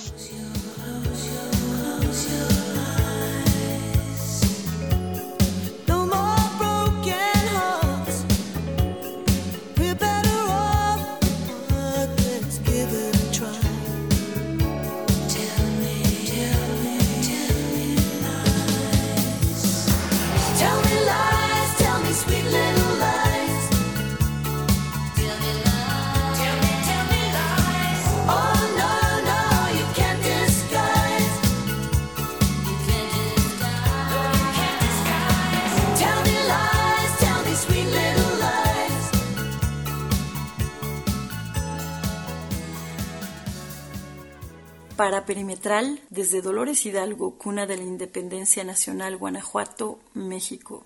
Desde 46.11 46.43
Dolores 46.43 46.85
Hidalgo, 46.85 47.39
cuna 47.39 47.67
de 47.67 47.79
la 47.79 47.85
Independencia 47.85 48.65
Nacional, 48.65 49.17
Guanajuato, 49.17 49.99
México. 50.13 50.85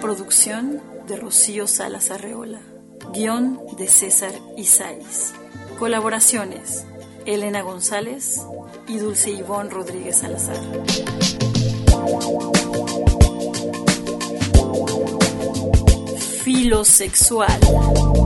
Producción 0.00 0.80
de 1.06 1.16
Rocío 1.16 1.66
Salas 1.66 2.10
Arreola. 2.10 2.60
Guión 3.12 3.60
de 3.76 3.86
César 3.86 4.32
Isais. 4.56 5.34
Colaboraciones: 5.78 6.86
Elena 7.26 7.60
González 7.60 8.40
y 8.88 8.96
Dulce 8.96 9.30
Ivón 9.30 9.68
Rodríguez 9.68 10.20
Salazar. 10.20 10.56
Filosexual. 16.44 18.23